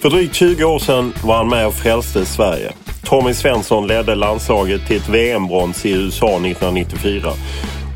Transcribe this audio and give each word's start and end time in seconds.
För 0.00 0.10
drygt 0.10 0.34
20 0.34 0.64
år 0.64 0.78
sedan 0.78 1.12
var 1.24 1.36
han 1.36 1.48
med 1.48 1.66
och 1.66 1.74
frälste 1.74 2.26
Sverige. 2.26 2.72
Tommy 3.04 3.34
Svensson 3.34 3.86
ledde 3.86 4.14
landslaget 4.14 4.86
till 4.86 4.96
ett 4.96 5.08
VM-brons 5.08 5.86
i 5.86 5.90
USA 5.90 6.26
1994 6.26 7.32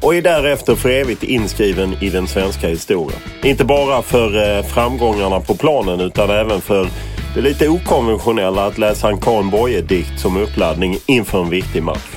och 0.02 0.14
är 0.14 0.22
därefter 0.22 0.74
för 0.74 0.88
evigt 0.88 1.22
inskriven 1.22 1.96
i 2.00 2.11
den 2.11 2.27
svenska 2.27 2.69
historien. 2.69 3.20
Inte 3.42 3.64
bara 3.64 4.02
för 4.02 4.56
eh, 4.56 4.64
framgångarna 4.64 5.41
på 5.41 5.55
planen 5.55 6.00
utan 6.00 6.30
även 6.30 6.61
för 6.61 6.88
det 7.34 7.41
lite 7.41 7.69
okonventionella 7.69 8.66
att 8.66 8.78
läsa 8.78 9.08
en 9.08 9.20
Karin 9.20 9.50
Boye-dikt 9.50 10.20
som 10.20 10.36
uppladdning 10.36 10.98
inför 11.06 11.42
en 11.42 11.50
viktig 11.50 11.83
match. 11.83 12.11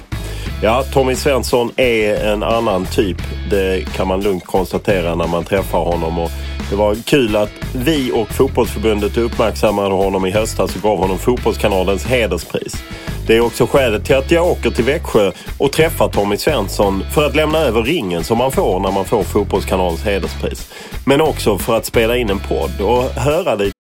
Ja, 0.64 0.84
Tommy 0.84 1.16
Svensson 1.16 1.72
är 1.76 2.26
en 2.26 2.44
annan 2.44 2.86
typ. 2.86 3.18
Det 3.50 3.94
kan 3.96 4.08
man 4.08 4.22
lugnt 4.22 4.46
konstatera 4.46 5.16
när 5.16 5.28
man 5.28 5.44
träffar 5.44 5.80
honom. 5.80 6.20
Och 6.20 6.32
det 6.70 6.76
var 6.76 6.96
kul 6.96 7.36
att 7.36 7.52
vi 7.76 8.12
och 8.12 8.30
fotbollsförbundet 8.30 9.18
uppmärksammade 9.18 9.96
honom 9.96 10.26
i 10.26 10.32
höstas 10.32 10.76
och 10.76 10.82
gav 10.82 10.98
honom 10.98 11.18
Fotbollskanalens 11.18 12.06
hederspris. 12.06 12.76
Det 13.28 13.36
är 13.36 13.42
också 13.42 13.68
skälet 13.68 14.06
till 14.06 14.16
att 14.16 14.32
jag 14.32 14.48
åker 14.48 14.72
till 14.72 14.84
Växjö 14.84 15.32
och 15.58 15.72
träffar 15.72 16.10
Tommy 16.10 16.38
Svensson 16.38 17.04
för 17.14 17.26
att 17.26 17.36
lämna 17.36 17.58
över 17.58 17.84
ringen 17.84 18.24
som 18.24 18.38
man 18.38 18.52
får 18.52 18.80
när 18.80 18.92
man 18.92 19.06
får 19.06 19.24
Fotbollskanalens 19.24 20.04
hederspris. 20.04 20.74
Men 21.06 21.22
också 21.22 21.58
för 21.58 21.78
att 21.78 21.86
spela 21.86 22.18
in 22.18 22.30
en 22.30 22.40
podd 22.40 22.82
och 22.82 23.04
höra 23.04 23.56
lite 23.56 23.72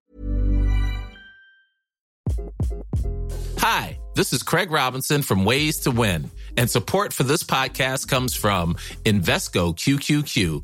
Hi, 3.61 3.99
this 4.15 4.33
is 4.33 4.43
Craig 4.43 4.71
Robinson 4.71 5.23
from 5.23 5.45
Ways 5.45 5.79
to 5.79 5.91
Win, 5.91 6.29
and 6.57 6.71
support 6.71 7.13
for 7.13 7.23
this 7.23 7.43
podcast 7.43 8.09
comes 8.09 8.37
from 8.37 8.77
Invesco 9.03 9.73
QQQ 9.73 10.63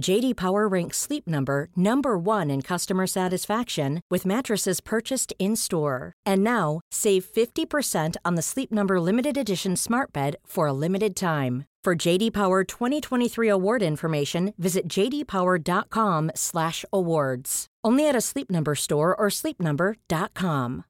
JD 0.00 0.36
Power 0.36 0.68
ranks 0.68 0.98
Sleep 0.98 1.26
Number 1.26 1.68
number 1.74 2.16
1 2.18 2.50
in 2.50 2.60
customer 2.62 3.06
satisfaction 3.06 4.02
with 4.10 4.26
mattresses 4.26 4.80
purchased 4.80 5.32
in-store. 5.38 6.12
And 6.24 6.44
now, 6.44 6.80
save 6.92 7.24
50% 7.24 8.16
on 8.24 8.36
the 8.36 8.42
Sleep 8.42 8.70
Number 8.70 9.00
limited 9.00 9.36
edition 9.36 9.74
Smart 9.76 10.12
Bed 10.12 10.36
for 10.46 10.66
a 10.66 10.72
limited 10.72 11.16
time. 11.16 11.64
For 11.84 11.94
JD 11.94 12.32
Power 12.32 12.64
2023 12.64 13.48
award 13.48 13.82
information, 13.82 14.54
visit 14.58 14.88
jdpower.com/awards. 14.88 17.66
Only 17.84 18.08
at 18.08 18.16
a 18.16 18.20
Sleep 18.20 18.50
Number 18.50 18.74
store 18.74 19.14
or 19.14 19.28
sleepnumber.com. 19.30 20.84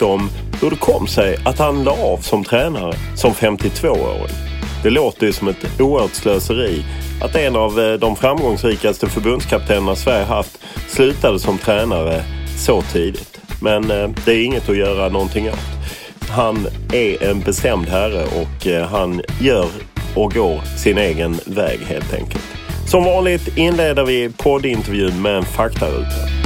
om 0.00 0.30
hur 0.60 0.70
kom 0.70 1.06
sig 1.06 1.36
att 1.44 1.58
han 1.58 1.84
la 1.84 1.92
av 1.92 2.18
som 2.18 2.44
tränare 2.44 2.94
som 3.16 3.32
52-åring. 3.32 4.53
Det 4.84 4.90
låter 4.90 5.26
ju 5.26 5.32
som 5.32 5.48
ett 5.48 5.80
oerhört 5.80 6.14
slöseri 6.14 6.84
att 7.22 7.36
en 7.36 7.56
av 7.56 7.80
eh, 7.80 7.92
de 7.92 8.16
framgångsrikaste 8.16 9.06
förbundskaptenerna 9.06 9.96
Sverige 9.96 10.24
haft 10.24 10.58
slutade 10.88 11.38
som 11.38 11.58
tränare 11.58 12.22
så 12.58 12.82
tidigt. 12.82 13.40
Men 13.60 13.90
eh, 13.90 14.10
det 14.24 14.32
är 14.32 14.44
inget 14.44 14.68
att 14.68 14.76
göra 14.76 15.08
någonting 15.08 15.48
åt. 15.48 15.58
Han 16.28 16.66
är 16.92 17.22
en 17.22 17.40
bestämd 17.40 17.88
herre 17.88 18.24
och 18.24 18.66
eh, 18.66 18.88
han 18.88 19.22
gör 19.40 19.68
och 20.14 20.34
går 20.34 20.60
sin 20.78 20.98
egen 20.98 21.38
väg 21.46 21.78
helt 21.78 22.14
enkelt. 22.14 22.44
Som 22.86 23.04
vanligt 23.04 23.56
inleder 23.56 24.04
vi 24.04 24.30
poddintervjun 24.36 25.22
med 25.22 25.36
en 25.36 25.44
faktaruta. 25.44 26.44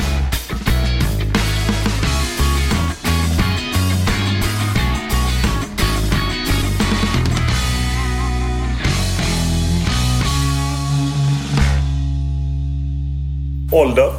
Ålder? 13.72 14.12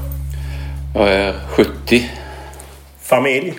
Jag 0.95 1.13
är 1.13 1.33
70. 1.49 2.09
Familj? 3.01 3.53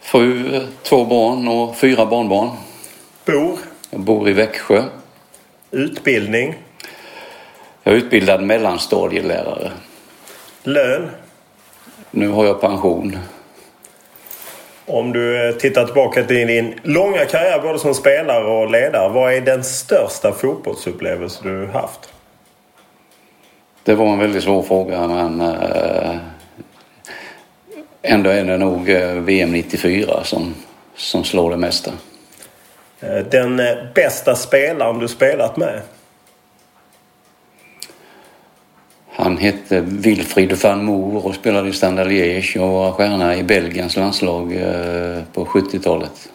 Fru, 0.00 0.60
två 0.82 1.04
barn 1.04 1.48
och 1.48 1.76
fyra 1.76 2.06
barnbarn. 2.06 2.50
Bor? 3.26 3.58
Jag 3.90 4.00
bor 4.00 4.28
i 4.28 4.32
Växjö. 4.32 4.84
Utbildning? 5.70 6.54
Jag 7.82 7.94
är 7.94 7.98
utbildad 7.98 8.42
mellanstadielärare. 8.42 9.70
Lön? 10.62 11.10
Nu 12.10 12.28
har 12.28 12.46
jag 12.46 12.60
pension. 12.60 13.18
Om 14.86 15.12
du 15.12 15.48
eh, 15.48 15.54
tittar 15.54 15.84
tillbaka 15.84 16.24
till 16.24 16.46
din 16.46 16.74
långa 16.82 17.24
karriär 17.24 17.60
både 17.62 17.78
som 17.78 17.94
spelare 17.94 18.44
och 18.44 18.70
ledare. 18.70 19.08
Vad 19.08 19.32
är 19.32 19.40
den 19.40 19.64
största 19.64 20.32
fotbollsupplevelse 20.32 21.40
du 21.42 21.66
haft? 21.66 22.12
Det 23.84 23.94
var 23.94 24.12
en 24.12 24.18
väldigt 24.18 24.42
svår 24.42 24.62
fråga 24.62 25.08
men 25.08 25.40
äh, 25.40 26.16
ändå 28.02 28.30
är 28.30 28.44
det 28.44 28.58
nog 28.58 28.90
äh, 28.90 29.12
VM 29.14 29.52
94 29.52 30.24
som, 30.24 30.54
som 30.96 31.24
slår 31.24 31.50
det 31.50 31.56
mesta. 31.56 31.90
Eh, 33.00 33.18
den 33.30 33.62
bästa 33.94 34.36
spelaren 34.36 34.98
du 34.98 35.08
spelat 35.08 35.56
med? 35.56 35.80
Han 39.12 39.36
hette 39.36 39.80
Wilfried 39.80 40.52
van 40.62 40.84
Moer 40.84 41.26
och 41.26 41.34
spelade 41.34 41.68
i 41.68 41.72
Standard 41.72 42.06
Liège 42.06 42.58
och 42.58 42.72
var 42.72 42.92
stjärna 42.92 43.36
i 43.36 43.42
Belgiens 43.42 43.96
landslag 43.96 44.52
eh, 44.52 45.22
på 45.32 45.44
70-talet. 45.44 46.28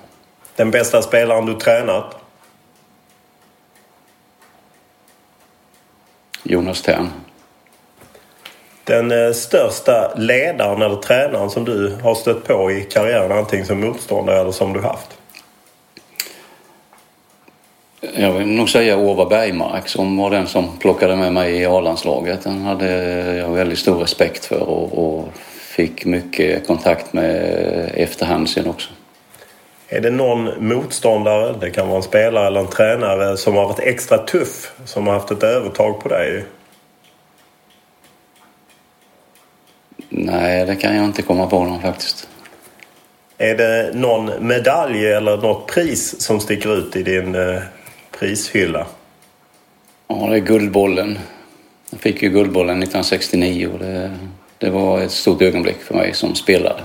Den 0.55 0.71
bästa 0.71 1.01
spelaren 1.01 1.45
du 1.45 1.53
tränat? 1.53 2.15
Jonas 6.43 6.81
Tern. 6.81 7.09
Den 8.85 9.11
eh, 9.11 9.31
största 9.31 10.13
ledaren 10.15 10.81
eller 10.81 10.95
tränaren 10.95 11.49
som 11.49 11.65
du 11.65 11.95
har 12.03 12.15
stött 12.15 12.43
på 12.43 12.71
i 12.71 12.81
karriären, 12.81 13.31
antingen 13.31 13.65
som 13.65 13.79
motståndare 13.79 14.39
eller 14.39 14.51
som 14.51 14.73
du 14.73 14.81
haft? 14.81 15.17
Jag 18.13 18.31
vill 18.31 18.47
nog 18.47 18.69
säga 18.69 18.97
Ova 18.97 19.25
Bergmark 19.25 19.87
som 19.87 20.17
var 20.17 20.29
den 20.29 20.47
som 20.47 20.77
plockade 20.77 21.15
med 21.15 21.33
mig 21.33 21.55
i 21.55 21.65
A-landslaget. 21.65 22.43
Den 22.43 22.61
hade 22.61 22.87
jag 23.37 23.49
väldigt 23.49 23.79
stor 23.79 23.99
respekt 23.99 24.45
för 24.45 24.61
och, 24.61 24.97
och 24.97 25.29
fick 25.75 26.05
mycket 26.05 26.67
kontakt 26.67 27.13
med 27.13 27.91
efterhand 27.93 28.49
sen 28.49 28.67
också. 28.67 28.89
Är 29.87 30.01
det 30.01 30.11
någon 30.11 30.67
motståndare, 30.67 31.55
det 31.61 31.69
kan 31.69 31.87
vara 31.87 31.97
en 31.97 32.03
spelare 32.03 32.47
eller 32.47 32.59
en 32.59 32.67
tränare, 32.67 33.37
som 33.37 33.55
har 33.55 33.67
varit 33.67 33.79
extra 33.79 34.17
tuff, 34.17 34.71
som 34.85 35.07
har 35.07 35.13
haft 35.13 35.31
ett 35.31 35.43
övertag 35.43 35.99
på 35.99 36.09
dig? 36.09 36.43
Nej, 40.17 40.65
det 40.65 40.75
kan 40.75 40.95
jag 40.95 41.05
inte 41.05 41.21
komma 41.21 41.47
på 41.47 41.63
någon 41.63 41.81
faktiskt. 41.81 42.27
Är 43.37 43.55
det 43.55 43.91
någon 43.93 44.47
medalj 44.47 45.07
eller 45.07 45.37
något 45.37 45.67
pris 45.67 46.21
som 46.21 46.39
sticker 46.39 46.77
ut 46.77 46.95
i 46.95 47.03
din 47.03 47.35
eh, 47.35 47.61
prishylla? 48.19 48.87
Ja, 50.07 50.27
det 50.29 50.35
är 50.35 50.39
Guldbollen. 50.39 51.19
Jag 51.89 51.99
fick 51.99 52.23
ju 52.23 52.29
Guldbollen 52.29 52.83
1969 52.83 53.69
och 53.73 53.79
det, 53.79 54.11
det 54.57 54.69
var 54.69 55.01
ett 55.01 55.11
stort 55.11 55.41
ögonblick 55.41 55.81
för 55.81 55.95
mig 55.95 56.13
som 56.13 56.35
spelare. 56.35 56.81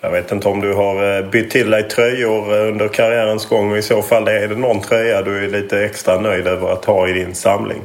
Jag 0.00 0.10
vet 0.10 0.32
inte 0.32 0.48
om 0.48 0.60
du 0.60 0.74
har 0.74 1.18
eh, 1.18 1.30
bytt 1.30 1.50
till 1.50 1.70
dig 1.70 1.82
tröjor 1.82 2.52
under 2.52 2.88
karriärens 2.88 3.46
gång 3.46 3.70
och 3.70 3.78
i 3.78 3.82
så 3.82 4.02
fall 4.02 4.28
är 4.28 4.48
det 4.48 4.56
någon 4.56 4.80
tröja 4.80 5.22
du 5.22 5.44
är 5.44 5.48
lite 5.48 5.84
extra 5.84 6.20
nöjd 6.20 6.46
över 6.46 6.72
att 6.72 6.84
ha 6.84 7.08
i 7.08 7.12
din 7.12 7.34
samling? 7.34 7.82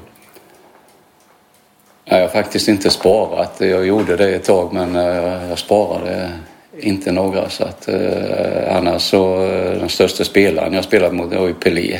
Jag 2.05 2.21
har 2.21 2.27
faktiskt 2.27 2.67
inte 2.67 2.89
sparat. 2.89 3.55
Jag 3.57 3.85
gjorde 3.85 4.15
det 4.15 4.35
ett 4.35 4.43
tag 4.43 4.73
men 4.73 4.95
eh, 4.95 5.49
jag 5.49 5.59
sparade 5.59 6.31
inte 6.79 7.11
några. 7.11 7.49
Så 7.49 7.63
att, 7.63 7.87
eh, 7.87 8.75
annars 8.75 9.01
så 9.01 9.43
eh, 9.43 9.79
den 9.79 9.89
största 9.89 10.23
spelaren 10.23 10.73
jag 10.73 10.83
spelat 10.83 11.13
mot 11.13 11.33
var 11.33 11.47
ju 11.47 11.53
Pelé. 11.53 11.99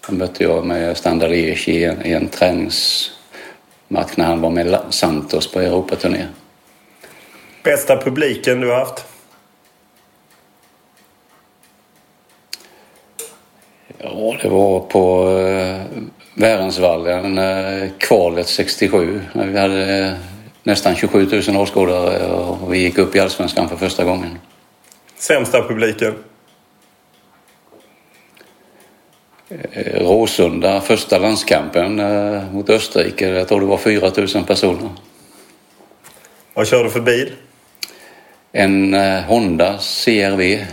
Han 0.00 0.16
mötte 0.16 0.42
jag 0.42 0.66
med 0.66 0.96
Standard 0.96 1.30
Liège 1.30 1.68
i 1.68 1.84
en, 1.84 2.06
i 2.06 2.12
en 2.12 2.28
träningsmatch 2.28 4.16
när 4.16 4.24
han 4.24 4.40
var 4.40 4.50
med 4.50 4.78
Santos 4.90 5.52
på 5.52 5.60
Europaturné. 5.60 6.26
Bästa 7.62 7.96
publiken 7.96 8.60
du 8.60 8.68
har 8.68 8.78
haft? 8.78 9.04
Ja, 13.98 14.36
det 14.42 14.48
var 14.48 14.80
på 14.80 15.30
eh, 15.38 15.80
Värensvallen, 16.38 17.38
eh, 17.38 17.90
kvalet 17.98 18.48
67. 18.48 19.20
När 19.32 19.46
vi 19.46 19.58
hade 19.58 20.06
eh, 20.06 20.12
nästan 20.62 20.96
27 20.96 21.42
000 21.48 21.56
åskådare 21.56 22.26
och 22.32 22.74
vi 22.74 22.78
gick 22.78 22.98
upp 22.98 23.16
i 23.16 23.20
Allsvenskan 23.20 23.68
för 23.68 23.76
första 23.76 24.04
gången. 24.04 24.38
Sämsta 25.18 25.62
publiken? 25.62 26.14
Eh, 29.48 30.00
Råsunda, 30.00 30.80
första 30.80 31.18
landskampen 31.18 31.96
mot 32.52 32.70
Österrike. 32.70 33.28
Jag 33.28 33.48
tror 33.48 33.60
det 33.60 33.66
var 33.66 33.78
4 33.78 34.10
000 34.34 34.44
personer. 34.44 34.90
Vad 36.54 36.66
kör 36.66 36.84
du 36.84 36.90
för 36.90 37.00
bil? 37.00 37.32
En 38.52 38.94
Honda 39.24 39.78
CRV. 39.78 40.64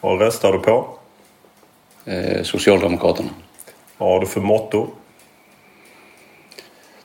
Vad 0.00 0.20
röstar 0.20 0.52
du 0.52 0.58
på? 0.58 0.98
Socialdemokraterna. 2.42 3.30
Vad 4.00 4.08
har 4.08 4.20
du 4.20 4.26
för 4.26 4.40
motto? 4.40 4.88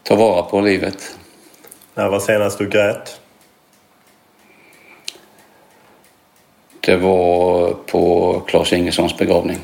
Ta 0.04 0.16
vara 0.16 0.42
på 0.42 0.62
livet. 0.62 1.18
När 1.94 2.10
var 2.10 2.20
senast 2.20 2.58
du 2.58 2.70
grät? 2.70 3.22
Det 6.80 6.98
var 6.98 7.74
på 7.74 8.42
Claes 8.48 8.74
Ingessons 8.74 9.18
begravning. 9.18 9.58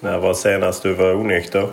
När 0.00 0.18
var 0.18 0.34
senast 0.34 0.82
du 0.82 0.94
var 0.94 1.14
onykter? 1.14 1.72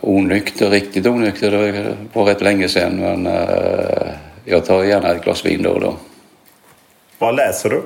Onykter, 0.00 0.70
riktigt 0.70 1.06
onykter, 1.06 1.50
det 1.50 1.96
var 2.12 2.24
rätt 2.24 2.40
länge 2.40 2.68
sedan 2.68 3.00
men 3.00 3.26
uh, 3.26 4.12
jag 4.44 4.64
tar 4.64 4.84
gärna 4.84 5.08
ett 5.08 5.24
glas 5.24 5.46
vin 5.46 5.62
då 5.62 5.70
och 5.70 5.80
då. 5.80 5.96
Vad 7.18 7.36
läser 7.36 7.70
du? 7.70 7.82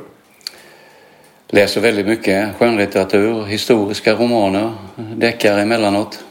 Läser 1.52 1.80
väldigt 1.80 2.06
mycket 2.06 2.56
skönlitteratur, 2.56 3.44
historiska 3.44 4.14
romaner, 4.14 4.72
deckare 5.16 5.62
emellanåt. 5.62 6.24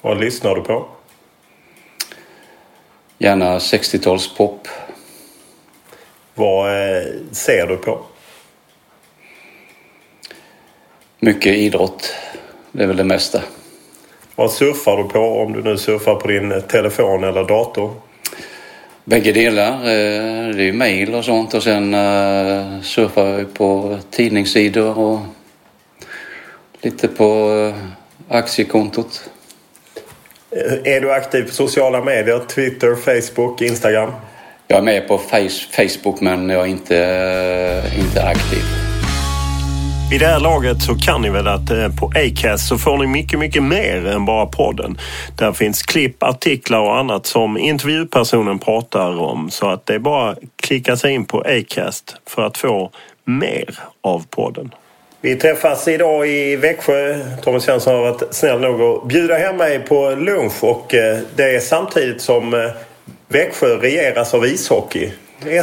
Vad 0.00 0.20
lyssnar 0.20 0.54
du 0.54 0.62
på? 0.62 0.88
Gärna 3.18 3.58
60-talspop. 3.58 4.68
Vad 6.34 6.68
eh, 6.68 7.02
ser 7.32 7.66
du 7.66 7.76
på? 7.76 8.00
Mycket 11.18 11.56
idrott. 11.56 12.14
Det 12.72 12.82
är 12.82 12.86
väl 12.86 12.96
det 12.96 13.04
mesta. 13.04 13.42
Vad 14.34 14.52
surfar 14.52 14.96
du 14.96 15.04
på 15.04 15.18
om 15.18 15.52
du 15.52 15.62
nu 15.62 15.78
surfar 15.78 16.14
på 16.14 16.28
din 16.28 16.62
telefon 16.68 17.24
eller 17.24 17.44
dator? 17.44 17.94
Bägge 19.04 19.32
delar. 19.32 19.72
Eh, 19.72 20.54
det 20.54 20.68
är 20.68 20.72
mejl 20.72 21.14
och 21.14 21.24
sånt 21.24 21.54
och 21.54 21.62
sen 21.62 21.94
eh, 21.94 22.80
surfar 22.82 23.26
jag 23.26 23.54
på 23.54 23.98
tidningssidor 24.10 24.98
och 24.98 25.18
lite 26.80 27.08
på 27.08 27.72
aktiekontot. 28.28 29.30
Är 30.84 31.00
du 31.00 31.12
aktiv 31.12 31.42
på 31.42 31.52
sociala 31.52 32.04
medier? 32.04 32.38
Twitter, 32.48 32.94
Facebook, 32.94 33.62
Instagram? 33.62 34.12
Jag 34.68 34.78
är 34.78 34.82
med 34.82 35.08
på 35.08 35.18
Facebook 35.72 36.20
men 36.20 36.48
jag 36.48 36.62
är 36.62 36.66
inte, 36.66 37.82
inte 37.98 38.22
aktiv. 38.22 38.83
Vid 40.14 40.20
det 40.20 40.26
här 40.26 40.40
laget 40.40 40.82
så 40.82 40.94
kan 40.94 41.22
ni 41.22 41.30
väl 41.30 41.48
att 41.48 41.70
eh, 41.70 41.88
på 42.00 42.12
Acast 42.14 42.68
så 42.68 42.78
får 42.78 42.98
ni 42.98 43.06
mycket, 43.06 43.38
mycket 43.38 43.62
mer 43.62 44.06
än 44.06 44.24
bara 44.24 44.46
podden. 44.46 44.98
Där 45.38 45.52
finns 45.52 45.82
klipp, 45.82 46.22
artiklar 46.22 46.80
och 46.80 46.98
annat 46.98 47.26
som 47.26 47.58
intervjupersonen 47.58 48.58
pratar 48.58 49.20
om. 49.20 49.50
Så 49.50 49.68
att 49.68 49.86
det 49.86 49.94
är 49.94 49.98
bara 49.98 50.30
att 50.30 50.38
klicka 50.56 50.96
sig 50.96 51.12
in 51.12 51.24
på 51.24 51.40
Acast 51.40 52.16
för 52.26 52.42
att 52.42 52.58
få 52.58 52.90
mer 53.24 53.78
av 54.00 54.24
podden. 54.30 54.74
Vi 55.20 55.36
träffas 55.36 55.88
idag 55.88 56.28
i 56.28 56.56
Växjö. 56.56 57.18
Tommy 57.42 57.60
Svensson 57.60 57.94
har 57.94 58.00
varit 58.00 58.34
snäll 58.34 58.60
nog 58.60 58.80
att 58.80 59.08
bjuda 59.08 59.36
hem 59.36 59.56
mig 59.56 59.78
på 59.78 60.10
lunch 60.10 60.64
och 60.64 60.94
eh, 60.94 61.18
det 61.36 61.54
är 61.56 61.60
samtidigt 61.60 62.20
som 62.20 62.54
eh, 62.54 62.70
Växjö 63.28 63.76
regeras 63.76 64.34
av 64.34 64.46
ishockey. 64.46 65.12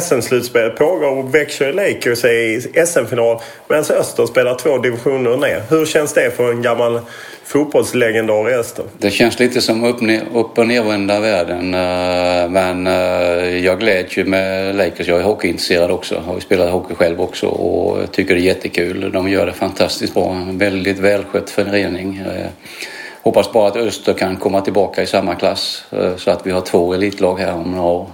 SM-slutspel 0.02 0.70
pågår 0.70 1.18
och 1.18 1.34
Växjö 1.34 1.72
Lakers 1.72 2.24
är 2.24 2.28
i 2.28 2.60
SM-final 2.86 3.40
medan 3.68 3.84
Öster 3.84 4.26
spelar 4.26 4.54
två 4.54 4.78
divisioner 4.78 5.36
ner. 5.36 5.62
Hur 5.70 5.86
känns 5.86 6.12
det 6.12 6.30
för 6.36 6.50
en 6.50 6.62
gammal 6.62 7.00
fotbollslegendar 7.44 8.50
i 8.50 8.54
Öster? 8.54 8.84
Det 8.98 9.10
känns 9.10 9.38
lite 9.38 9.60
som 9.60 9.84
upp, 9.84 9.96
upp 10.34 10.58
och 10.58 10.66
nervända 10.66 11.20
världen. 11.20 11.74
Eh, 11.74 12.50
men 12.50 12.86
eh, 12.86 13.64
jag 13.64 13.80
gläds 13.80 14.18
ju 14.18 14.24
med 14.24 14.76
Lakers. 14.76 15.08
Jag 15.08 15.18
är 15.18 15.22
hockeyintresserad 15.22 15.90
också. 15.90 16.22
Har 16.26 16.34
ju 16.34 16.40
spelat 16.40 16.70
hockey 16.70 16.94
själv 16.94 17.20
också 17.20 17.46
och 17.46 18.12
tycker 18.12 18.34
det 18.34 18.40
är 18.40 18.44
jättekul. 18.44 19.12
De 19.12 19.28
gör 19.28 19.46
det 19.46 19.52
fantastiskt 19.52 20.14
bra. 20.14 20.34
En 20.34 20.58
väldigt 20.58 20.98
välskött 20.98 21.50
förening. 21.50 22.22
Eh, 22.26 22.46
hoppas 23.22 23.52
bara 23.52 23.68
att 23.68 23.76
Öster 23.76 24.12
kan 24.12 24.36
komma 24.36 24.60
tillbaka 24.60 25.02
i 25.02 25.06
samma 25.06 25.34
klass 25.34 25.84
så 26.16 26.30
att 26.30 26.46
vi 26.46 26.50
har 26.50 26.60
två 26.60 26.94
elitlag 26.94 27.36
här 27.38 27.54
om 27.54 27.70
några 27.70 27.90
år. 27.90 28.06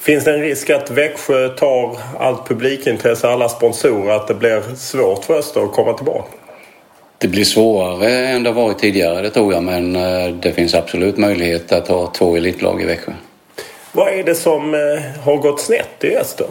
Finns 0.00 0.24
det 0.24 0.34
en 0.34 0.40
risk 0.40 0.70
att 0.70 0.90
Växjö 0.90 1.48
tar 1.48 1.96
allt 2.18 2.48
publikintresse, 2.48 3.28
alla 3.28 3.48
sponsorer, 3.48 4.12
att 4.12 4.28
det 4.28 4.34
blir 4.34 4.62
svårt 4.76 5.24
för 5.24 5.38
Öster 5.38 5.64
att 5.64 5.72
komma 5.72 5.92
tillbaka? 5.92 6.28
Det 7.18 7.28
blir 7.28 7.44
svårare 7.44 8.28
än 8.28 8.42
det 8.42 8.52
varit 8.52 8.78
tidigare, 8.78 9.22
det 9.22 9.30
tror 9.30 9.52
jag, 9.52 9.62
men 9.62 9.96
eh, 9.96 10.34
det 10.34 10.52
finns 10.52 10.74
absolut 10.74 11.16
möjlighet 11.16 11.72
att 11.72 11.88
ha 11.88 12.06
två 12.06 12.36
elitlag 12.36 12.82
i 12.82 12.84
Växjö. 12.84 13.12
Vad 13.92 14.08
är 14.08 14.24
det 14.24 14.34
som 14.34 14.74
eh, 14.74 14.80
har 15.24 15.36
gått 15.36 15.60
snett 15.60 16.04
i 16.04 16.16
Öster? 16.16 16.46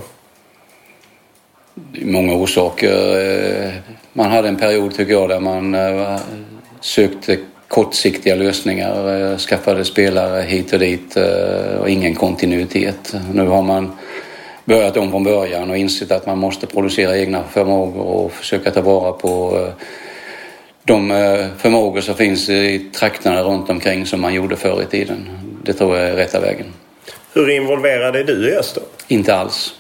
Många 2.02 2.34
orsaker. 2.34 3.20
Eh, 3.66 3.72
man 4.14 4.32
hade 4.32 4.48
en 4.48 4.58
period, 4.58 4.96
tycker 4.96 5.14
jag, 5.14 5.30
där 5.30 5.40
man 5.40 5.78
sökte 6.82 7.38
kortsiktiga 7.70 8.36
lösningar, 8.36 9.38
skaffade 9.38 9.86
spelare 9.86 10.42
hit 10.42 10.74
och 10.74 10.80
dit 10.80 11.18
och 11.80 11.90
ingen 11.90 12.16
kontinuitet. 12.16 13.16
Nu 13.34 13.46
har 13.46 13.62
man 13.62 13.92
börjat 14.66 14.98
om 14.98 15.12
från 15.12 15.24
början 15.24 15.70
och 15.70 15.78
insett 15.78 16.12
att 16.12 16.26
man 16.26 16.38
måste 16.38 16.68
producera 16.68 17.18
egna 17.18 17.44
förmågor 17.44 18.04
och 18.04 18.32
försöka 18.32 18.72
ta 18.72 18.82
vara 18.82 19.12
på 19.12 19.68
de 20.84 21.12
eh, 21.12 21.46
förmågor 21.58 22.02
som 22.02 22.16
finns 22.16 22.50
i 22.50 22.80
trakterna 22.80 23.42
runt 23.42 23.70
omkring 23.70 24.06
som 24.06 24.22
man 24.22 24.34
gjorde 24.34 24.56
förr 24.56 24.82
i 24.82 24.86
tiden. 24.86 25.30
Det 25.64 25.74
tror 25.74 25.98
jag 25.98 26.10
är 26.10 26.16
rätta 26.16 26.40
vägen. 26.40 26.66
Hur 27.34 27.50
involverad 27.50 28.16
är 28.16 28.24
du 28.24 28.50
i 28.50 28.56
Öster? 28.56 28.84
Inte 29.08 29.36
alls. 29.36 29.74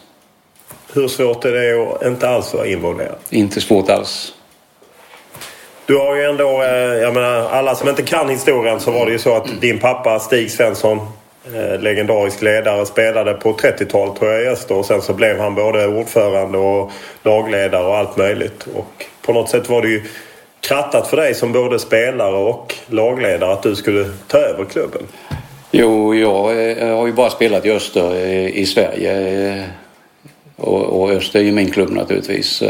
Hur 0.93 1.07
svårt 1.07 1.45
är 1.45 1.51
det 1.51 1.93
att 1.93 2.05
inte 2.05 2.29
alls 2.29 2.53
vara 2.53 2.67
involverad? 2.67 3.15
Inte 3.29 3.61
svårt 3.61 3.89
alls. 3.89 4.33
Du 5.89 5.97
har 5.97 6.15
ju 6.15 6.23
ändå, 6.23 6.63
eh, 6.63 7.01
jag 7.01 7.13
menar 7.13 7.49
alla 7.49 7.75
som 7.75 7.89
inte 7.89 8.03
kan 8.03 8.29
historien 8.29 8.79
så 8.79 8.91
var 8.91 9.05
det 9.05 9.11
ju 9.11 9.19
så 9.19 9.35
att 9.35 9.61
din 9.61 9.79
pappa 9.79 10.19
Stig 10.19 10.51
Svensson 10.51 10.99
eh, 11.55 11.79
legendarisk 11.79 12.41
ledare 12.41 12.85
spelade 12.85 13.33
på 13.33 13.53
30-talet 13.53 14.15
tror 14.15 14.31
jag 14.31 14.43
i 14.43 14.47
Öster 14.47 14.75
och 14.75 14.85
sen 14.85 15.01
så 15.01 15.13
blev 15.13 15.39
han 15.39 15.55
både 15.55 15.87
ordförande 15.87 16.57
och 16.57 16.91
lagledare 17.23 17.85
och 17.85 17.97
allt 17.97 18.17
möjligt. 18.17 18.67
Och 18.75 19.05
på 19.21 19.33
något 19.33 19.49
sätt 19.49 19.69
var 19.69 19.81
det 19.81 19.87
ju 19.87 20.03
krattat 20.61 21.07
för 21.07 21.17
dig 21.17 21.33
som 21.33 21.51
både 21.51 21.79
spelare 21.79 22.35
och 22.35 22.75
lagledare 22.87 23.53
att 23.53 23.63
du 23.63 23.75
skulle 23.75 24.05
ta 24.27 24.37
över 24.37 24.65
klubben? 24.65 25.01
Jo, 25.71 26.15
jag 26.15 26.69
eh, 26.71 26.97
har 26.97 27.07
ju 27.07 27.13
bara 27.13 27.29
spelat 27.29 27.65
i 27.65 27.71
Öster 27.71 28.15
i 28.47 28.65
Sverige. 28.65 29.63
Och, 30.59 31.09
Öster 31.11 31.39
är 31.39 31.43
ju 31.43 31.51
min 31.51 31.71
klubb 31.71 31.89
naturligtvis. 31.89 32.63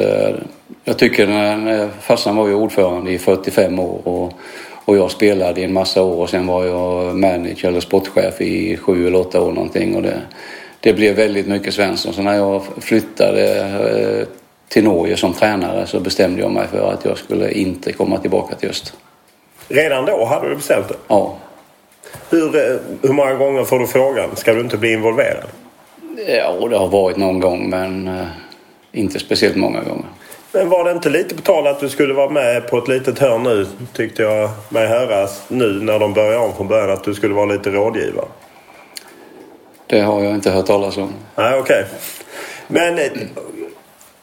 Jag 0.84 0.98
tycker 0.98 1.28
när 1.28 1.90
farsan 2.02 2.36
var 2.36 2.48
ju 2.48 2.54
ordförande 2.54 3.12
i 3.12 3.20
45 3.20 3.80
år 3.80 4.02
och, 4.04 4.34
och 4.86 4.98
jag 4.98 5.12
spelade 5.12 5.62
i 5.62 5.64
en 5.64 5.74
massa 5.74 6.04
år 6.04 6.22
och 6.22 6.30
sen 6.30 6.48
var 6.48 6.66
jag 6.66 7.16
manager 7.16 7.68
eller 7.68 7.80
sportchef 7.80 8.42
i 8.42 8.78
sju 8.78 9.08
eller 9.08 9.20
åtta 9.20 9.42
år 9.42 9.52
någonting. 9.52 9.96
Och 9.96 10.02
det, 10.02 10.22
det 10.80 10.94
blev 10.94 11.16
väldigt 11.16 11.48
mycket 11.48 11.74
Svensson. 11.74 12.14
Så 12.14 12.22
när 12.22 12.36
jag 12.36 12.62
flyttade 12.78 13.60
eh, 13.60 14.28
till 14.68 14.84
Norge 14.84 15.18
som 15.18 15.34
tränare 15.34 15.86
så 15.88 16.00
bestämde 16.00 16.42
jag 16.42 16.52
mig 16.52 16.68
för 16.68 16.94
att 16.94 17.06
jag 17.06 17.18
skulle 17.18 17.52
inte 17.52 17.94
komma 17.94 18.18
tillbaka 18.18 18.56
till 18.56 18.70
Öster. 18.70 18.94
Redan 19.68 20.06
då 20.06 20.26
hade 20.26 20.50
du 20.50 20.56
bestämt 20.56 20.88
det? 20.88 20.96
Ja. 21.08 21.38
Hur, 22.30 22.56
eh, 22.56 22.78
hur 23.02 23.14
många 23.14 23.34
gånger 23.34 23.64
får 23.64 23.80
du 23.80 23.88
frågan, 23.88 24.36
ska 24.36 24.54
du 24.54 24.60
inte 24.60 24.78
bli 24.78 24.94
involverad? 24.94 25.50
Ja, 26.28 26.68
det 26.70 26.78
har 26.78 26.88
varit 26.88 27.18
någon 27.18 27.40
gång 27.40 27.70
men 27.70 28.08
uh, 28.08 28.28
inte 28.92 29.20
speciellt 29.20 29.56
många 29.56 29.84
gånger. 29.84 30.06
Men 30.52 30.70
var 30.70 30.84
det 30.84 30.92
inte 30.92 31.10
lite 31.10 31.36
på 31.36 31.42
tal 31.42 31.68
att 31.68 31.80
du 31.80 31.90
skulle 31.90 32.14
vara 32.14 32.30
med 32.30 32.68
på 32.68 32.78
ett 32.78 32.88
litet 32.88 33.20
hörn 33.20 33.44
nu, 33.44 33.68
tyckte 33.94 34.24
jag 34.24 34.50
mig 34.70 34.88
höra 34.88 35.28
nu 35.48 35.82
när 35.82 36.00
de 36.00 36.14
börjar 36.14 36.40
om 36.40 36.54
från 36.56 36.68
början, 36.68 36.92
att 36.92 37.04
du 37.04 37.14
skulle 37.14 37.34
vara 37.34 37.46
lite 37.46 37.70
rådgivare? 37.70 38.26
Det 39.88 40.02
har 40.02 40.24
jag 40.24 40.34
inte 40.34 40.52
hört 40.52 40.66
talas 40.66 40.98
om. 40.98 41.14
Nej, 41.36 41.60
okej. 41.60 41.60
Okay. 41.60 41.86
Men 42.68 42.98
eh, 42.98 43.12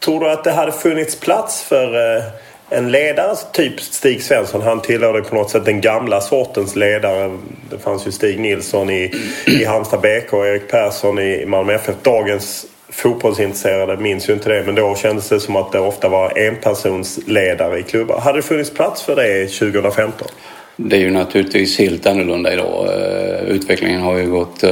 Tror 0.06 0.20
du 0.20 0.30
att 0.30 0.44
det 0.44 0.52
hade 0.52 0.72
funnits 0.72 1.20
plats 1.20 1.62
för 1.62 2.16
eh, 2.16 2.22
en 2.70 2.90
ledare, 2.90 3.36
typ 3.52 3.80
Stig 3.80 4.22
Svensson? 4.22 4.62
Han 4.62 4.80
tillhörde 4.80 5.22
på 5.22 5.34
något 5.34 5.50
sätt 5.50 5.64
den 5.64 5.80
gamla 5.80 6.20
sortens 6.20 6.76
ledare. 6.76 7.38
Det 7.70 7.78
fanns 7.78 8.06
ju 8.06 8.12
Stig 8.12 8.40
Nilsson 8.40 8.90
i, 8.90 9.12
i 9.46 9.64
Halmstad 9.64 10.00
BK 10.00 10.32
och 10.32 10.46
Erik 10.46 10.68
Persson 10.68 11.18
i 11.18 11.46
Malmö 11.46 11.74
FF. 11.74 11.94
Dagens 12.02 12.66
fotbollsintresserade 12.88 13.96
minns 13.96 14.28
ju 14.28 14.32
inte 14.32 14.48
det 14.48 14.62
men 14.66 14.74
då 14.74 14.94
kändes 14.94 15.28
det 15.28 15.40
som 15.40 15.56
att 15.56 15.72
det 15.72 15.80
ofta 15.80 16.08
var 16.08 16.38
enpersonsledare 16.38 17.78
i 17.78 17.82
klubbar. 17.82 18.20
Hade 18.20 18.38
det 18.38 18.42
funnits 18.42 18.70
plats 18.70 19.02
för 19.02 19.16
det 19.16 19.46
2015? 19.46 20.28
Det 20.76 20.96
är 20.96 21.00
ju 21.00 21.10
naturligtvis 21.10 21.78
helt 21.78 22.06
annorlunda 22.06 22.52
idag. 22.52 22.86
Eh, 22.86 23.48
utvecklingen 23.48 24.00
har 24.00 24.16
ju 24.16 24.30
gått 24.30 24.62
eh, 24.62 24.70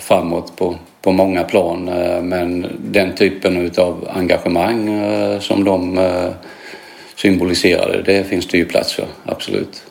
framåt 0.00 0.56
på 0.56 0.76
på 1.02 1.12
många 1.12 1.44
plan. 1.44 1.88
Eh, 1.88 2.22
men 2.22 2.66
den 2.78 3.14
typen 3.14 3.56
utav 3.56 4.08
engagemang 4.14 5.02
som 5.40 5.64
de 5.64 5.98
symboliserade, 7.22 8.02
det 8.02 8.24
finns 8.24 8.46
det 8.46 8.58
ju 8.58 8.64
plats 8.64 8.92
för, 8.92 9.06
absolut. 9.24 9.82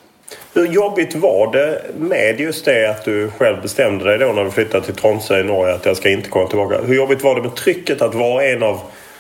Hur 0.54 0.68
jobbigt 0.68 1.16
var 1.16 1.54
det 1.54 1.82
med 1.98 2.40
just 2.40 2.66
det 2.66 2.90
att 2.90 3.06
du 3.06 3.30
själv 3.38 3.62
bestämde 3.62 4.06
dig 4.06 4.18
då 4.18 4.34
när 4.34 4.44
du 4.44 4.52
flyttade 4.52 4.86
till 4.86 4.96
Tromsö 4.96 5.40
i 5.40 5.44
Norge 5.44 5.76
att 5.76 5.86
jag 5.86 5.98
ska 5.98 6.10
inte 6.10 6.30
komma 6.30 6.48
tillbaka? 6.48 6.82
Hur 6.82 6.96
jobbigt 6.96 7.24
var 7.24 7.36
det 7.36 7.42
med 7.42 7.56
trycket 7.56 8.02
att 8.02 8.16
vara 8.16 8.44
en 8.44 8.64
av 8.64 8.80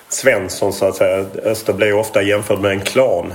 Svensson 0.09 0.73
så 0.73 0.85
att 0.85 0.95
säga? 0.95 1.25
Öster 1.43 1.73
blev 1.73 1.97
ofta 1.97 2.21
jämförd 2.21 2.59
med 2.59 2.71
en 2.71 2.81
klan. 2.81 3.33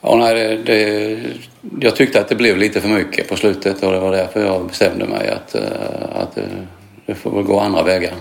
Ja, 0.00 0.16
nej, 0.16 0.34
det, 0.34 0.56
det, 0.56 1.18
jag 1.80 1.96
tyckte 1.96 2.20
att 2.20 2.28
det 2.28 2.34
blev 2.34 2.56
lite 2.56 2.80
för 2.80 2.88
mycket 2.88 3.28
på 3.28 3.36
slutet 3.36 3.82
och 3.82 3.92
det 3.92 3.98
var 3.98 4.12
därför 4.12 4.40
jag 4.40 4.66
bestämde 4.66 5.04
mig 5.04 5.28
att, 5.28 5.54
att 6.12 6.38
det 7.06 7.14
får 7.14 7.30
väl 7.30 7.42
gå 7.42 7.60
andra 7.60 7.82
vägar. 7.82 8.14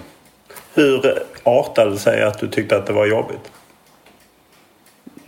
Hur 0.74 1.24
artade 1.44 1.92
det 1.92 1.98
sig 1.98 2.24
att 2.24 2.40
du 2.40 2.48
tyckte 2.48 2.78
att 2.78 2.88
det 2.88 2.94
var 2.94 3.06
jobbigt? 3.06 3.52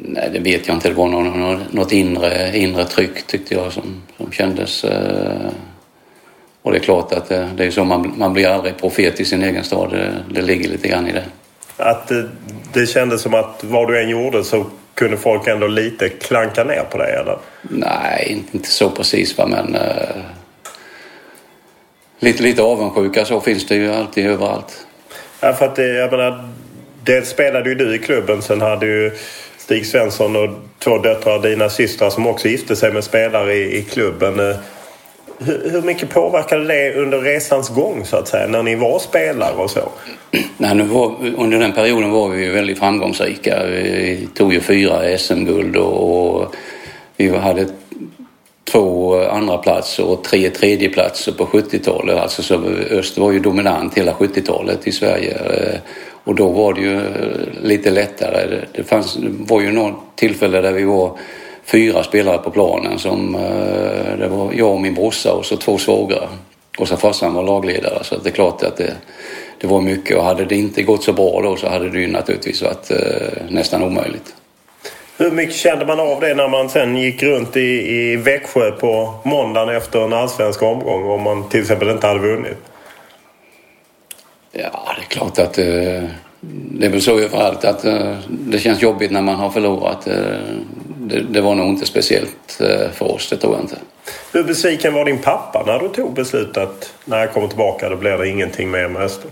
Nej, 0.01 0.29
det 0.33 0.39
vet 0.39 0.67
jag 0.67 0.77
inte. 0.77 0.89
Det 0.89 0.95
var 0.95 1.07
något, 1.07 1.73
något 1.73 1.91
inre, 1.91 2.57
inre 2.57 2.85
tryck 2.85 3.27
tyckte 3.27 3.53
jag 3.53 3.73
som, 3.73 4.01
som 4.17 4.31
kändes. 4.31 4.83
Eh, 4.83 5.51
och 6.61 6.71
det 6.71 6.77
är 6.77 6.83
klart 6.83 7.13
att 7.13 7.29
det, 7.29 7.49
det 7.57 7.65
är 7.65 7.71
så 7.71 7.83
man, 7.83 8.13
man 8.17 8.33
blir 8.33 8.47
aldrig 8.47 8.77
profet 8.77 9.19
i 9.19 9.25
sin 9.25 9.43
egen 9.43 9.63
stad. 9.63 9.91
Det, 9.91 10.23
det 10.33 10.41
ligger 10.41 10.69
lite 10.69 10.87
grann 10.87 11.07
i 11.07 11.11
det. 11.11 11.23
Att 11.77 12.07
det, 12.07 12.29
det 12.73 12.85
kändes 12.85 13.21
som 13.21 13.33
att 13.33 13.63
vad 13.63 13.87
du 13.87 14.03
än 14.03 14.09
gjorde 14.09 14.43
så 14.43 14.65
kunde 14.93 15.17
folk 15.17 15.47
ändå 15.47 15.67
lite 15.67 16.09
klanka 16.09 16.63
ner 16.63 16.83
på 16.91 16.97
dig 16.97 17.13
eller? 17.13 17.37
Nej, 17.61 18.43
inte 18.53 18.69
så 18.69 18.89
precis 18.89 19.37
va 19.37 19.47
men 19.47 19.75
eh, 19.75 20.21
lite, 22.19 22.43
lite 22.43 22.61
avundsjuka 22.61 23.25
så 23.25 23.41
finns 23.41 23.67
det 23.67 23.75
ju 23.75 23.93
alltid 23.93 24.27
överallt. 24.27 24.85
Ja, 25.41 25.53
för 25.53 25.65
att 25.65 25.75
det, 25.75 25.87
jag 25.87 26.11
menar, 26.11 26.49
dels 27.03 27.29
spelade 27.29 27.69
ju 27.69 27.75
du 27.75 27.95
i 27.95 27.99
klubben. 27.99 28.41
Sen 28.41 28.61
hade 28.61 28.85
ju 28.85 29.11
Stig 29.69 29.85
Svensson 29.85 30.35
och 30.35 30.49
två 30.79 30.97
döttrar, 30.97 31.39
dina 31.39 31.69
systrar, 31.69 32.09
som 32.09 32.27
också 32.27 32.47
gifte 32.47 32.75
sig 32.75 32.93
med 32.93 33.03
spelare 33.03 33.53
i, 33.53 33.77
i 33.77 33.81
klubben. 33.81 34.39
Eh, 34.39 34.55
hur, 35.39 35.69
hur 35.71 35.81
mycket 35.81 36.09
påverkade 36.09 36.65
det 36.65 36.93
under 36.93 37.19
resans 37.19 37.69
gång 37.69 38.05
så 38.05 38.17
att 38.17 38.27
säga, 38.27 38.47
när 38.47 38.63
ni 38.63 38.75
var 38.75 38.99
spelare 38.99 39.55
och 39.55 39.71
så? 39.71 39.89
Nej, 40.57 40.75
nu 40.75 40.83
var, 40.83 41.15
under 41.37 41.59
den 41.59 41.71
perioden 41.71 42.11
var 42.11 42.29
vi 42.29 42.49
väldigt 42.49 42.79
framgångsrika. 42.79 43.65
Vi 43.65 44.27
tog 44.33 44.53
ju 44.53 44.59
fyra 44.59 45.17
SM-guld 45.17 45.75
och, 45.75 46.35
och 46.41 46.55
vi 47.17 47.37
hade 47.37 47.65
två 48.71 49.21
andra 49.23 49.57
platser 49.57 50.05
och 50.05 50.23
tre 50.23 50.49
tredjeplatser 50.49 51.31
på 51.31 51.45
70-talet. 51.45 52.17
Alltså 52.17 52.43
så 52.43 52.63
öst 52.89 53.17
var 53.17 53.31
ju 53.31 53.39
dominant 53.39 53.97
hela 53.97 54.13
70-talet 54.13 54.87
i 54.87 54.91
Sverige. 54.91 55.33
Eh, 55.33 55.79
och 56.29 56.35
då 56.35 56.47
var 56.47 56.73
det 56.73 56.81
ju 56.81 56.95
eh, 56.95 57.63
lite 57.63 57.89
lättare. 57.89 58.61
Det, 58.71 58.83
fanns, 58.83 59.15
det 59.15 59.29
var 59.29 59.61
ju 59.61 59.71
något 59.71 59.95
tillfälle 60.15 60.61
där 60.61 60.71
vi 60.71 60.83
var 60.83 61.17
fyra 61.65 62.03
spelare 62.03 62.37
på 62.37 62.51
planen. 62.51 62.99
Som, 62.99 63.35
eh, 63.35 64.17
det 64.19 64.27
var 64.27 64.53
jag 64.53 64.71
och 64.71 64.81
min 64.81 64.93
brorsa 64.93 65.33
och 65.33 65.45
så 65.45 65.57
två 65.57 65.77
svågrar. 65.77 66.27
Och 66.79 66.87
så 66.87 66.97
farsan 66.97 67.33
var 67.33 67.43
lagledare 67.43 68.03
så 68.03 68.17
det 68.17 68.29
är 68.29 68.33
klart 68.33 68.63
att 68.63 68.77
det, 68.77 68.93
det 69.61 69.67
var 69.67 69.81
mycket 69.81 70.17
och 70.17 70.23
hade 70.23 70.45
det 70.45 70.55
inte 70.55 70.83
gått 70.83 71.03
så 71.03 71.13
bra 71.13 71.41
då 71.41 71.55
så 71.55 71.69
hade 71.69 71.89
det 71.89 71.99
ju 71.99 72.07
naturligtvis 72.07 72.61
varit 72.61 72.91
eh, 72.91 72.97
nästan 73.49 73.83
omöjligt. 73.83 74.35
Hur 75.17 75.31
mycket 75.31 75.55
kände 75.55 75.85
man 75.85 75.99
av 75.99 76.21
det 76.21 76.35
när 76.35 76.47
man 76.47 76.69
sen 76.69 76.97
gick 76.97 77.23
runt 77.23 77.57
i, 77.57 77.91
i 77.95 78.15
Växjö 78.15 78.71
på 78.71 79.13
måndagen 79.23 79.75
efter 79.75 80.03
en 80.03 80.13
allsvensk 80.13 80.63
omgång 80.63 81.09
om 81.09 81.21
man 81.21 81.49
till 81.49 81.61
exempel 81.61 81.89
inte 81.89 82.07
hade 82.07 82.19
vunnit? 82.19 82.57
Ja, 84.61 84.95
det 84.97 85.01
är 85.01 85.09
klart 85.09 85.39
att 85.39 85.57
eh, 85.57 86.03
det 86.41 86.85
är 86.85 86.89
väl 86.89 87.01
så 87.01 87.19
överallt 87.19 87.65
att 87.65 87.85
eh, 87.85 88.17
det 88.29 88.59
känns 88.59 88.81
jobbigt 88.81 89.11
när 89.11 89.21
man 89.21 89.35
har 89.35 89.49
förlorat. 89.49 90.07
Eh, 90.07 90.15
det, 90.99 91.19
det, 91.29 91.41
var 91.41 91.55
nog 91.55 91.67
inte 91.67 91.85
speciellt 91.85 92.61
för 92.93 93.11
oss, 93.11 93.29
det 93.29 93.37
tror 93.37 93.53
jag 93.53 93.63
inte. 93.63 93.75
Hur 94.31 94.43
besviken 94.43 94.93
var 94.93 95.05
din 95.05 95.17
pappa 95.17 95.63
när 95.65 95.79
du 95.79 95.87
tog 95.87 96.13
beslutet 96.13 96.57
att 96.57 96.93
när 97.05 97.17
jag 97.17 97.33
kommer 97.33 97.47
tillbaka 97.47 97.89
då 97.89 97.95
blir 97.95 98.17
det 98.17 98.27
ingenting 98.27 98.71
mer 98.71 98.87
med 98.87 99.01
Öster? 99.01 99.29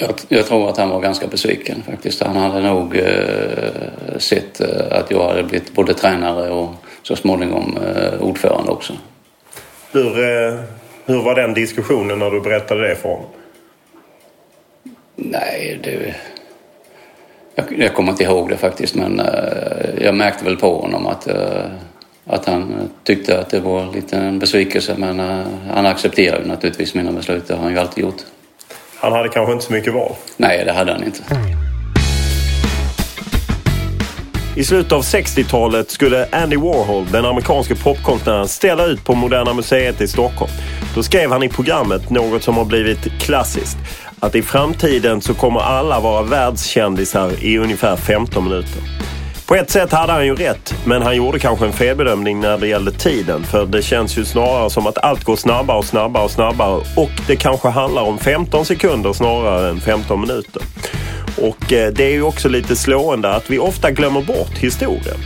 Jag, 0.00 0.10
jag, 0.28 0.46
tror 0.46 0.68
att 0.68 0.76
han 0.76 0.90
var 0.90 1.00
ganska 1.00 1.26
besviken 1.26 1.82
faktiskt. 1.86 2.22
Han 2.22 2.36
hade 2.36 2.60
nog 2.60 2.96
eh, 2.96 4.18
sett 4.18 4.60
att 4.90 5.10
jag 5.10 5.28
hade 5.28 5.42
blivit 5.42 5.74
både 5.74 5.94
tränare 5.94 6.50
och 6.50 6.74
så 7.02 7.16
småningom 7.16 7.78
eh, 7.96 8.20
ordförande 8.20 8.70
också. 8.70 8.92
Hur, 9.92 10.18
eh, 10.18 10.60
hur 11.06 11.22
var 11.22 11.34
den 11.34 11.54
diskussionen 11.54 12.18
när 12.18 12.30
du 12.30 12.40
berättade 12.40 12.88
det 12.88 12.96
för 12.96 13.08
honom? 13.08 13.26
Nej, 15.22 15.80
det... 15.82 16.14
Jag, 17.54 17.64
jag 17.78 17.94
kommer 17.94 18.10
inte 18.10 18.24
ihåg 18.24 18.48
det 18.48 18.56
faktiskt 18.56 18.94
men 18.94 19.20
uh, 19.20 19.26
jag 20.04 20.14
märkte 20.14 20.44
väl 20.44 20.56
på 20.56 20.80
honom 20.80 21.06
att, 21.06 21.28
uh, 21.28 21.34
att 22.26 22.46
han 22.46 22.90
tyckte 23.04 23.40
att 23.40 23.50
det 23.50 23.60
var 23.60 23.92
lite 23.94 24.16
en 24.16 24.38
besvikelse 24.38 24.94
men 24.98 25.20
uh, 25.20 25.46
han 25.70 25.86
accepterade 25.86 26.46
naturligtvis 26.46 26.94
mina 26.94 27.12
beslut. 27.12 27.48
Det 27.48 27.54
har 27.54 27.62
han 27.62 27.72
ju 27.72 27.78
alltid 27.78 28.04
gjort. 28.04 28.22
Han 28.96 29.12
hade 29.12 29.28
kanske 29.28 29.52
inte 29.52 29.64
så 29.64 29.72
mycket 29.72 29.94
val? 29.94 30.12
Nej, 30.36 30.64
det 30.64 30.72
hade 30.72 30.92
han 30.92 31.04
inte. 31.04 31.22
I 34.56 34.64
slutet 34.64 34.92
av 34.92 35.02
60-talet 35.02 35.90
skulle 35.90 36.28
Andy 36.32 36.56
Warhol, 36.56 37.06
den 37.12 37.24
amerikanske 37.24 37.74
popkonstnären, 37.74 38.48
ställa 38.48 38.86
ut 38.86 39.04
på 39.04 39.14
Moderna 39.14 39.54
Museet 39.54 40.00
i 40.00 40.08
Stockholm. 40.08 40.52
Då 40.94 41.02
skrev 41.02 41.30
han 41.30 41.42
i 41.42 41.48
programmet 41.48 42.10
något 42.10 42.42
som 42.42 42.56
har 42.56 42.64
blivit 42.64 42.98
klassiskt. 43.20 43.76
Att 44.20 44.34
i 44.34 44.42
framtiden 44.42 45.20
så 45.20 45.34
kommer 45.34 45.60
alla 45.60 46.00
vara 46.00 46.22
världskändisar 46.22 47.44
i 47.44 47.58
ungefär 47.58 47.96
15 47.96 48.44
minuter. 48.44 48.82
På 49.46 49.54
ett 49.54 49.70
sätt 49.70 49.92
hade 49.92 50.12
han 50.12 50.26
ju 50.26 50.34
rätt, 50.34 50.74
men 50.84 51.02
han 51.02 51.16
gjorde 51.16 51.38
kanske 51.38 51.66
en 51.66 51.72
felbedömning 51.72 52.40
när 52.40 52.58
det 52.58 52.68
gällde 52.68 52.92
tiden. 52.92 53.44
För 53.44 53.66
det 53.66 53.82
känns 53.82 54.18
ju 54.18 54.24
snarare 54.24 54.70
som 54.70 54.86
att 54.86 54.98
allt 54.98 55.24
går 55.24 55.36
snabbare 55.36 55.78
och 55.78 55.84
snabbare 55.84 56.24
och 56.24 56.30
snabbare. 56.30 56.80
Och 56.96 57.10
det 57.26 57.36
kanske 57.36 57.68
handlar 57.68 58.02
om 58.02 58.18
15 58.18 58.64
sekunder 58.64 59.12
snarare 59.12 59.68
än 59.68 59.80
15 59.80 60.20
minuter. 60.20 60.62
Och 61.36 61.72
eh, 61.72 61.92
det 61.92 62.04
är 62.04 62.12
ju 62.12 62.22
också 62.22 62.48
lite 62.48 62.76
slående 62.76 63.34
att 63.34 63.50
vi 63.50 63.58
ofta 63.58 63.90
glömmer 63.90 64.22
bort 64.22 64.58
historien. 64.58 65.18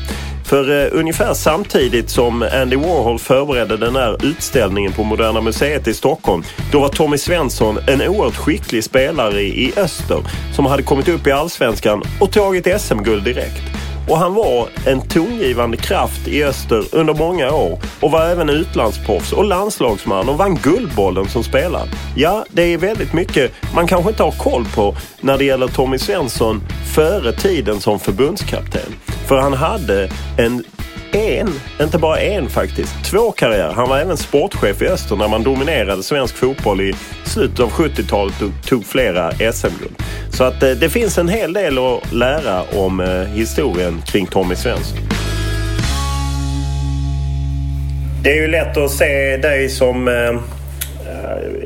För 0.54 0.84
eh, 0.84 0.88
ungefär 0.92 1.34
samtidigt 1.34 2.11
som 2.11 2.42
Andy 2.42 2.76
Warhol 2.76 3.18
förberedde 3.18 3.76
den 3.76 3.96
här 3.96 4.26
utställningen 4.26 4.92
på 4.92 5.04
Moderna 5.04 5.40
Museet 5.40 5.88
i 5.88 5.94
Stockholm, 5.94 6.42
då 6.73 6.80
var 6.80 6.88
Tommy 6.88 7.18
Svensson 7.18 7.78
en 7.87 8.02
oerhört 8.02 8.37
skicklig 8.37 8.84
spelare 8.84 9.40
i, 9.40 9.64
i 9.64 9.73
öster 9.76 10.18
som 10.52 10.66
hade 10.66 10.82
kommit 10.82 11.08
upp 11.08 11.26
i 11.26 11.32
allsvenskan 11.32 12.02
och 12.20 12.32
tagit 12.32 12.80
SM-guld 12.80 13.25
direkt. 13.25 13.83
Och 14.08 14.18
han 14.18 14.34
var 14.34 14.68
en 14.87 15.00
tongivande 15.08 15.76
kraft 15.76 16.28
i 16.28 16.44
öster 16.44 16.84
under 16.92 17.14
många 17.14 17.50
år 17.50 17.78
och 18.00 18.11
var 18.11 18.26
även 18.26 18.50
utlandsproffs 18.50 19.32
och 19.32 19.44
landslagsman 19.44 20.28
och 20.28 20.38
vann 20.38 20.54
Guldbollen 20.56 21.28
som 21.28 21.44
spelare. 21.44 21.88
Ja, 22.16 22.44
det 22.50 22.62
är 22.62 22.78
väldigt 22.78 23.12
mycket 23.12 23.52
man 23.75 23.87
kanske 23.87 24.11
inte 24.11 24.23
har 24.23 24.30
koll 24.30 24.64
på 24.75 24.96
när 25.20 25.38
det 25.38 25.44
gäller 25.44 25.68
Tommy 25.68 25.99
Svensson 25.99 26.62
före 26.94 27.32
tiden 27.32 27.80
som 27.80 28.00
förbundskapten. 28.00 28.94
För 29.26 29.38
han 29.38 29.52
hade 29.52 30.08
en 30.38 30.64
en, 31.14 31.49
inte 31.80 31.99
bara 31.99 32.21
en 32.21 32.49
faktiskt, 32.49 33.04
två 33.04 33.33
karriärer. 33.33 33.73
Han 33.73 33.88
var 33.88 33.99
även 33.99 34.16
sportchef 34.16 34.83
i 34.83 34.88
Öster 34.88 35.16
när 35.16 35.28
man 35.28 35.42
dominerade 35.42 36.02
svensk 36.02 36.37
fotboll 36.37 36.80
i 36.80 36.94
slutet 37.25 37.61
av 37.61 37.71
70-talet 37.71 38.42
och 38.42 38.68
tog 38.68 38.87
flera 38.87 39.33
SM-guld. 39.33 39.94
Så 40.30 40.44
att 40.44 40.62
eh, 40.62 40.71
det 40.71 40.88
finns 40.88 41.18
en 41.18 41.28
hel 41.28 41.52
del 41.52 41.78
att 41.78 42.12
lära 42.12 42.62
om 42.62 43.00
eh, 43.00 43.09
historien 43.09 44.02
kring 44.06 44.26
Tommy 44.26 44.54
Svensson. 44.54 44.99
Det 48.23 48.30
är 48.30 48.37
ju 48.37 48.49
lätt 48.49 48.76
att 48.76 48.90
se 48.90 49.37
dig 49.37 49.68
som 49.68 50.09
eh, 50.09 50.40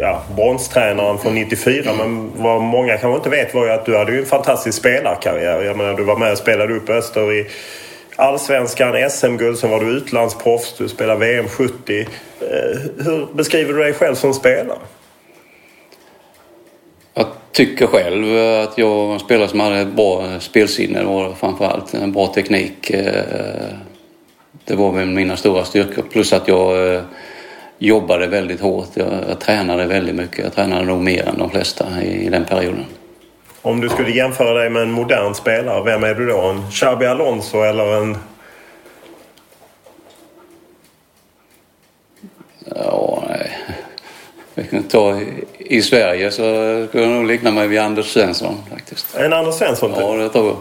ja, 0.00 0.22
bronstränaren 0.36 1.18
från 1.18 1.34
94 1.34 1.92
men 1.98 2.30
vad 2.36 2.62
många 2.62 2.96
kanske 2.96 3.16
inte 3.16 3.30
vet 3.30 3.54
var 3.54 3.64
ju 3.64 3.70
att 3.70 3.86
du 3.86 3.96
hade 3.96 4.12
ju 4.12 4.18
en 4.18 4.26
fantastisk 4.26 4.78
spelarkarriär. 4.78 5.62
Jag 5.62 5.76
menar 5.76 5.94
du 5.94 6.04
var 6.04 6.16
med 6.16 6.32
och 6.32 6.38
spelade 6.38 6.74
upp 6.74 6.88
Öster 6.88 7.32
i 7.32 7.46
Allsvenskan, 8.20 9.10
SM-guld, 9.10 9.58
sen 9.58 9.70
var 9.70 9.80
du 9.80 9.96
utlandsproffs, 9.96 10.74
du 10.78 10.88
spelade 10.88 11.20
VM 11.20 11.48
70. 11.48 12.00
Eh, 12.00 12.06
hur 13.04 13.34
beskriver 13.34 13.72
du 13.72 13.78
dig 13.78 13.92
själv 13.92 14.14
som 14.14 14.34
spelare? 14.34 14.78
Jag 17.14 17.26
tycker 17.52 17.86
själv 17.86 18.24
att 18.62 18.78
jag 18.78 18.88
var 18.88 19.12
en 19.12 19.20
spelare 19.20 19.48
som 19.48 19.60
hade 19.60 19.84
bra 19.84 20.40
spelsinne 20.40 21.04
och 21.04 21.38
framförallt 21.38 21.94
en 21.94 22.12
bra 22.12 22.26
teknik. 22.26 22.90
Eh, 22.90 23.64
det 24.64 24.74
var 24.74 24.92
väl 24.92 25.06
mina 25.06 25.36
stora 25.36 25.64
styrkor. 25.64 26.02
Plus 26.02 26.32
att 26.32 26.48
jag 26.48 26.94
eh, 26.94 27.02
jobbade 27.78 28.26
väldigt 28.26 28.60
hårt. 28.60 28.88
Jag, 28.94 29.08
jag 29.28 29.40
tränade 29.40 29.86
väldigt 29.86 30.14
mycket. 30.14 30.38
Jag 30.38 30.54
tränade 30.54 30.84
nog 30.84 31.00
mer 31.00 31.28
än 31.28 31.38
de 31.38 31.50
flesta 31.50 32.02
i 32.02 32.28
den 32.28 32.44
perioden. 32.44 32.84
Om 33.68 33.80
du 33.80 33.88
skulle 33.88 34.10
jämföra 34.10 34.58
dig 34.58 34.70
med 34.70 34.82
en 34.82 34.90
modern 34.90 35.34
spelare, 35.34 35.84
vem 35.84 36.04
är 36.04 36.14
du 36.14 36.26
då? 36.26 36.40
En 36.40 36.70
Xabi 36.70 37.06
Alonso 37.06 37.62
eller 37.62 37.96
en... 37.96 38.18
Ja, 42.64 43.24
nej. 43.28 43.58
Vi 44.54 44.64
kan 44.64 44.82
ta 44.82 45.20
i 45.58 45.82
Sverige 45.82 46.30
så 46.30 46.42
skulle 46.88 47.04
jag 47.04 47.12
nog 47.12 47.26
likna 47.26 47.50
mig 47.50 47.68
vid 47.68 47.78
Anders 47.78 48.12
Svensson 48.12 48.62
faktiskt. 48.70 49.16
En 49.16 49.32
Anders 49.32 49.54
Svensson? 49.54 49.92
Ja, 49.96 50.12
det 50.12 50.28
tror 50.28 50.46
jag. 50.46 50.56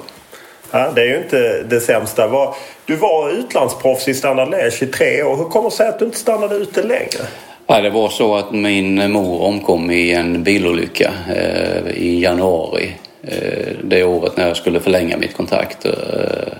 Ja, 0.71 0.91
det 0.91 1.01
är 1.01 1.05
ju 1.05 1.17
inte 1.17 1.63
det 1.63 1.79
sämsta. 1.79 2.53
Du 2.85 2.95
var 2.95 3.29
utlandsproffs 3.29 4.07
i 4.07 4.13
Standard 4.13 4.49
Liège 4.49 4.83
i 4.83 4.87
tre 4.87 5.23
år. 5.23 5.35
Hur 5.35 5.45
kommer 5.45 5.69
det 5.69 5.75
sig 5.75 5.87
att 5.87 5.99
du 5.99 6.05
inte 6.05 6.17
stannade 6.17 6.55
ute 6.55 6.83
längre? 6.83 7.27
Ja, 7.69 7.81
det 7.81 7.89
var 7.89 8.09
så 8.09 8.35
att 8.35 8.51
min 8.51 9.11
mor 9.11 9.41
omkom 9.41 9.91
i 9.91 10.13
en 10.13 10.43
bilolycka 10.43 11.13
eh, 11.29 11.87
i 11.87 12.19
januari 12.21 12.91
eh, 13.21 13.73
det 13.83 14.03
året 14.03 14.37
när 14.37 14.47
jag 14.47 14.57
skulle 14.57 14.79
förlänga 14.79 15.17
mitt 15.17 15.37
kontrakt. 15.37 15.85
Eh, 15.85 16.53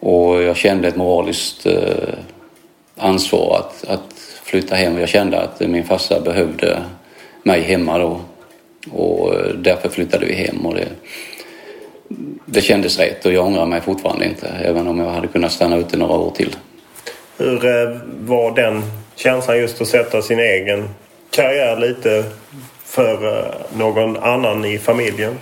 och 0.00 0.42
jag 0.42 0.56
kände 0.56 0.88
ett 0.88 0.96
moraliskt 0.96 1.66
eh, 1.66 2.14
ansvar 2.96 3.56
att, 3.58 3.90
att 3.90 4.14
flytta 4.44 4.74
hem. 4.74 4.98
Jag 4.98 5.08
kände 5.08 5.40
att 5.40 5.60
min 5.60 5.84
farsa 5.84 6.20
behövde 6.20 6.82
mig 7.42 7.60
hemma 7.60 7.98
då. 7.98 8.20
Och 8.90 9.34
eh, 9.34 9.54
därför 9.54 9.88
flyttade 9.88 10.26
vi 10.26 10.34
hem. 10.34 10.66
Och 10.66 10.74
det, 10.74 10.88
det 12.46 12.60
kändes 12.60 12.98
rätt 12.98 13.26
och 13.26 13.32
jag 13.32 13.46
ångrar 13.46 13.66
mig 13.66 13.80
fortfarande 13.80 14.24
inte. 14.24 14.48
Även 14.48 14.88
om 14.88 14.98
jag 15.00 15.10
hade 15.10 15.28
kunnat 15.28 15.52
stanna 15.52 15.76
ute 15.76 15.96
några 15.96 16.14
år 16.14 16.30
till. 16.30 16.56
Hur 17.38 17.64
eh, 17.64 17.96
var 18.20 18.54
den 18.54 18.82
känslan 19.22 19.58
just 19.58 19.80
att 19.80 19.88
sätta 19.88 20.22
sin 20.22 20.38
egen 20.38 20.88
karriär 21.30 21.76
lite 21.76 22.24
för 22.84 23.38
eh, 23.38 23.54
någon 23.78 24.16
annan 24.16 24.64
i 24.64 24.78
familjen? 24.78 25.38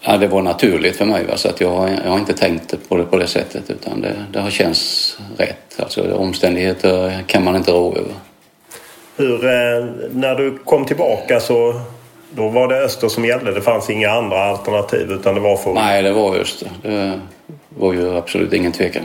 Ja, 0.00 0.16
det 0.16 0.26
var 0.26 0.42
naturligt 0.42 0.96
för 0.96 1.04
mig. 1.04 1.24
Va? 1.24 1.36
Så 1.36 1.48
att 1.48 1.60
jag, 1.60 1.90
jag 2.04 2.10
har 2.10 2.18
inte 2.18 2.32
tänkt 2.32 2.88
på 2.88 2.96
det 2.96 3.04
på 3.04 3.16
det 3.16 3.26
sättet 3.26 3.70
utan 3.70 4.00
det, 4.00 4.14
det 4.32 4.40
har 4.40 4.50
känts 4.50 5.18
rätt. 5.36 5.80
Alltså, 5.80 6.14
omständigheter 6.14 7.24
kan 7.26 7.44
man 7.44 7.56
inte 7.56 7.70
rå 7.70 7.96
över. 7.96 8.14
Hur, 9.16 9.44
eh, 9.44 9.84
när 10.10 10.34
du 10.34 10.58
kom 10.64 10.84
tillbaka 10.84 11.40
så 11.40 11.80
då 12.30 12.48
var 12.48 12.68
det 12.68 12.84
Öster 12.84 13.08
som 13.08 13.24
gällde? 13.24 13.52
Det 13.52 13.60
fanns 13.60 13.90
inga 13.90 14.10
andra 14.10 14.44
alternativ 14.44 15.10
utan 15.10 15.34
det 15.34 15.40
var 15.40 15.56
för... 15.56 15.74
Nej, 15.74 16.02
det 16.02 16.12
var 16.12 16.36
Öster. 16.36 16.70
Det 16.82 17.20
var 17.68 17.92
ju 17.92 18.16
absolut 18.16 18.52
ingen 18.52 18.72
tvekan 18.72 19.02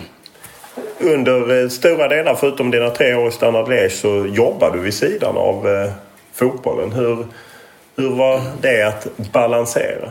under 1.03 1.63
eh, 1.63 1.69
stora 1.69 2.07
delar, 2.07 2.35
förutom 2.35 2.71
dina 2.71 2.89
tre 2.89 3.15
år 3.15 3.27
i 3.27 3.31
Standard 3.31 3.69
Liège, 3.69 3.89
så 3.89 4.27
jobbade 4.33 4.77
du 4.77 4.83
vid 4.83 4.93
sidan 4.93 5.37
av 5.37 5.67
eh, 5.67 5.91
fotbollen. 6.33 6.91
Hur, 6.91 7.25
hur 7.97 8.09
var 8.09 8.41
det 8.61 8.87
att 8.87 9.07
balansera? 9.31 10.09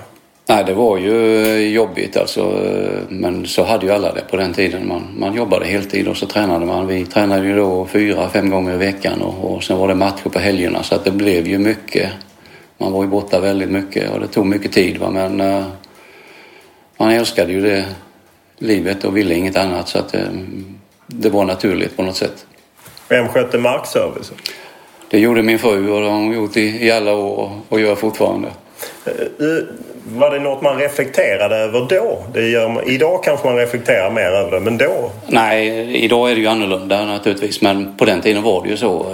Nej, 0.51 0.65
det 0.65 0.75
var 0.75 0.99
ju 0.99 1.69
jobbigt 1.69 2.17
alltså. 2.17 2.61
Men 3.09 3.47
så 3.47 3.65
hade 3.65 3.87
ju 3.87 3.93
alla 3.93 4.15
det 4.15 4.21
på 4.31 4.37
den 4.37 4.53
tiden. 4.53 4.89
Man, 4.89 5.15
man 5.19 5.35
jobbade 5.35 5.67
heltid 5.67 6.09
och 6.09 6.17
så 6.17 6.27
tränade 6.27 6.67
man. 6.67 6.87
Vi 6.87 7.07
tränade 7.07 7.47
ju 7.47 7.57
då 7.57 7.87
fyra, 7.87 8.29
fem 8.29 8.51
gånger 8.51 8.75
i 8.75 8.77
veckan 8.77 9.23
och, 9.23 9.55
och 9.55 9.63
sen 9.63 9.79
var 9.79 9.89
det 9.89 9.95
matcher 9.95 10.29
på 10.29 10.39
helgerna. 10.39 10.83
Så 10.83 10.95
att 10.95 11.05
det 11.05 11.11
blev 11.11 11.49
ju 11.49 11.59
mycket. 11.59 12.11
Man 12.79 12.93
var 12.93 13.03
ju 13.03 13.09
borta 13.09 13.41
väldigt 13.41 13.71
mycket 13.71 14.11
och 14.11 14.21
det 14.21 14.27
tog 14.27 14.47
mycket 14.47 14.73
tid. 14.73 14.99
Va? 14.99 15.11
Men 15.11 15.41
uh, 15.41 15.67
man 16.97 17.11
älskade 17.11 17.53
ju 17.53 17.61
det 17.61 17.85
livet 18.59 19.05
och 19.05 19.17
ville 19.17 19.35
inget 19.35 19.57
annat. 19.57 19.89
Så 19.89 19.99
att 19.99 20.15
uh, 20.15 20.21
det 21.11 21.29
var 21.31 21.45
naturligt 21.45 21.97
på 21.97 22.03
något 22.03 22.17
sätt. 22.17 22.47
Vem 23.09 23.29
skötte 23.29 23.59
markservicen? 23.59 24.37
Det 25.11 25.19
gjorde 25.19 25.43
min 25.43 25.59
fru 25.59 25.91
och 25.91 26.01
det 26.01 26.07
har 26.07 26.15
hon 26.15 26.33
gjort 26.33 26.57
i, 26.57 26.87
i 26.87 26.91
alla 26.91 27.15
år 27.15 27.51
och 27.69 27.81
gör 27.81 27.95
fortfarande. 27.95 28.49
Uh, 29.41 29.59
var 30.13 30.31
det 30.31 30.39
något 30.39 30.63
man 30.63 30.79
reflekterade 30.79 31.57
över 31.57 31.87
då? 31.89 32.41
Gör, 32.41 32.91
idag 32.91 33.25
kanske 33.25 33.47
man 33.47 33.57
reflekterar 33.57 34.11
mer 34.11 34.31
över 34.31 34.51
det, 34.51 34.61
men 34.61 34.79
då? 34.79 35.11
Nej, 35.27 35.97
idag 36.05 36.31
är 36.31 36.35
det 36.35 36.41
ju 36.41 36.47
annorlunda 36.47 37.05
naturligtvis. 37.05 37.63
Men 37.63 37.97
på 37.97 38.05
den 38.05 38.21
tiden 38.21 38.43
var 38.43 38.63
det 38.63 38.69
ju 38.69 38.77
så. 38.77 39.07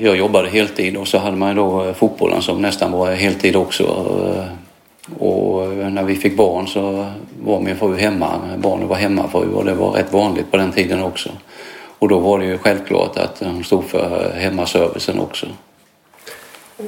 Jag 0.00 0.16
jobbade 0.16 0.48
heltid 0.48 0.96
och 0.96 1.08
så 1.08 1.18
hade 1.18 1.36
man 1.36 1.48
ju 1.48 1.54
då 1.54 1.94
fotbollen 1.94 2.42
som 2.42 2.62
nästan 2.62 2.92
var 2.92 3.12
heltid 3.12 3.56
också. 3.56 4.06
Och 5.18 5.64
eh, 5.64 5.90
när 5.90 6.02
vi 6.02 6.16
fick 6.16 6.36
barn 6.36 6.66
så 6.66 7.12
var 7.42 7.60
min 7.60 7.76
fru 7.76 7.96
hemma. 7.96 8.40
Barnen 8.56 8.88
var 8.88 8.96
hemmafru 8.96 9.52
och 9.52 9.64
det 9.64 9.74
var 9.74 9.90
rätt 9.90 10.12
vanligt 10.12 10.50
på 10.50 10.56
den 10.56 10.72
tiden 10.72 11.02
också. 11.02 11.30
Och 11.98 12.08
då 12.08 12.18
var 12.18 12.38
det 12.38 12.44
ju 12.44 12.58
självklart 12.58 13.16
att 13.16 13.40
hon 13.40 13.64
stod 13.64 13.84
för 13.84 14.32
hemmaservicen 14.32 15.20
också. 15.20 15.46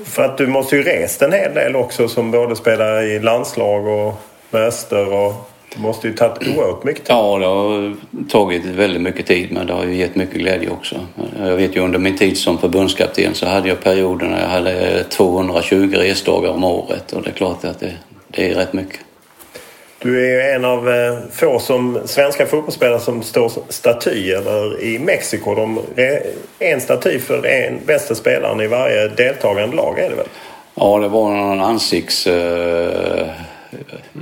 För 0.04 0.22
att 0.22 0.38
du 0.38 0.46
måste 0.46 0.76
ju 0.76 0.82
rest 0.82 1.22
en 1.22 1.32
hel 1.32 1.54
del 1.54 1.76
också 1.76 2.08
som 2.08 2.30
både 2.30 2.56
spelare 2.56 3.04
i 3.04 3.20
landslag 3.20 3.86
och 3.86 4.14
med 4.50 4.62
Öster. 4.62 5.12
Och 5.12 5.50
det 5.74 5.82
måste 5.82 6.08
ju 6.08 6.14
tagit 6.14 6.48
oerhört 6.48 6.84
mycket 6.84 7.04
tid. 7.04 7.16
Ja, 7.16 7.38
det 7.38 7.46
har 7.46 7.96
tagit 8.28 8.64
väldigt 8.64 9.02
mycket 9.02 9.26
tid 9.26 9.52
men 9.52 9.66
det 9.66 9.72
har 9.72 9.84
ju 9.84 9.94
gett 9.94 10.14
mycket 10.14 10.36
glädje 10.36 10.70
också. 10.70 10.96
Jag 11.38 11.56
vet 11.56 11.76
ju 11.76 11.80
under 11.80 11.98
min 11.98 12.18
tid 12.18 12.38
som 12.38 12.58
förbundskapten 12.58 13.34
så 13.34 13.46
hade 13.46 13.68
jag 13.68 13.80
perioder 13.80 14.26
när 14.26 14.40
jag 14.40 14.48
hade 14.48 15.04
220 15.04 15.94
resdagar 15.94 16.50
om 16.50 16.64
året 16.64 17.12
och 17.12 17.22
det 17.22 17.30
är 17.30 17.34
klart 17.34 17.64
att 17.64 17.80
det, 17.80 17.92
det 18.28 18.50
är 18.50 18.54
rätt 18.54 18.72
mycket. 18.72 19.00
Du 19.98 20.26
är 20.26 20.30
ju 20.30 20.54
en 20.54 20.64
av 20.64 20.88
eh, 20.88 21.18
få 21.32 21.58
som 21.58 21.98
svenska 22.04 22.46
fotbollsspelare 22.46 23.00
som 23.00 23.22
står 23.22 23.52
statyer 23.68 24.82
i 24.82 24.98
Mexiko. 24.98 25.54
De, 25.54 25.80
en 26.58 26.80
staty 26.80 27.18
för 27.18 27.46
en 27.46 27.80
bästa 27.86 28.14
spelaren 28.14 28.60
i 28.60 28.66
varje 28.66 29.08
deltagande 29.08 29.76
lag 29.76 29.98
är 29.98 30.10
det 30.10 30.16
väl? 30.16 30.26
Ja, 30.74 30.98
det 30.98 31.08
var 31.08 31.30
någon 31.30 31.60
ansikts... 31.60 32.26
Uh, 32.26 33.26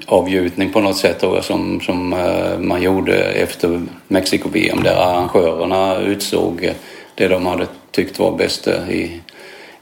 avgjutning 0.07 0.73
på 0.73 0.81
något 0.81 0.97
sätt 0.97 1.21
då, 1.21 1.43
som, 1.43 1.81
som 1.81 2.13
uh, 2.13 2.59
man 2.59 2.83
gjorde 2.83 3.17
efter 3.17 3.83
Mexiko-VM 4.09 4.83
där 4.83 4.97
arrangörerna 4.97 5.99
utsåg 5.99 6.73
det 7.15 7.29
de 7.29 7.47
hade 7.47 7.67
tyckt 7.91 8.19
var 8.19 8.37
bäst 8.37 8.69
i, 8.91 9.21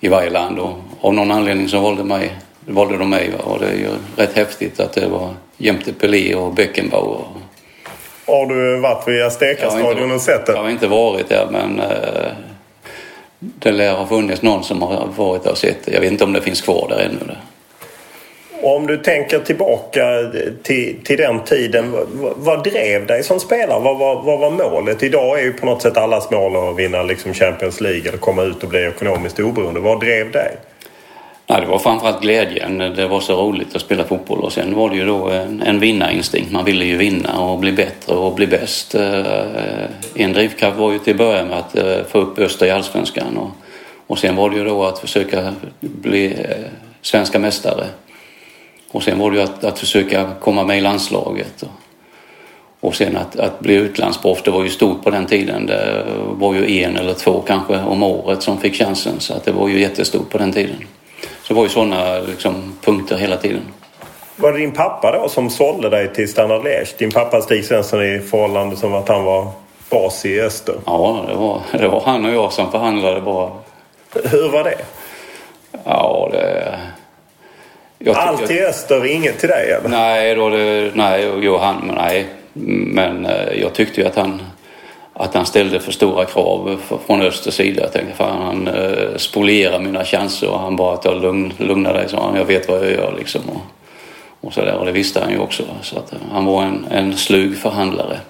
i 0.01 0.09
varje 0.09 0.31
land. 0.31 0.59
Och 0.59 0.79
av 1.01 1.15
någon 1.15 1.31
anledning 1.31 1.69
så 1.69 1.81
valde, 1.81 2.05
mig, 2.05 2.33
valde 2.67 2.97
de 2.97 3.11
mig 3.11 3.31
och 3.45 3.61
det 3.61 3.67
är 3.67 3.77
ju 3.77 3.89
rätt 4.17 4.37
häftigt 4.37 4.81
att 4.81 4.93
det 4.93 5.09
var 5.09 5.35
jämte 5.57 5.93
Pelé 5.93 6.35
och 6.35 6.55
Beckenbauer. 6.55 7.25
Har 8.27 8.47
du 8.47 8.81
varit 8.81 9.09
vid 9.09 9.23
Azteca-stadion 9.23 10.13
och 10.13 10.21
sett 10.21 10.47
det? 10.47 10.53
Jag 10.53 10.63
har 10.63 10.71
inte 10.71 10.87
varit 10.87 11.29
där 11.29 11.49
men 11.51 11.81
uh, 11.81 12.33
det 13.39 13.73
lär 13.73 13.95
ha 13.95 14.07
funnits 14.07 14.43
någon 14.43 14.65
som 14.65 14.83
har 14.83 15.09
varit 15.17 15.43
där 15.43 15.51
och 15.51 15.59
sett 15.59 15.85
det. 15.85 15.93
Jag 15.93 16.01
vet 16.01 16.13
inte 16.13 16.25
om 16.25 16.33
det 16.33 16.41
finns 16.41 16.61
kvar 16.61 16.87
där 16.89 16.99
ännu. 16.99 17.35
Och 18.63 18.77
om 18.77 18.87
du 18.87 18.97
tänker 18.97 19.39
tillbaka 19.39 20.31
till, 20.63 20.97
till 21.05 21.17
den 21.17 21.45
tiden. 21.45 21.93
Vad, 21.93 22.33
vad 22.37 22.65
drev 22.65 23.07
dig 23.07 23.23
som 23.23 23.41
spelare? 23.41 23.81
Vad, 23.81 23.99
vad, 23.99 24.25
vad, 24.25 24.39
var 24.39 24.51
målet? 24.51 25.03
Idag 25.03 25.39
är 25.39 25.43
ju 25.43 25.53
på 25.53 25.67
något 25.67 25.83
sätt 25.83 25.97
allas 25.97 26.31
mål 26.31 26.57
att 26.57 26.77
vinna 26.77 27.03
liksom 27.03 27.35
Champions 27.35 27.81
League 27.81 28.09
eller 28.09 28.19
komma 28.19 28.43
ut 28.43 28.63
och 28.63 28.69
bli 28.69 28.87
ekonomiskt 28.87 29.41
oberoende. 29.41 29.81
Vad 29.81 30.01
drev 30.01 30.33
dig? 30.33 30.57
Nej, 31.47 31.61
det 31.61 31.67
var 31.67 31.79
framförallt 31.79 32.23
glädjen. 32.23 32.79
Det 32.79 33.09
var 33.09 33.21
så 33.21 33.43
roligt 33.43 33.77
att 33.77 33.81
spela 33.81 34.05
fotboll 34.05 34.41
och 34.41 34.53
sen 34.53 34.75
var 34.75 34.91
det 34.91 34.97
ju 34.97 35.07
då 35.07 35.29
en, 35.29 35.63
en 35.63 35.81
vinnarinstinkt. 35.81 36.53
Man 36.53 36.65
ville 36.65 36.85
ju 36.85 36.97
vinna 36.97 37.41
och 37.41 37.59
bli 37.59 37.73
bättre 37.73 38.15
och 38.15 38.35
bli 38.35 38.47
bäst. 38.47 38.95
Eh, 38.95 39.25
en 40.15 40.33
drivkraft 40.33 40.79
var 40.79 40.93
ju 40.93 40.99
till 40.99 41.13
att 41.13 41.19
börja 41.19 41.45
med 41.45 41.59
att 41.59 41.77
eh, 41.77 42.05
få 42.09 42.19
upp 42.19 42.39
Öster 42.39 42.67
i 42.67 42.71
Allsvenskan 42.71 43.37
och, 43.37 43.51
och 44.07 44.19
sen 44.19 44.37
var 44.37 44.51
det 44.51 44.57
ju 44.57 44.65
då 44.65 44.85
att 44.85 44.99
försöka 44.99 45.55
bli 45.81 46.27
eh, 46.27 46.57
svenska 47.03 47.39
mästare. 47.39 47.85
Och 48.93 49.03
sen 49.03 49.19
var 49.19 49.31
det 49.31 49.37
ju 49.37 49.43
att, 49.43 49.65
att 49.65 49.79
försöka 49.79 50.31
komma 50.41 50.65
med 50.65 50.79
i 50.79 50.81
landslaget. 50.81 51.63
Och, 51.63 51.69
och 52.89 52.95
sen 52.95 53.17
att, 53.17 53.39
att 53.39 53.61
bli 53.61 53.75
utlandsproff, 53.75 54.43
det 54.43 54.51
var 54.51 54.63
ju 54.63 54.69
stort 54.69 55.05
på 55.05 55.11
den 55.11 55.27
tiden. 55.27 55.67
Det 55.67 56.05
var 56.31 56.55
ju 56.55 56.83
en 56.83 56.97
eller 56.97 57.15
två 57.15 57.41
kanske 57.47 57.79
om 57.79 58.03
året 58.03 58.43
som 58.43 58.59
fick 58.59 58.75
chansen 58.75 59.21
så 59.21 59.35
att 59.35 59.45
det 59.45 59.53
var 59.53 59.69
ju 59.69 59.81
jättestort 59.81 60.31
på 60.31 60.39
den 60.39 60.53
tiden. 60.53 60.77
Så 61.43 61.49
det 61.49 61.55
var 61.55 61.63
ju 61.63 61.69
sådana 61.69 62.19
liksom, 62.19 62.73
punkter 62.85 63.17
hela 63.17 63.37
tiden. 63.37 63.63
Var 64.37 64.53
det 64.53 64.59
din 64.59 64.73
pappa 64.73 65.19
då 65.23 65.29
som 65.29 65.51
sålde 65.51 65.89
dig 65.89 66.15
till 66.15 66.29
Standard 66.29 66.63
Liège? 66.63 66.99
Din 66.99 67.11
pappa 67.11 67.41
Stig 67.41 67.65
Svensson 67.65 68.03
i 68.03 68.19
förhållande 68.19 68.77
som 68.77 68.95
att 68.95 69.09
han 69.09 69.25
var 69.25 69.51
bas 69.91 70.27
i 70.27 70.41
Öster? 70.41 70.75
Ja, 70.87 71.25
det 71.29 71.35
var, 71.35 71.61
det 71.73 71.89
var 71.89 72.03
han 72.05 72.25
och 72.25 72.33
jag 72.33 72.53
som 72.53 72.71
förhandlade 72.71 73.21
bara. 73.21 73.51
Hur 74.25 74.49
var 74.49 74.65
det? 74.65 74.79
Ja, 75.85 76.29
det... 76.33 76.79
Jag 78.05 78.17
Allt 78.17 78.47
till 78.47 78.65
Öster, 78.65 79.07
inget 79.07 79.39
till 79.39 79.49
dig 79.49 79.71
eller? 79.71 79.89
Nej, 79.89 80.35
då 80.35 80.49
det, 80.49 80.91
nej, 80.95 81.45
Johan, 81.45 81.93
nej. 81.97 82.27
Men 82.53 83.27
eh, 83.27 83.61
jag 83.61 83.73
tyckte 83.73 84.01
ju 84.01 84.07
att 84.07 84.17
han 84.17 84.43
att 85.15 85.35
han 85.35 85.47
ställde 85.47 85.81
för 85.81 85.93
stora 85.93 86.25
krav 86.25 86.81
från 87.07 87.23
Östers 87.23 87.55
sida. 87.55 87.83
Jag 87.83 87.93
tänkte 87.93 88.17
fan 88.17 88.43
han 88.43 88.69
eh, 88.69 89.17
spolierar 89.17 89.79
mina 89.79 90.05
chanser 90.05 90.51
och 90.51 90.59
han 90.59 90.77
bara 90.77 90.97
tar 90.97 91.15
lugn, 91.15 91.53
lugna 91.57 91.93
dig 91.93 92.09
sa 92.09 92.27
han. 92.27 92.37
Jag 92.37 92.45
vet 92.45 92.69
vad 92.69 92.79
jag 92.79 92.93
gör 92.93 93.15
liksom. 93.19 93.41
Och, 93.49 93.63
och, 94.41 94.55
så 94.55 94.61
där. 94.61 94.75
och 94.75 94.87
det 94.87 94.93
visste 94.93 95.21
han 95.21 95.31
ju 95.31 95.39
också. 95.39 95.63
Så 95.83 95.99
att, 95.99 96.13
eh, 96.13 96.19
han 96.33 96.45
var 96.45 96.63
en, 96.63 96.87
en 96.91 97.17
slug 97.17 97.59
förhandlare. 97.59 98.21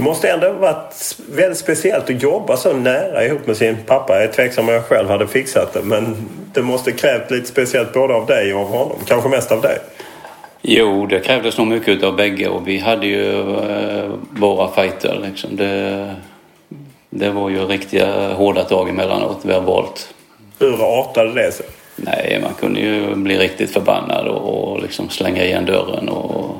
Det 0.00 0.04
måste 0.04 0.30
ändå 0.30 0.52
varit 0.52 1.16
väldigt 1.32 1.58
speciellt 1.58 2.10
att 2.10 2.22
jobba 2.22 2.56
så 2.56 2.72
nära 2.72 3.24
ihop 3.24 3.46
med 3.46 3.56
sin 3.56 3.76
pappa. 3.86 4.14
Jag 4.14 4.22
är 4.22 4.32
tveksam 4.32 4.68
om 4.68 4.74
jag 4.74 4.84
själv 4.84 5.08
hade 5.08 5.26
fixat 5.26 5.72
det 5.72 5.82
men 5.82 6.16
det 6.54 6.62
måste 6.62 6.92
krävt 6.92 7.30
lite 7.30 7.46
speciellt 7.46 7.92
både 7.92 8.14
av 8.14 8.26
dig 8.26 8.54
och 8.54 8.60
av 8.60 8.68
honom. 8.68 8.96
Kanske 9.06 9.28
mest 9.28 9.52
av 9.52 9.60
dig. 9.60 9.78
Jo, 10.62 11.06
det 11.06 11.20
krävdes 11.20 11.58
nog 11.58 11.66
mycket 11.66 12.02
av 12.02 12.16
bägge 12.16 12.48
och 12.48 12.68
vi 12.68 12.78
hade 12.78 13.06
ju 13.06 13.40
eh, 13.40 14.10
våra 14.30 14.70
fighter 14.72 15.20
liksom. 15.26 15.56
Det, 15.56 16.14
det 17.10 17.30
var 17.30 17.50
ju 17.50 17.64
riktiga 17.64 18.32
hårda 18.32 18.64
tag 18.64 18.88
emellanåt 18.88 19.38
vi 19.42 19.52
har 19.52 19.60
valt. 19.60 20.14
Hur 20.58 21.00
artade 21.00 21.34
det 21.34 21.52
sig? 21.52 21.66
Nej, 21.96 22.40
man 22.42 22.54
kunde 22.54 22.80
ju 22.80 23.14
bli 23.14 23.38
riktigt 23.38 23.70
förbannad 23.70 24.28
och, 24.28 24.72
och 24.72 24.82
liksom 24.82 25.08
slänga 25.08 25.44
igen 25.44 25.64
dörren 25.64 26.08
och, 26.08 26.56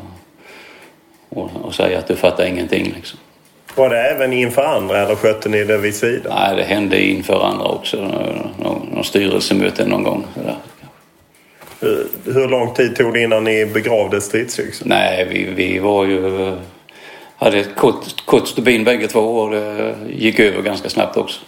och, 1.28 1.50
och, 1.62 1.74
säga 1.74 1.98
att 1.98 2.08
du 2.08 2.16
fattar 2.16 2.46
ingenting 2.46 2.92
liksom. 2.96 3.18
Var 3.74 3.90
det 3.90 4.10
även 4.10 4.32
inför 4.32 4.62
andra 4.62 4.98
eller 4.98 5.14
skötte 5.14 5.48
ni 5.48 5.64
det 5.64 5.78
vid 5.78 5.94
sidan? 5.94 6.32
Nej, 6.36 6.56
det 6.56 6.62
hände 6.62 7.02
inför 7.02 7.44
andra 7.44 7.64
också. 7.64 7.96
Någon, 8.58 8.88
någon 8.94 9.04
styrelsemöte 9.04 9.86
någon 9.86 10.02
gång. 10.02 10.24
Sådär. 10.34 10.56
Hur 12.24 12.48
lång 12.48 12.74
tid 12.74 12.96
tog 12.96 13.14
det 13.14 13.22
innan 13.22 13.44
ni 13.44 13.66
begravde 13.66 14.20
stridsyxan? 14.20 14.88
Nej, 14.88 15.26
vi, 15.30 15.44
vi 15.44 15.78
var 15.78 16.04
ju... 16.04 16.52
Hade 17.36 17.58
ett 17.58 17.76
kort, 17.76 18.26
kort 18.26 18.48
stubin 18.48 18.84
bägge 18.84 19.08
två 19.08 19.20
och 19.20 19.50
det 19.50 19.94
gick 20.10 20.38
över 20.38 20.62
ganska 20.62 20.88
snabbt 20.88 21.16
också. 21.16 21.40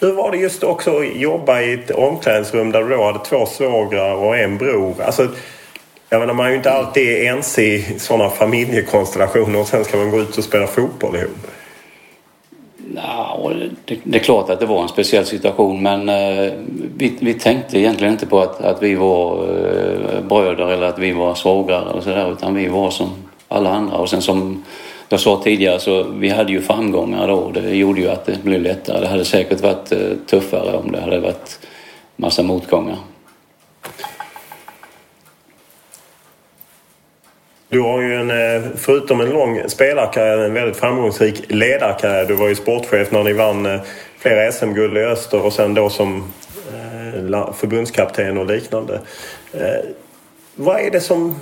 Hur 0.00 0.12
var 0.12 0.30
det 0.30 0.36
just 0.36 0.62
också 0.62 0.98
att 0.98 1.16
jobba 1.16 1.60
i 1.60 1.72
ett 1.72 1.90
omklädningsrum 1.90 2.72
där 2.72 2.82
du 2.82 2.88
då 2.88 3.04
hade 3.04 3.24
två 3.24 3.46
svågrar 3.46 4.14
och 4.14 4.36
en 4.38 4.58
bror? 4.58 4.94
Alltså, 5.02 5.28
jag 6.08 6.20
menar, 6.20 6.34
man 6.34 6.46
är 6.46 6.50
ju 6.50 6.56
inte 6.56 6.72
alltid 6.72 7.26
ense 7.26 7.62
i 7.62 7.98
sådana 7.98 8.30
familjekonstellationer 8.30 9.60
och 9.60 9.66
sen 9.66 9.84
ska 9.84 9.96
man 9.96 10.10
gå 10.10 10.20
ut 10.20 10.38
och 10.38 10.44
spela 10.44 10.66
fotboll 10.66 11.16
ihop. 11.16 11.46
Ja, 12.94 13.52
det, 13.84 13.98
det, 14.04 14.18
är 14.18 14.22
klart 14.22 14.50
att 14.50 14.60
det 14.60 14.66
var 14.66 14.82
en 14.82 14.88
speciell 14.88 15.26
situation 15.26 15.82
men 15.82 16.08
eh, 16.08 16.52
vi, 16.96 17.16
vi 17.20 17.34
tänkte 17.34 17.78
egentligen 17.78 18.12
inte 18.12 18.26
på 18.26 18.40
att, 18.40 18.60
att 18.60 18.82
vi 18.82 18.94
var 18.94 19.42
eh, 19.42 20.20
bröder 20.20 20.68
eller 20.72 20.86
att 20.86 20.98
vi 20.98 21.12
var 21.12 21.34
svagare 21.34 21.88
och 21.90 22.02
sådär 22.02 22.32
utan 22.32 22.54
vi 22.54 22.68
var 22.68 22.90
som 22.90 23.10
alla 23.48 23.70
andra 23.70 23.96
och 23.96 24.10
sen 24.10 24.22
som 24.22 24.64
jag 25.08 25.20
sa 25.20 25.40
tidigare 25.44 25.80
så 25.80 26.02
vi 26.02 26.28
hade 26.28 26.52
ju 26.52 26.62
framgångar 26.62 27.28
då 27.28 27.34
och 27.34 27.52
det 27.52 27.76
gjorde 27.76 28.00
ju 28.00 28.08
att 28.08 28.26
det 28.26 28.42
blev 28.42 28.60
lättare. 28.60 29.00
Det 29.00 29.08
hade 29.08 29.24
säkert 29.24 29.60
varit 29.60 29.92
eh, 29.92 29.98
tuffare 30.26 30.76
om 30.76 30.92
det 30.92 31.00
hade 31.00 31.20
varit 31.20 31.58
massa 32.16 32.42
motgångar. 32.42 32.96
Du 37.68 37.80
har 37.80 38.00
ju 38.00 38.14
en, 38.14 38.30
eh, 38.30 38.62
förutom 38.76 39.20
en 39.20 39.30
lång 39.30 39.68
spelarkarriär, 39.68 40.38
en 40.38 40.54
väldigt 40.54 40.76
framgångsrik 40.76 41.42
ledarkarriär. 41.48 42.24
Du 42.24 42.34
var 42.34 42.48
ju 42.48 42.54
sportchef 42.54 43.10
när 43.10 43.24
ni 43.24 43.32
vann 43.32 43.66
eh, 43.66 43.80
flera 44.18 44.52
SM-guld 44.52 44.96
i 44.96 45.00
öster 45.00 45.42
och 45.42 45.52
sen 45.52 45.74
då 45.74 45.90
som 45.90 46.32
eh, 46.72 47.52
förbundskapten 47.52 48.38
och 48.38 48.46
liknande. 48.46 49.00
Vad 50.54 50.80
är 50.80 50.90
det 50.90 51.00
som 51.00 51.34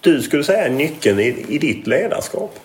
du 0.00 0.22
skulle 0.22 0.44
säga 0.44 0.64
är 0.64 0.70
nyckeln 0.70 1.20
i, 1.20 1.46
i 1.48 1.58
ditt 1.58 1.86
ledarskap? 1.86 2.58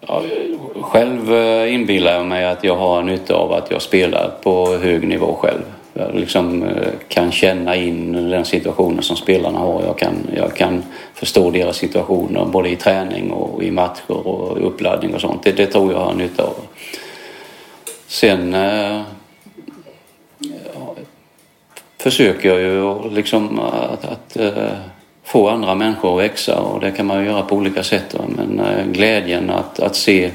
Ja, 0.00 0.22
själv 0.80 1.32
inbillar 1.68 2.12
jag 2.12 2.26
mig 2.26 2.44
att 2.44 2.64
jag 2.64 2.76
har 2.76 3.02
nytta 3.02 3.34
av 3.34 3.52
att 3.52 3.70
jag 3.70 3.82
spelar 3.82 4.30
på 4.42 4.76
hög 4.76 5.08
nivå 5.08 5.34
själv 5.34 5.62
liksom 6.14 6.62
eh, 6.62 6.88
kan 7.08 7.32
känna 7.32 7.76
in 7.76 8.12
den 8.12 8.44
situationen 8.44 9.02
som 9.02 9.16
spelarna 9.16 9.58
har. 9.58 9.82
Jag 9.82 9.98
kan, 9.98 10.14
jag 10.36 10.56
kan 10.56 10.82
förstå 11.14 11.50
deras 11.50 11.76
situationer 11.76 12.44
både 12.44 12.68
i 12.68 12.76
träning 12.76 13.30
och 13.30 13.62
i 13.62 13.70
matcher 13.70 14.26
och 14.26 14.66
uppladdning 14.66 15.14
och 15.14 15.20
sånt. 15.20 15.42
Det, 15.42 15.52
det 15.52 15.66
tror 15.66 15.92
jag 15.92 15.98
har 15.98 16.14
nytta 16.14 16.42
av. 16.42 16.54
Sen 18.06 18.54
eh, 18.54 19.02
försöker 21.98 22.48
jag 22.48 22.60
ju 22.60 23.10
liksom 23.10 23.58
att, 23.58 24.04
att 24.04 24.36
eh, 24.36 24.72
få 25.24 25.48
andra 25.48 25.74
människor 25.74 26.18
att 26.18 26.24
växa 26.24 26.60
och 26.60 26.80
det 26.80 26.90
kan 26.90 27.06
man 27.06 27.20
ju 27.20 27.26
göra 27.26 27.42
på 27.42 27.56
olika 27.56 27.82
sätt. 27.82 28.16
Men 28.36 28.60
eh, 28.60 28.86
glädjen 28.86 29.50
att, 29.50 29.80
att 29.80 29.96
se 29.96 30.30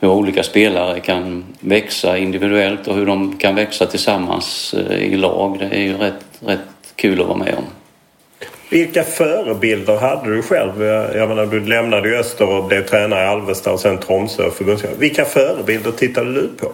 hur 0.00 0.08
olika 0.08 0.42
spelare 0.42 1.00
kan 1.00 1.44
växa 1.60 2.18
individuellt 2.18 2.88
och 2.88 2.94
hur 2.94 3.06
de 3.06 3.36
kan 3.38 3.54
växa 3.54 3.86
tillsammans 3.86 4.74
eh, 4.74 4.96
i 4.96 5.16
lag. 5.16 5.58
Det 5.58 5.76
är 5.76 5.82
ju 5.82 5.96
rätt, 5.96 6.24
rätt 6.46 6.58
kul 6.96 7.20
att 7.20 7.26
vara 7.26 7.38
med 7.38 7.54
om. 7.54 7.64
Vilka 8.70 9.02
förebilder 9.02 9.96
hade 9.96 10.34
du 10.34 10.42
själv? 10.42 10.82
Jag 11.16 11.28
menar, 11.28 11.46
du 11.46 11.66
lämnade 11.66 12.08
ju 12.08 12.16
Öster 12.16 12.58
och 12.58 12.64
blev 12.64 12.86
tränare 12.86 13.22
i 13.22 13.26
Alvesta 13.26 13.72
och 13.72 13.80
sen 13.80 13.98
Tromsö 13.98 14.50
förbundskapten. 14.50 15.00
Vilka 15.00 15.24
förebilder 15.24 15.90
tittade 15.90 16.32
du 16.32 16.48
på? 16.60 16.72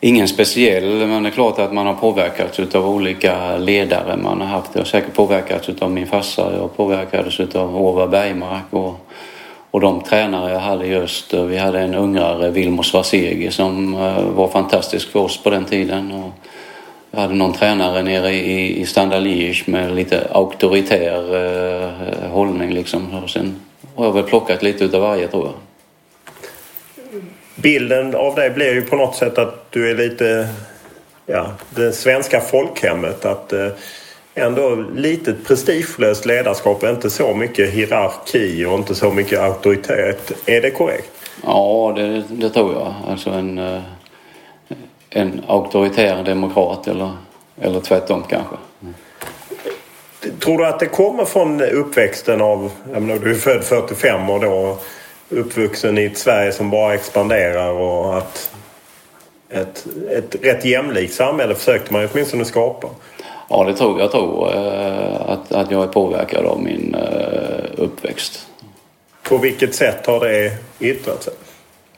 Ingen 0.00 0.28
speciell, 0.28 1.06
men 1.06 1.22
det 1.22 1.28
är 1.28 1.30
klart 1.30 1.58
att 1.58 1.72
man 1.72 1.86
har 1.86 1.94
påverkats 1.94 2.74
av 2.74 2.88
olika 2.88 3.56
ledare 3.56 4.16
man 4.16 4.40
har 4.40 4.48
haft. 4.48 4.70
Jag 4.72 4.80
har 4.80 4.86
säkert 4.86 5.14
påverkats 5.14 5.68
av 5.80 5.90
min 5.90 6.06
farsa, 6.06 6.52
jag 6.56 6.76
påverkades 6.76 7.40
av 7.54 7.76
Ova 7.76 8.06
Bergmark 8.06 8.64
och, 8.70 9.06
och 9.74 9.80
de 9.80 10.00
tränare 10.00 10.52
jag 10.52 10.60
hade 10.60 10.86
just. 10.86 11.34
Eh, 11.34 11.44
vi 11.44 11.56
hade 11.56 11.80
en 11.80 11.94
ungrare, 11.94 12.50
Vilmos 12.50 12.90
Svarsegi, 12.90 13.50
som 13.50 13.94
eh, 13.94 14.22
var 14.22 14.48
fantastisk 14.48 15.12
för 15.12 15.20
oss 15.20 15.42
på 15.42 15.50
den 15.50 15.64
tiden. 15.64 16.12
Och 16.12 16.30
jag 17.10 17.20
hade 17.20 17.34
någon 17.34 17.52
tränare 17.52 18.02
nere 18.02 18.32
i, 18.32 18.80
i 18.80 18.86
Standard 18.86 19.22
Liège 19.22 19.70
med 19.70 19.94
lite 19.94 20.28
auktoritär 20.30 21.34
eh, 21.34 22.30
hållning 22.30 22.74
liksom. 22.74 23.14
Och 23.24 23.30
sen 23.30 23.60
har 23.96 24.04
jag 24.04 24.12
väl 24.12 24.22
plockat 24.22 24.62
lite 24.62 24.84
utav 24.84 25.02
varje 25.02 25.28
tror 25.28 25.46
jag 25.46 25.54
bilden 27.54 28.14
av 28.14 28.34
dig 28.34 28.50
blir 28.50 28.74
ju 28.74 28.82
på 28.82 28.96
något 28.96 29.16
sätt 29.16 29.38
att 29.38 29.70
du 29.70 29.90
är 29.90 29.94
lite 29.94 30.48
ja, 31.26 31.46
det 31.70 31.92
svenska 31.92 32.40
folkhemmet. 32.40 33.24
Att 33.24 33.52
eh, 33.52 33.68
ändå 34.34 34.74
lite 34.94 35.32
prestigelöst 35.32 36.26
ledarskap, 36.26 36.84
inte 36.84 37.10
så 37.10 37.34
mycket 37.34 37.70
hierarki 37.70 38.64
och 38.64 38.74
inte 38.74 38.94
så 38.94 39.10
mycket 39.10 39.40
auktoritet. 39.40 40.32
Är 40.46 40.60
det 40.60 40.70
korrekt? 40.70 41.10
Ja, 41.42 41.92
det, 41.96 42.24
det 42.28 42.50
tror 42.50 42.72
jag. 42.72 42.94
Alltså 43.08 43.30
en, 43.30 43.58
eh, 43.58 43.82
en 45.10 45.42
auktoritär 45.46 46.24
demokrat 46.24 46.88
eller, 46.88 47.12
eller 47.60 47.80
tvärtom 47.80 48.22
kanske. 48.28 48.56
Tror 50.40 50.58
du 50.58 50.66
att 50.66 50.80
det 50.80 50.86
kommer 50.86 51.24
från 51.24 51.60
uppväxten 51.60 52.40
av, 52.40 52.70
jag 52.92 53.02
menar, 53.02 53.20
du 53.20 53.30
är 53.30 53.34
född 53.34 53.64
45 53.64 54.30
och 54.30 54.40
då 54.40 54.78
uppvuxen 55.28 55.98
i 55.98 56.04
ett 56.04 56.18
Sverige 56.18 56.52
som 56.52 56.70
bara 56.70 56.94
expanderar 56.94 57.70
och 57.70 58.18
att 58.18 58.50
ett, 59.48 59.86
ett 60.10 60.36
rätt 60.42 60.64
jämlikt 60.64 61.14
samhälle 61.14 61.54
försökte 61.54 61.92
man 61.92 62.08
åtminstone 62.12 62.44
skapa. 62.44 62.88
Ja, 63.48 63.64
det 63.64 63.74
tror 63.74 64.00
jag. 64.00 64.10
tror 64.10 64.54
eh, 64.54 65.20
att, 65.26 65.52
att 65.52 65.70
jag 65.70 65.82
är 65.82 65.86
påverkad 65.86 66.46
av 66.46 66.62
min 66.62 66.94
eh, 66.94 67.64
uppväxt. 67.76 68.46
På 69.22 69.38
vilket 69.38 69.74
sätt 69.74 70.06
har 70.06 70.20
det 70.20 70.52
yttrat 70.80 71.22
sig? 71.22 71.34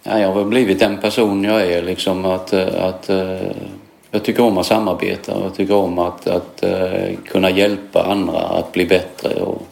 Ja, 0.03 0.19
jag 0.19 0.33
har 0.33 0.45
blivit 0.45 0.79
den 0.79 0.99
person 0.99 1.45
jag 1.45 1.63
är. 1.63 1.83
Liksom 1.83 2.25
att, 2.25 2.53
eh, 2.53 2.85
att, 2.85 3.11
jag 4.11 4.25
tycker 4.25 4.43
om 4.43 4.59
att 4.59 4.67
samarbeta 4.67 5.35
och 5.35 5.45
jag 5.45 5.55
tycker 5.55 5.75
om 5.75 5.99
att, 5.99 6.27
att 6.27 6.65
kunna 7.29 7.51
hjälpa 7.51 8.03
andra 8.03 8.39
att 8.39 8.73
bli 8.73 8.87
bättre 8.87 9.43
och, 9.43 9.63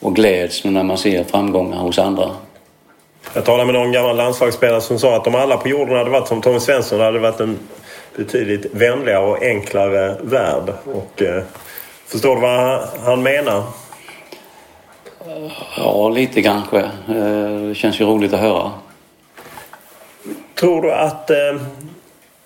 och 0.00 0.14
gläds 0.14 0.64
när 0.64 0.82
man 0.82 0.98
ser 0.98 1.24
framgångar 1.24 1.78
hos 1.78 1.98
andra. 1.98 2.30
Jag 3.34 3.44
talade 3.44 3.72
med 3.72 3.74
någon 3.74 3.92
gammal 3.92 4.16
landslagsspelare 4.16 4.80
som 4.80 4.98
sa 4.98 5.16
att 5.16 5.26
om 5.26 5.34
alla 5.34 5.56
på 5.56 5.68
jorden 5.68 5.96
hade 5.96 6.10
varit 6.10 6.28
som 6.28 6.40
Tommy 6.40 6.60
Svensson 6.60 7.00
hade 7.00 7.12
det 7.12 7.18
varit 7.18 7.40
en 7.40 7.58
betydligt 8.18 8.66
vänligare 8.74 9.26
och 9.26 9.42
enklare 9.42 10.16
värld. 10.22 10.72
Och, 10.84 11.22
eh, 11.22 11.42
förstår 12.06 12.34
du 12.34 12.40
vad 12.40 12.88
han 13.04 13.22
menar? 13.22 13.62
Ja, 15.76 16.08
lite 16.08 16.42
kanske. 16.42 16.78
Eh, 16.78 17.68
det 17.68 17.74
känns 17.74 18.00
ju 18.00 18.04
roligt 18.04 18.32
att 18.32 18.40
höra. 18.40 18.70
Tror 20.54 20.82
du 20.82 20.92
att 20.92 21.30
eh, 21.30 21.36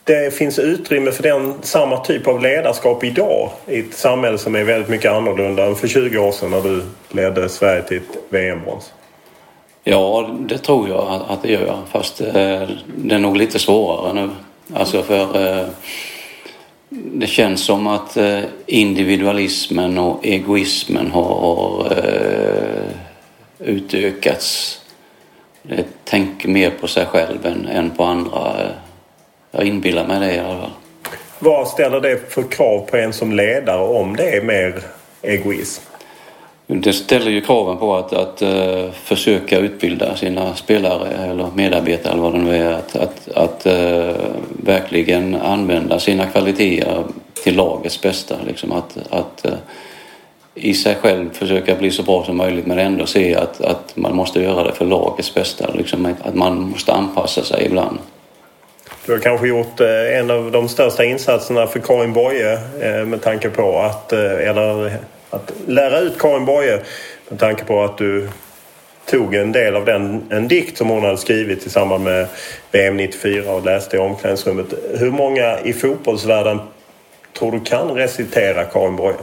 det 0.05 0.35
finns 0.35 0.59
utrymme 0.59 1.11
för 1.11 1.23
den 1.23 1.55
samma 1.63 1.97
typ 1.97 2.27
av 2.27 2.43
ledarskap 2.43 3.05
idag 3.05 3.51
i 3.67 3.81
ett 3.81 3.95
samhälle 3.95 4.39
som 4.39 4.55
är 4.55 4.65
väldigt 4.65 4.89
mycket 4.91 5.13
annorlunda 5.13 5.67
än 5.67 5.77
för 5.77 5.89
20 5.89 6.19
år 6.19 6.33
sedan 6.33 6.51
när 6.51 6.61
du 6.61 6.83
ledde 7.09 7.49
Sverige 7.49 7.83
till 7.83 7.97
ett 7.97 8.19
VM-brons? 8.29 8.93
Ja, 9.85 10.31
det 10.41 10.59
tror 10.59 10.89
jag 10.89 11.21
att 11.29 11.43
det 11.43 11.53
gör. 11.53 11.79
Fast 11.93 12.21
eh, 12.21 12.33
det 12.97 13.15
är 13.15 13.19
nog 13.19 13.37
lite 13.37 13.59
svårare 13.59 14.13
nu. 14.13 14.31
Alltså 14.75 15.03
för 15.03 15.61
eh, 15.61 15.67
det 16.89 17.27
känns 17.27 17.65
som 17.65 17.87
att 17.87 18.17
eh, 18.17 18.41
individualismen 18.67 19.99
och 19.99 20.27
egoismen 20.27 21.11
har 21.11 21.93
eh, 21.97 22.89
utökats. 23.59 24.79
Det 25.63 25.85
tänker 26.05 26.49
mer 26.49 26.71
på 26.71 26.87
sig 26.87 27.07
själv 27.07 27.47
än 27.73 27.91
på 27.91 28.05
andra. 28.05 28.55
Jag 29.51 29.65
inbillar 29.65 30.07
mig 30.07 30.21
det 30.21 30.35
i 30.35 30.39
alla 30.39 30.61
fall. 30.61 30.71
Vad 31.39 31.69
ställer 31.69 32.01
det 32.01 32.33
för 32.33 32.43
krav 32.43 32.87
på 32.91 32.97
en 32.97 33.13
som 33.13 33.33
ledare 33.33 33.83
om 33.83 34.17
det 34.17 34.37
är 34.37 34.43
mer 34.43 34.83
egoism? 35.23 35.92
Det 36.75 36.93
ställer 36.93 37.31
ju 37.31 37.41
kraven 37.41 37.77
på 37.77 37.97
att, 37.97 38.13
att 38.13 38.43
uh, 38.43 38.91
försöka 38.93 39.59
utbilda 39.59 40.17
sina 40.17 40.55
spelare 40.55 41.09
eller 41.31 41.47
medarbetare 41.55 42.13
eller 42.13 42.23
vad 42.23 42.33
det 42.33 42.39
nu 42.39 42.57
är. 42.57 42.73
Att, 42.73 42.97
att, 42.97 43.29
att 43.35 43.67
uh, 43.67 44.15
verkligen 44.65 45.35
använda 45.35 45.99
sina 45.99 46.27
kvaliteter 46.27 47.05
till 47.43 47.57
lagets 47.57 48.03
bästa. 48.03 48.37
Liksom 48.47 48.73
att, 48.73 48.97
att 49.11 49.45
uh, 49.45 49.53
i 50.55 50.75
sig 50.75 50.95
själv 50.95 51.33
försöka 51.33 51.75
bli 51.75 51.91
så 51.91 52.03
bra 52.03 52.25
som 52.25 52.37
möjligt 52.37 52.67
men 52.67 52.79
ändå 52.79 53.07
se 53.07 53.35
att, 53.35 53.61
att 53.61 53.97
man 53.97 54.17
måste 54.17 54.43
göra 54.43 54.65
det 54.65 54.73
för 54.73 54.85
lagets 54.85 55.35
bästa. 55.35 55.71
Liksom 55.75 56.15
att 56.25 56.35
man 56.35 56.61
måste 56.61 56.93
anpassa 56.93 57.43
sig 57.43 57.67
ibland. 57.67 57.99
Du 59.07 59.13
har 59.13 59.19
kanske 59.19 59.49
gjort 59.49 59.81
en 60.19 60.31
av 60.31 60.51
de 60.51 60.69
största 60.69 61.05
insatserna 61.05 61.67
för 61.67 61.81
Karin 61.81 62.13
Boye 62.13 62.59
med 63.05 63.23
tanke 63.23 63.49
på 63.49 63.79
att, 63.79 64.13
eller 64.13 64.99
att 65.33 65.53
lära 65.67 65.99
ut 65.99 66.19
Karin 66.19 66.45
Boye 66.45 66.81
med 67.29 67.39
tanke 67.39 67.65
på 67.65 67.83
att 67.83 67.99
du 67.99 68.29
tog 69.11 69.35
en 69.35 69.53
del 69.53 69.77
av 69.77 69.85
den, 69.85 70.23
en 70.31 70.49
dikt 70.49 70.79
som 70.79 70.89
hon 70.89 71.03
hade 71.03 71.17
skrivit 71.17 71.67
i 71.67 71.71
samband 71.71 72.05
med 72.05 72.27
VM 72.73 72.97
94 72.97 73.53
och 73.53 73.65
läste 73.65 73.97
i 73.97 73.99
omklädningsrummet. 73.99 74.67
Hur 74.99 75.11
många 75.11 75.61
i 75.61 75.73
fotbollsvärlden 75.73 76.59
tror 77.39 77.53
du 77.53 77.61
kan 77.61 77.91
recitera 77.91 78.65
Karin 78.65 78.97
Boye? 78.97 79.17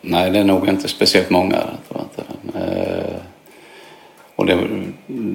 Nej, 0.00 0.30
det 0.30 0.38
är 0.38 0.44
nog 0.44 0.68
inte 0.68 0.88
speciellt 0.88 1.30
många. 1.30 1.58
Tror 1.88 2.02
inte. 2.02 2.22
Eh, 2.58 3.14
och 4.36 4.46
det, 4.46 4.58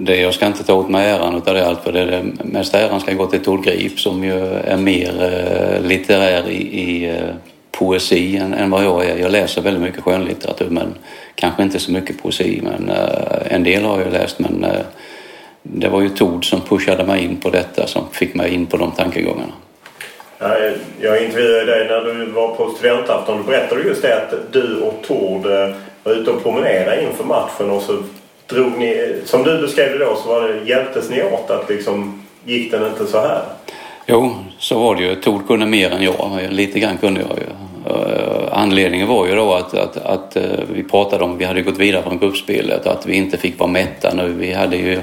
det, 0.05 0.15
jag 0.15 0.33
ska 0.33 0.45
inte 0.45 0.63
ta 0.63 0.73
åt 0.73 0.89
mig 0.89 1.09
äran 1.09 1.35
utav 1.35 1.53
det 1.53 1.67
allt 1.67 1.83
för 1.83 1.91
det, 1.91 2.05
det 2.05 2.23
mesta 2.43 2.79
äran 2.79 2.99
ska 2.99 3.13
gå 3.13 3.27
till 3.27 3.43
Tord 3.43 3.63
Grip 3.63 3.99
som 3.99 4.23
ju 4.23 4.45
är 4.45 4.77
mer 4.77 5.23
eh, 5.23 5.87
litterär 5.87 6.49
i, 6.49 6.79
i 6.79 7.09
eh, 7.09 7.35
poesi 7.79 8.37
än, 8.37 8.53
än 8.53 8.69
vad 8.69 8.83
jag 8.83 9.05
är. 9.05 9.17
Jag 9.17 9.31
läser 9.31 9.61
väldigt 9.61 9.83
mycket 9.83 10.03
skönlitteratur 10.03 10.69
men 10.69 10.95
kanske 11.35 11.63
inte 11.63 11.79
så 11.79 11.91
mycket 11.91 12.23
poesi. 12.23 12.61
Men 12.63 12.89
uh, 12.89 13.53
en 13.53 13.63
del 13.63 13.83
har 13.83 14.01
jag 14.01 14.13
läst 14.13 14.39
men 14.39 14.63
uh, 14.63 14.71
det 15.61 15.89
var 15.89 16.01
ju 16.01 16.09
Tord 16.09 16.49
som 16.49 16.61
pushade 16.61 17.03
mig 17.03 17.23
in 17.23 17.37
på 17.37 17.49
detta 17.49 17.87
som 17.87 18.03
fick 18.11 18.35
mig 18.35 18.53
in 18.53 18.65
på 18.65 18.77
de 18.77 18.91
tankegångarna. 18.91 19.53
Eh, 20.39 20.71
jag 20.99 21.23
intervjuade 21.23 21.65
dig 21.65 21.87
när 21.87 22.01
du 22.01 22.25
var 22.25 22.55
på 22.55 22.69
studentafton. 22.69 23.37
Du 23.37 23.43
berättade 23.43 23.81
just 23.81 24.01
det 24.01 24.15
att 24.15 24.53
du 24.53 24.81
och 24.81 24.93
Tord 25.07 25.45
var 26.03 26.13
ute 26.13 26.31
och 26.31 26.43
promenerade 26.43 27.03
inför 27.03 27.23
matchen 27.23 27.69
och 27.69 27.81
så 27.81 28.03
drog 28.47 28.77
ni, 28.77 29.15
som 29.25 29.43
du 29.43 29.61
beskrev 29.61 29.99
det 29.99 30.05
då, 30.05 30.15
så 30.15 30.29
var 30.29 30.41
det, 30.41 30.69
hjälptes 30.69 31.09
ni 31.09 31.23
åt 31.23 31.49
att 31.49 31.69
liksom, 31.69 32.23
gick 32.45 32.71
den 32.71 32.85
inte 32.85 33.05
så 33.05 33.19
här? 33.19 33.41
Jo, 34.05 34.35
så 34.59 34.79
var 34.79 34.95
det 34.95 35.03
ju. 35.03 35.15
Tord 35.15 35.47
kunde 35.47 35.65
mer 35.65 35.91
än 35.91 36.03
jag. 36.03 36.39
Lite 36.49 36.79
grann 36.79 36.97
kunde 36.97 37.21
jag 37.21 37.37
ju. 37.37 37.45
Eh, 37.85 38.47
anledningen 38.51 39.07
var 39.07 39.27
ju 39.27 39.35
då 39.35 39.53
att, 39.53 39.73
att, 39.73 39.97
att 39.97 40.35
eh, 40.35 40.43
vi 40.73 40.83
pratade 40.83 41.23
om 41.23 41.33
att 41.33 41.41
vi 41.41 41.45
hade 41.45 41.61
gått 41.61 41.77
vidare 41.77 42.03
från 42.03 42.19
gruppspelet 42.19 42.85
och 42.85 42.91
att 42.91 43.05
vi 43.05 43.15
inte 43.15 43.37
fick 43.37 43.59
vara 43.59 43.69
mätta 43.69 44.13
nu. 44.13 44.33
Vi 44.33 44.53
hade 44.53 44.77
ju 44.77 45.01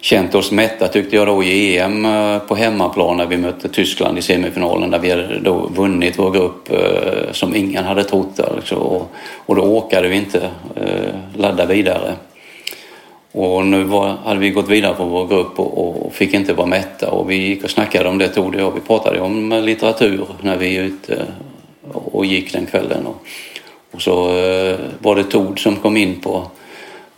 känt 0.00 0.34
oss 0.34 0.50
mätta 0.52 0.88
tyckte 0.88 1.16
jag 1.16 1.26
då 1.26 1.42
i 1.42 1.78
EM 1.78 2.04
eh, 2.04 2.38
på 2.38 2.54
hemmaplan 2.54 3.16
när 3.16 3.26
vi 3.26 3.36
mötte 3.36 3.68
Tyskland 3.68 4.18
i 4.18 4.22
semifinalen 4.22 4.90
där 4.90 4.98
vi 4.98 5.10
hade 5.10 5.38
då 5.38 5.70
vunnit 5.74 6.18
vår 6.18 6.30
grupp 6.30 6.68
som 7.32 7.56
ingen 7.56 7.84
hade 7.84 8.04
trott. 8.04 8.40
Alltså. 8.40 8.74
Och, 9.46 9.56
då 9.56 9.62
åkade 9.62 10.08
vi 10.08 10.16
inte 10.16 10.50
ladda 11.34 11.66
vidare. 11.66 12.12
Och 13.32 13.66
nu 13.66 13.84
var, 13.84 14.08
hade 14.08 14.40
vi 14.40 14.50
gått 14.50 14.68
vidare 14.68 14.94
på 14.94 15.04
vår 15.04 15.26
grupp 15.26 15.58
och, 15.58 16.06
och, 16.06 16.12
fick 16.12 16.34
inte 16.34 16.52
vara 16.52 16.66
mätta 16.66 17.10
och 17.10 17.30
vi 17.30 17.36
gick 17.36 17.64
och 17.64 17.70
snackade 17.70 18.08
om 18.08 18.18
det 18.18 18.28
Tord 18.28 18.54
och 18.54 18.60
jag. 18.60 18.70
Vi 18.70 18.80
pratade 18.80 19.20
om 19.20 19.62
litteratur 19.64 20.26
när 20.40 20.56
vi 20.56 20.76
är 20.76 20.82
ute 20.82 21.26
och 21.92 22.26
gick 22.26 22.52
den 22.52 22.66
kvällen. 22.66 23.06
Och, 23.06 23.26
och 23.90 24.02
så 24.02 24.38
eh, 24.38 24.78
var 24.98 25.16
det 25.16 25.24
Tord 25.24 25.62
som 25.62 25.76
kom 25.76 25.96
in 25.96 26.20
på, 26.20 26.50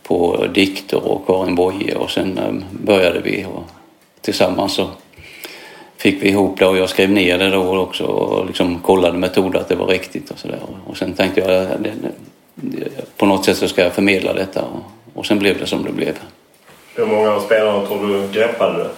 på 0.03 0.45
dikter 0.53 1.07
och 1.07 1.27
Karin 1.27 1.55
Boye 1.55 1.95
och 1.95 2.11
sen 2.11 2.37
eh, 2.37 2.53
började 2.71 3.19
vi 3.19 3.45
och 3.45 3.63
tillsammans 4.21 4.73
så 4.73 4.87
fick 5.97 6.23
vi 6.23 6.29
ihop 6.29 6.59
det 6.59 6.65
och 6.65 6.77
jag 6.77 6.89
skrev 6.89 7.09
ner 7.09 7.37
det 7.37 7.49
då 7.49 7.77
också 7.77 8.03
och 8.03 8.45
liksom 8.45 8.79
kollade 8.79 9.17
med 9.17 9.33
Tord 9.33 9.55
att 9.55 9.69
det 9.69 9.75
var 9.75 9.87
riktigt 9.87 10.31
och 10.31 10.39
sådär. 10.39 10.59
Och 10.85 10.97
sen 10.97 11.13
tänkte 11.13 11.41
jag 11.41 11.63
eh, 11.63 11.69
det, 11.79 11.93
det, 12.55 13.17
på 13.17 13.25
något 13.25 13.45
sätt 13.45 13.57
så 13.57 13.67
ska 13.67 13.81
jag 13.81 13.93
förmedla 13.93 14.33
detta 14.33 14.61
och, 14.61 14.94
och 15.15 15.25
sen 15.25 15.39
blev 15.39 15.59
det 15.59 15.67
som 15.67 15.83
det 15.83 15.91
blev. 15.91 16.13
Hur 16.95 17.05
många 17.05 17.31
av 17.31 17.39
spelarna 17.39 17.85
tror 17.85 18.07
du 18.07 18.39
greppade 18.39 18.83
det? 18.83 18.89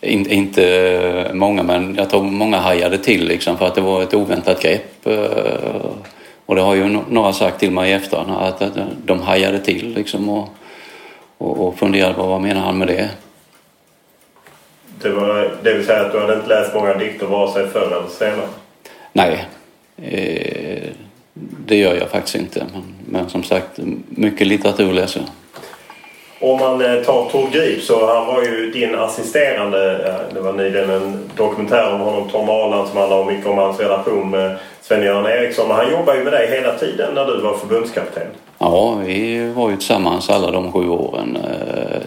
In, 0.00 0.30
inte 0.30 1.30
många, 1.34 1.62
men 1.62 1.94
jag 1.94 2.10
tror 2.10 2.22
många 2.22 2.58
hajade 2.58 2.98
till 2.98 3.28
liksom 3.28 3.58
för 3.58 3.66
att 3.66 3.74
det 3.74 3.80
var 3.80 4.02
ett 4.02 4.14
oväntat 4.14 4.62
grepp. 4.62 5.06
Eh, 5.06 5.90
och 6.46 6.54
det 6.54 6.60
har 6.60 6.74
ju 6.74 6.98
några 7.08 7.32
sagt 7.32 7.60
till 7.60 7.70
mig 7.70 7.90
i 7.90 7.92
efterhand 7.92 8.30
att, 8.30 8.62
att 8.62 8.78
de 9.04 9.22
hajade 9.22 9.58
till 9.58 9.94
liksom 9.94 10.28
och, 10.28 10.48
och, 11.38 11.68
och 11.68 11.78
funderade 11.78 12.14
på 12.14 12.26
vad 12.26 12.40
menar 12.40 12.60
han 12.60 12.78
med 12.78 12.88
det? 12.88 13.10
Det, 15.02 15.10
var, 15.10 15.50
det 15.62 15.74
vill 15.74 15.86
säga 15.86 16.00
att 16.00 16.12
du 16.12 16.20
hade 16.20 16.34
inte 16.34 16.48
läst 16.48 16.74
många 16.74 16.94
dikter 16.94 17.26
vare 17.26 17.52
sig 17.52 17.68
förr 17.68 17.86
eller 17.86 18.08
senare? 18.08 18.48
Nej, 19.12 19.46
eh, 19.96 20.90
det 21.66 21.76
gör 21.76 21.94
jag 21.94 22.10
faktiskt 22.10 22.36
inte. 22.36 22.66
Men, 22.72 22.82
men 23.06 23.28
som 23.28 23.42
sagt, 23.42 23.78
mycket 24.08 24.46
litteratur 24.46 24.92
läser 24.92 25.20
jag. 25.20 25.28
Om 26.50 26.60
man 26.60 26.80
eh, 26.80 27.02
tar 27.02 27.28
Tord 27.30 27.52
Grip 27.52 27.82
så 27.82 28.14
han 28.14 28.26
var 28.26 28.42
ju 28.42 28.70
din 28.70 28.94
assisterande. 28.94 29.98
Det 30.34 30.40
var 30.40 30.52
nyligen 30.52 30.90
en 30.90 31.30
dokumentär 31.36 31.94
om 31.94 32.00
honom, 32.00 32.28
Tom 32.28 32.48
Arland, 32.48 32.88
som 32.88 32.98
handlar 32.98 33.24
mycket 33.24 33.46
om 33.46 33.58
hans 33.58 33.80
relation 33.80 34.30
med 34.30 34.56
Sven-Göran 34.82 35.26
Eriksson. 35.26 35.70
Han 35.70 35.90
jobbar 35.90 36.14
ju 36.14 36.24
med 36.24 36.32
dig 36.32 36.50
hela 36.50 36.78
tiden 36.78 37.14
när 37.14 37.26
du 37.26 37.40
var 37.40 37.56
förbundskapten. 37.56 38.26
Ja, 38.58 38.94
vi 38.94 39.52
var 39.52 39.70
ju 39.70 39.76
tillsammans 39.76 40.30
alla 40.30 40.50
de 40.50 40.72
sju 40.72 40.88
åren. 40.88 41.36
Eh, 41.36 42.00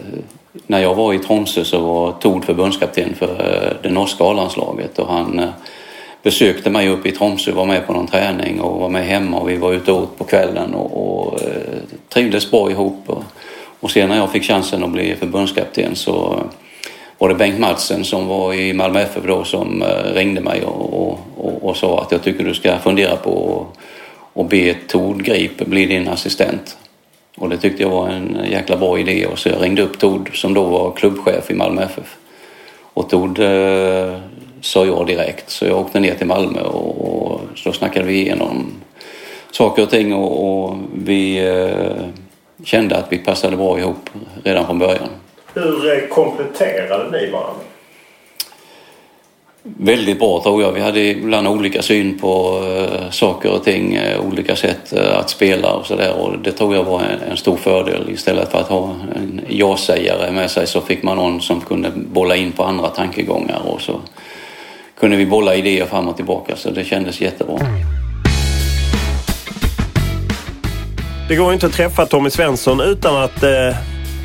när 0.67 0.79
jag 0.79 0.95
var 0.95 1.13
i 1.13 1.19
Tromsö 1.19 1.63
så 1.63 1.79
var 1.79 2.11
Tord 2.11 2.45
förbundskapten 2.45 3.15
för 3.15 3.29
eh, 3.29 3.77
det 3.81 3.89
norska 3.89 4.23
A-landslaget 4.23 4.99
och 4.99 5.07
han 5.07 5.41
besökte 6.27 6.69
mig 6.69 6.89
uppe 6.89 7.09
i 7.09 7.11
Tromsö, 7.11 7.51
var 7.51 7.65
med 7.65 7.87
på 7.87 7.93
någon 7.93 8.07
träning 8.07 8.61
och 8.61 8.79
var 8.79 8.89
med 8.89 9.05
hemma 9.05 9.39
och 9.39 9.49
vi 9.49 9.57
var 9.57 9.73
ute 9.73 9.91
och 9.91 10.01
åt 10.01 10.17
på 10.17 10.23
kvällen 10.23 10.73
och, 10.73 10.91
och 11.03 11.41
eh, 11.41 11.49
trivdes 12.09 12.51
bra 12.51 12.71
ihop. 12.71 13.03
Och, 13.05 13.23
och 13.79 13.91
sen 13.91 14.09
när 14.09 14.17
jag 14.17 14.31
fick 14.31 14.43
chansen 14.43 14.83
att 14.83 14.91
bli 14.91 15.15
förbundskapten 15.15 15.95
så 15.95 16.43
var 17.17 17.29
det 17.29 17.35
Bengt 17.35 17.59
Madsen 17.59 18.03
som 18.03 18.27
var 18.27 18.53
i 18.53 18.73
Malmö 18.73 19.01
FF 19.01 19.23
då 19.27 19.43
som 19.43 19.81
eh, 19.81 20.13
ringde 20.13 20.41
mig 20.41 20.63
och, 20.63 21.19
och, 21.37 21.63
och 21.63 21.77
sa 21.77 22.01
att 22.01 22.11
jag 22.11 22.23
tycker 22.23 22.43
du 22.43 22.53
ska 22.53 22.77
fundera 22.77 23.15
på 23.15 23.65
att 24.33 24.49
be 24.49 24.75
Tord 24.87 25.23
Grip 25.23 25.57
bli 25.57 25.85
din 25.85 26.07
assistent. 26.07 26.77
Och 27.37 27.49
det 27.49 27.57
tyckte 27.57 27.83
jag 27.83 27.89
var 27.89 28.09
en 28.09 28.37
jäkla 28.51 28.77
bra 28.77 28.99
idé 28.99 29.25
och 29.25 29.39
så 29.39 29.49
jag 29.49 29.63
ringde 29.63 29.81
upp 29.81 29.99
Tord 29.99 30.41
som 30.41 30.53
då 30.53 30.63
var 30.63 30.91
klubbchef 30.91 31.51
i 31.51 31.53
Malmö 31.53 31.83
FF. 31.83 32.17
Och 32.93 33.09
Tord 33.09 33.39
eh, 33.39 34.17
sa 34.61 34.85
ja 34.85 35.03
direkt 35.03 35.49
så 35.49 35.65
jag 35.65 35.79
åkte 35.79 35.99
ner 35.99 36.15
till 36.15 36.27
Malmö 36.27 36.61
och, 36.61 37.31
och 37.31 37.41
så 37.55 37.73
snackade 37.73 38.05
vi 38.05 38.13
igenom 38.13 38.71
saker 39.51 39.83
och 39.83 39.89
ting 39.89 40.13
och, 40.13 40.63
och 40.63 40.77
vi 40.93 41.47
eh, 41.47 42.05
kände 42.63 42.97
att 42.97 43.05
vi 43.09 43.17
passade 43.17 43.57
bra 43.57 43.79
ihop 43.79 44.09
redan 44.43 44.65
från 44.65 44.79
början. 44.79 45.09
Hur 45.53 45.93
eh, 45.93 46.07
kompletterade 46.07 47.11
ni 47.11 47.31
varandra? 47.31 47.61
Väldigt 49.77 50.19
bra 50.19 50.41
tror 50.43 50.61
jag. 50.61 50.71
Vi 50.71 50.81
hade 50.81 50.99
ibland 50.99 51.47
olika 51.47 51.81
syn 51.81 52.19
på 52.19 52.59
uh, 52.59 53.09
saker 53.09 53.51
och 53.51 53.63
ting, 53.63 53.97
uh, 53.97 54.27
olika 54.27 54.55
sätt 54.55 54.93
uh, 54.93 55.17
att 55.17 55.29
spela 55.29 55.73
och 55.73 55.85
sådär 55.85 56.13
och 56.19 56.39
det 56.39 56.51
tror 56.51 56.75
jag 56.75 56.83
var 56.83 56.99
en, 56.99 57.31
en, 57.31 57.37
stor 57.37 57.55
fördel. 57.55 58.09
Istället 58.09 58.51
för 58.51 58.59
att 58.59 58.67
ha 58.67 58.95
en 59.15 59.41
ja-sägare 59.49 60.31
med 60.31 60.51
sig 60.51 60.67
så 60.67 60.81
fick 60.81 61.03
man 61.03 61.17
någon 61.17 61.41
som 61.41 61.61
kunde 61.61 61.91
bolla 61.95 62.35
in 62.35 62.51
på 62.51 62.63
andra 62.63 62.87
tankegångar 62.87 63.61
och 63.65 63.81
så 63.81 63.99
kunde 64.99 65.17
vi 65.17 65.25
bolla 65.25 65.55
idéer 65.55 65.85
fram 65.85 66.07
och 66.07 66.15
tillbaka 66.15 66.55
så 66.55 66.69
det 66.69 66.83
kändes 66.83 67.21
jättebra. 67.21 67.57
Det 71.27 71.35
går 71.35 71.53
inte 71.53 71.65
att 71.65 71.73
träffa 71.73 72.05
Tommy 72.05 72.29
Svensson 72.29 72.81
utan 72.81 73.23
att 73.23 73.43
eh, 73.43 73.75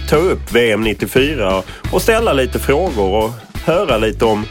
ta 0.09 0.17
upp 0.17 0.53
VM 0.53 0.81
94 0.81 1.63
och 1.93 2.03
ställa 2.03 2.33
lite 2.33 2.59
frågor 2.59 3.25
och 3.25 3.31
höra 3.65 3.99
lite 3.99 4.25
om 4.25 4.45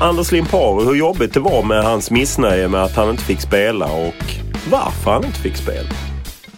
Anders 0.00 0.32
Limpar 0.32 0.84
hur 0.84 0.94
jobbigt 0.94 1.34
det 1.34 1.40
var 1.40 1.62
med 1.62 1.84
hans 1.84 2.10
missnöje 2.10 2.68
med 2.68 2.82
att 2.82 2.96
han 2.96 3.10
inte 3.10 3.24
fick 3.24 3.40
spela 3.40 3.86
och 3.86 4.24
varför 4.70 5.10
han 5.10 5.24
inte 5.24 5.38
fick 5.38 5.56
spela. 5.56 5.88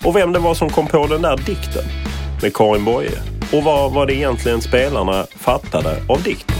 Och 0.04 0.16
vem 0.16 0.32
det 0.32 0.38
var 0.38 0.54
som 0.54 0.70
kom 0.70 0.86
på 0.86 1.06
den 1.06 1.22
där 1.22 1.36
dikten 1.36 1.84
med 2.42 2.54
Karin 2.54 2.84
Boye. 2.84 3.18
Och 3.52 3.64
vad 3.64 3.92
var 3.92 4.06
det 4.06 4.14
egentligen 4.14 4.60
spelarna 4.60 5.26
fattade 5.36 5.96
av 6.08 6.22
dikten? 6.22 6.59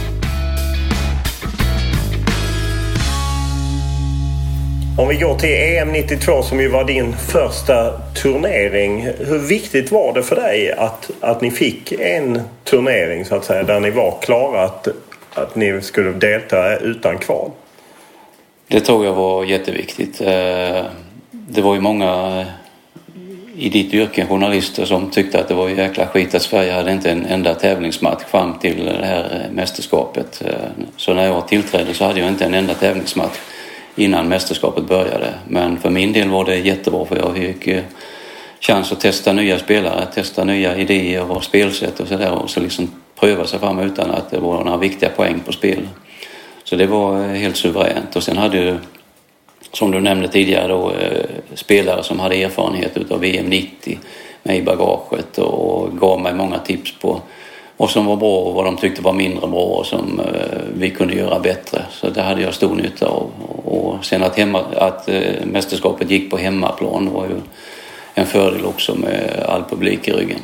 Om 5.01 5.09
vi 5.09 5.17
går 5.17 5.35
till 5.35 5.51
EM 5.51 5.93
92 5.93 6.43
som 6.43 6.61
ju 6.61 6.69
var 6.69 6.85
din 6.85 7.17
första 7.17 7.99
turnering. 8.23 9.03
Hur 9.19 9.39
viktigt 9.39 9.93
var 9.93 10.13
det 10.13 10.23
för 10.23 10.37
dig 10.37 10.73
att, 10.73 11.11
att 11.21 11.41
ni 11.41 11.51
fick 11.51 11.93
en 11.93 12.41
turnering 12.65 13.25
så 13.25 13.35
att 13.35 13.45
säga 13.45 13.63
där 13.63 13.81
ni 13.81 13.91
var 13.91 14.19
klara 14.23 14.65
att, 14.65 14.89
att 15.35 15.57
ni 15.57 15.83
skulle 15.83 16.11
delta 16.11 16.77
utan 16.77 17.19
kval? 17.19 17.51
Det 18.69 18.81
tror 18.81 19.05
jag 19.05 19.13
var 19.13 19.45
jätteviktigt. 19.45 20.21
Eh, 20.21 20.85
det 21.31 21.63
var 21.63 21.75
ju 21.75 21.81
många 21.81 22.41
eh, 22.41 22.47
i 23.57 23.69
ditt 23.69 23.95
yrke, 23.95 24.27
journalister, 24.27 24.85
som 24.85 25.11
tyckte 25.11 25.41
att 25.41 25.49
det 25.49 25.55
var 25.55 25.69
jäkla 25.69 26.07
skit 26.07 26.35
att 26.35 26.43
Sverige 26.43 26.73
hade 26.73 26.93
inte 26.93 27.11
en 27.11 27.27
enda 27.27 27.55
tävlingsmatch 27.55 28.25
fram 28.25 28.59
till 28.59 28.85
det 28.85 29.07
här 29.07 29.45
eh, 29.45 29.55
mästerskapet. 29.55 30.43
Så 30.97 31.15
när 31.15 31.27
jag 31.27 31.49
tillträdde 31.49 31.95
så 31.95 32.05
hade 32.05 32.21
jag 32.21 32.29
inte 32.29 32.45
en 32.45 32.55
enda 32.55 32.75
tävlingsmatch 32.75 33.39
innan 33.97 34.29
mästerskapet 34.29 34.85
började. 34.85 35.35
Men 35.49 35.79
för 35.79 35.91
min 35.91 36.13
del 36.13 36.29
var 36.29 36.45
det 36.45 36.57
jättebra 36.57 37.05
för 37.05 37.17
jag 37.17 37.37
fick 37.37 37.67
eh, 37.67 37.83
chans 38.61 38.93
att 38.93 39.01
testa 39.01 39.33
nya 39.33 39.59
spelare, 39.59 40.07
testa 40.07 40.45
nya 40.45 40.77
idéer 40.77 41.31
och 41.31 41.45
spelsätt 41.45 42.01
och 42.01 42.09
sådär 42.09 42.33
och 42.33 42.51
så 42.51 42.61
liksom 42.61 42.91
pröva 43.21 43.47
sig 43.47 43.59
fram 43.59 43.79
utan 43.79 44.11
att 44.11 44.31
det 44.31 44.39
var 44.39 44.65
några 44.65 44.79
viktiga 44.79 45.09
poäng 45.09 45.41
på 45.47 45.53
spel. 45.53 45.89
Så 46.65 46.77
det 46.77 46.87
var 46.87 47.21
eh, 47.21 47.29
helt 47.29 47.57
suveränt 47.57 48.17
och 48.17 48.23
sen 48.23 48.37
hade 48.37 48.59
ju 48.59 48.77
som 49.73 49.91
du 49.91 50.01
nämnde 50.01 50.29
tidigare 50.29 50.69
då 50.69 50.93
eh, 50.93 51.25
spelare 51.55 52.03
som 52.03 52.21
hade 52.21 52.43
erfarenhet 52.43 52.97
utav 52.97 53.21
VM 53.21 53.47
90 53.47 53.99
med 54.43 54.57
i 54.57 54.63
bagaget 54.63 55.39
och 55.39 55.99
gav 55.99 56.21
mig 56.21 56.35
många 56.35 56.59
tips 56.59 56.93
på 56.99 57.21
och 57.81 57.91
som 57.91 58.07
var 58.07 58.17
bra 58.17 58.37
och 58.37 58.55
vad 58.55 58.65
de 58.65 58.77
tyckte 58.77 59.03
var 59.03 59.13
mindre 59.13 59.47
bra 59.47 59.61
och 59.61 59.87
som 59.87 60.21
eh, 60.21 60.59
vi 60.75 60.91
kunde 60.91 61.15
göra 61.15 61.41
bättre. 61.41 61.83
Så 61.91 62.11
det 62.11 62.23
hade 62.23 62.43
jag 62.43 62.55
stor 62.55 62.75
nytta 62.75 63.07
av. 63.07 63.31
Och 63.65 64.05
sen 64.05 64.23
att, 64.23 64.37
hemma, 64.37 64.65
att 64.77 65.09
eh, 65.09 65.21
mästerskapet 65.45 66.11
gick 66.11 66.31
på 66.31 66.37
hemmaplan 66.37 67.11
var 67.13 67.25
ju 67.25 67.35
en 68.15 68.27
fördel 68.27 68.65
också 68.65 68.95
med 68.95 69.45
all 69.49 69.65
publik 69.65 70.09
i 70.09 70.13
ryggen. 70.13 70.41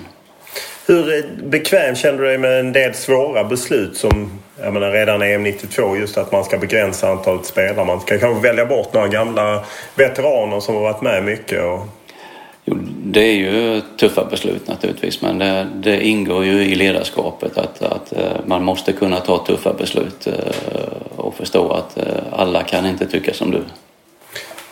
Hur 0.86 1.14
eh, 1.14 1.24
bekväm 1.46 1.94
kände 1.94 2.22
du 2.22 2.28
dig 2.28 2.38
med 2.38 2.60
en 2.60 2.72
del 2.72 2.94
svåra 2.94 3.44
beslut 3.44 3.96
som 3.96 4.30
jag 4.62 4.72
menar, 4.72 4.90
redan 4.90 5.22
EM 5.22 5.42
92 5.42 5.96
just 5.96 6.18
att 6.18 6.32
man 6.32 6.44
ska 6.44 6.58
begränsa 6.58 7.10
antalet 7.10 7.46
spelare. 7.46 7.86
Man 7.86 8.00
ska 8.00 8.18
kanske 8.18 8.48
välja 8.48 8.66
bort 8.66 8.94
några 8.94 9.08
gamla 9.08 9.64
veteraner 9.94 10.60
som 10.60 10.74
har 10.74 10.82
varit 10.82 11.02
med 11.02 11.24
mycket. 11.24 11.64
Och... 11.64 11.80
Jo, 12.68 12.76
det 13.04 13.20
är 13.20 13.34
ju 13.34 13.80
tuffa 13.96 14.24
beslut 14.24 14.68
naturligtvis 14.68 15.22
men 15.22 15.38
det, 15.38 15.66
det 15.74 16.06
ingår 16.06 16.44
ju 16.44 16.64
i 16.64 16.74
ledarskapet 16.74 17.58
att, 17.58 17.82
att 17.82 18.12
eh, 18.12 18.32
man 18.46 18.64
måste 18.64 18.92
kunna 18.92 19.20
ta 19.20 19.38
tuffa 19.38 19.72
beslut 19.72 20.26
eh, 20.26 20.34
och 21.16 21.34
förstå 21.34 21.70
att 21.72 21.98
eh, 21.98 22.04
alla 22.32 22.62
kan 22.62 22.86
inte 22.86 23.06
tycka 23.06 23.34
som 23.34 23.50
du. 23.50 23.62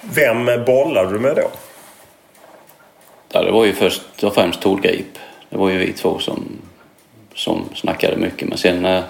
Vem 0.01 0.65
bollade 0.67 1.13
du 1.13 1.19
med 1.19 1.37
då? 1.37 1.51
Ja, 3.33 3.43
det 3.43 3.51
var 3.51 3.65
ju 3.65 3.73
först 3.73 4.25
och 4.25 4.35
främst 4.35 4.61
Tord 4.61 4.83
Grip. 4.83 5.19
Det 5.51 5.57
var 5.57 5.71
ju 5.71 5.79
vi 5.79 5.93
två 5.93 6.19
som, 6.19 6.45
som 7.35 7.65
snackade 7.75 8.17
mycket 8.17 8.49
men 8.49 8.59
sen 8.59 9.03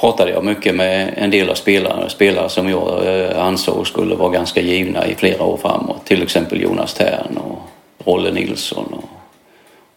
pratade 0.00 0.30
jag 0.30 0.44
mycket 0.44 0.74
med 0.74 1.14
en 1.16 1.30
del 1.30 1.50
av 1.50 1.54
spelarna, 1.54 2.08
spelare 2.08 2.48
som 2.48 2.68
jag 2.68 3.06
eh, 3.06 3.44
ansåg 3.44 3.86
skulle 3.86 4.14
vara 4.14 4.30
ganska 4.30 4.60
givna 4.60 5.06
i 5.06 5.14
flera 5.14 5.42
år 5.42 5.56
framåt. 5.56 6.06
Till 6.06 6.22
exempel 6.22 6.62
Jonas 6.62 6.94
Tern 6.94 7.36
och 7.36 7.58
Rolle 8.06 8.30
Nilsson 8.30 8.94
och, 8.94 9.08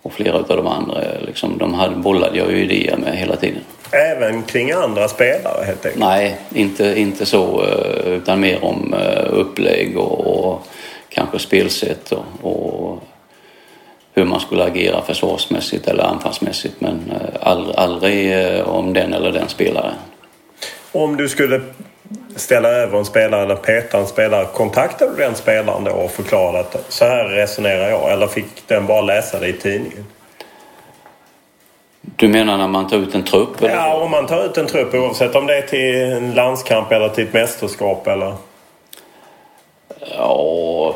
och 0.02 0.14
flera 0.14 0.38
av 0.38 0.48
de 0.48 0.68
andra. 0.68 0.98
Liksom, 1.26 1.58
de 1.58 1.74
hade, 1.74 1.96
bollade 1.96 2.38
jag 2.38 2.52
ju 2.52 2.58
idéer 2.64 2.98
med 2.98 3.18
hela 3.18 3.36
tiden. 3.36 3.62
Även 3.92 4.44
kring 4.44 4.72
andra 4.72 5.08
spelare 5.08 5.66
helt 5.66 5.86
enkelt? 5.86 6.06
Nej, 6.06 6.36
inte, 6.54 7.00
inte 7.00 7.26
så 7.26 7.64
eh, 7.64 8.14
utan 8.14 8.40
mer 8.40 8.64
om 8.64 8.94
eh, 8.94 9.34
upplägg 9.34 9.98
och, 9.98 10.28
och 10.28 10.68
kanske 11.10 11.40
spelsätt 11.40 12.12
och, 12.12 12.52
och 12.52 13.04
hur 14.18 14.26
man 14.26 14.40
skulle 14.40 14.64
agera 14.64 15.02
försvarsmässigt 15.02 15.88
eller 15.88 16.04
anfallsmässigt 16.04 16.82
men 16.82 17.12
eh, 17.12 17.48
aldrig, 17.48 17.76
aldrig 17.76 18.46
eh, 18.46 18.70
om 18.70 18.94
den 18.94 19.14
eller 19.14 19.32
den 19.32 19.50
spelaren. 19.50 19.96
Om 20.92 21.18
du 21.18 21.30
skulle 21.30 21.62
ställa 22.36 22.70
över 22.70 22.98
en 22.98 23.06
spelare 23.06 23.44
eller 23.44 23.56
peta 23.56 23.98
en 23.98 24.08
spelare, 24.08 24.46
kontaktade 24.54 25.12
du 25.12 25.18
den 25.18 25.36
spelaren 25.36 25.84
då 25.84 25.92
och 25.92 26.12
förklarade 26.12 26.60
att 26.60 26.86
så 26.90 27.06
här 27.06 27.26
resonerar 27.26 27.90
jag 27.90 28.12
eller 28.12 28.28
fick 28.28 28.68
den 28.68 28.86
bara 28.86 29.02
läsa 29.02 29.40
det 29.40 29.48
i 29.48 29.54
tidningen? 29.54 30.06
Du 32.02 32.28
menar 32.28 32.58
när 32.58 32.68
man 32.68 32.88
tar 32.88 32.98
ut 32.98 33.16
en 33.16 33.24
trupp? 33.24 33.62
Eller? 33.62 33.76
Ja, 33.76 34.04
om 34.04 34.12
man 34.12 34.28
tar 34.28 34.46
ut 34.46 34.58
en 34.58 34.68
trupp 34.68 34.94
oavsett 34.94 35.36
om 35.36 35.48
det 35.48 35.58
är 35.58 35.62
till 35.62 35.96
en 35.96 36.34
landskamp 36.34 36.92
eller 36.92 37.10
till 37.10 37.24
ett 37.24 37.34
mästerskap 37.34 38.08
eller? 38.08 38.34
Ja, 40.18 40.96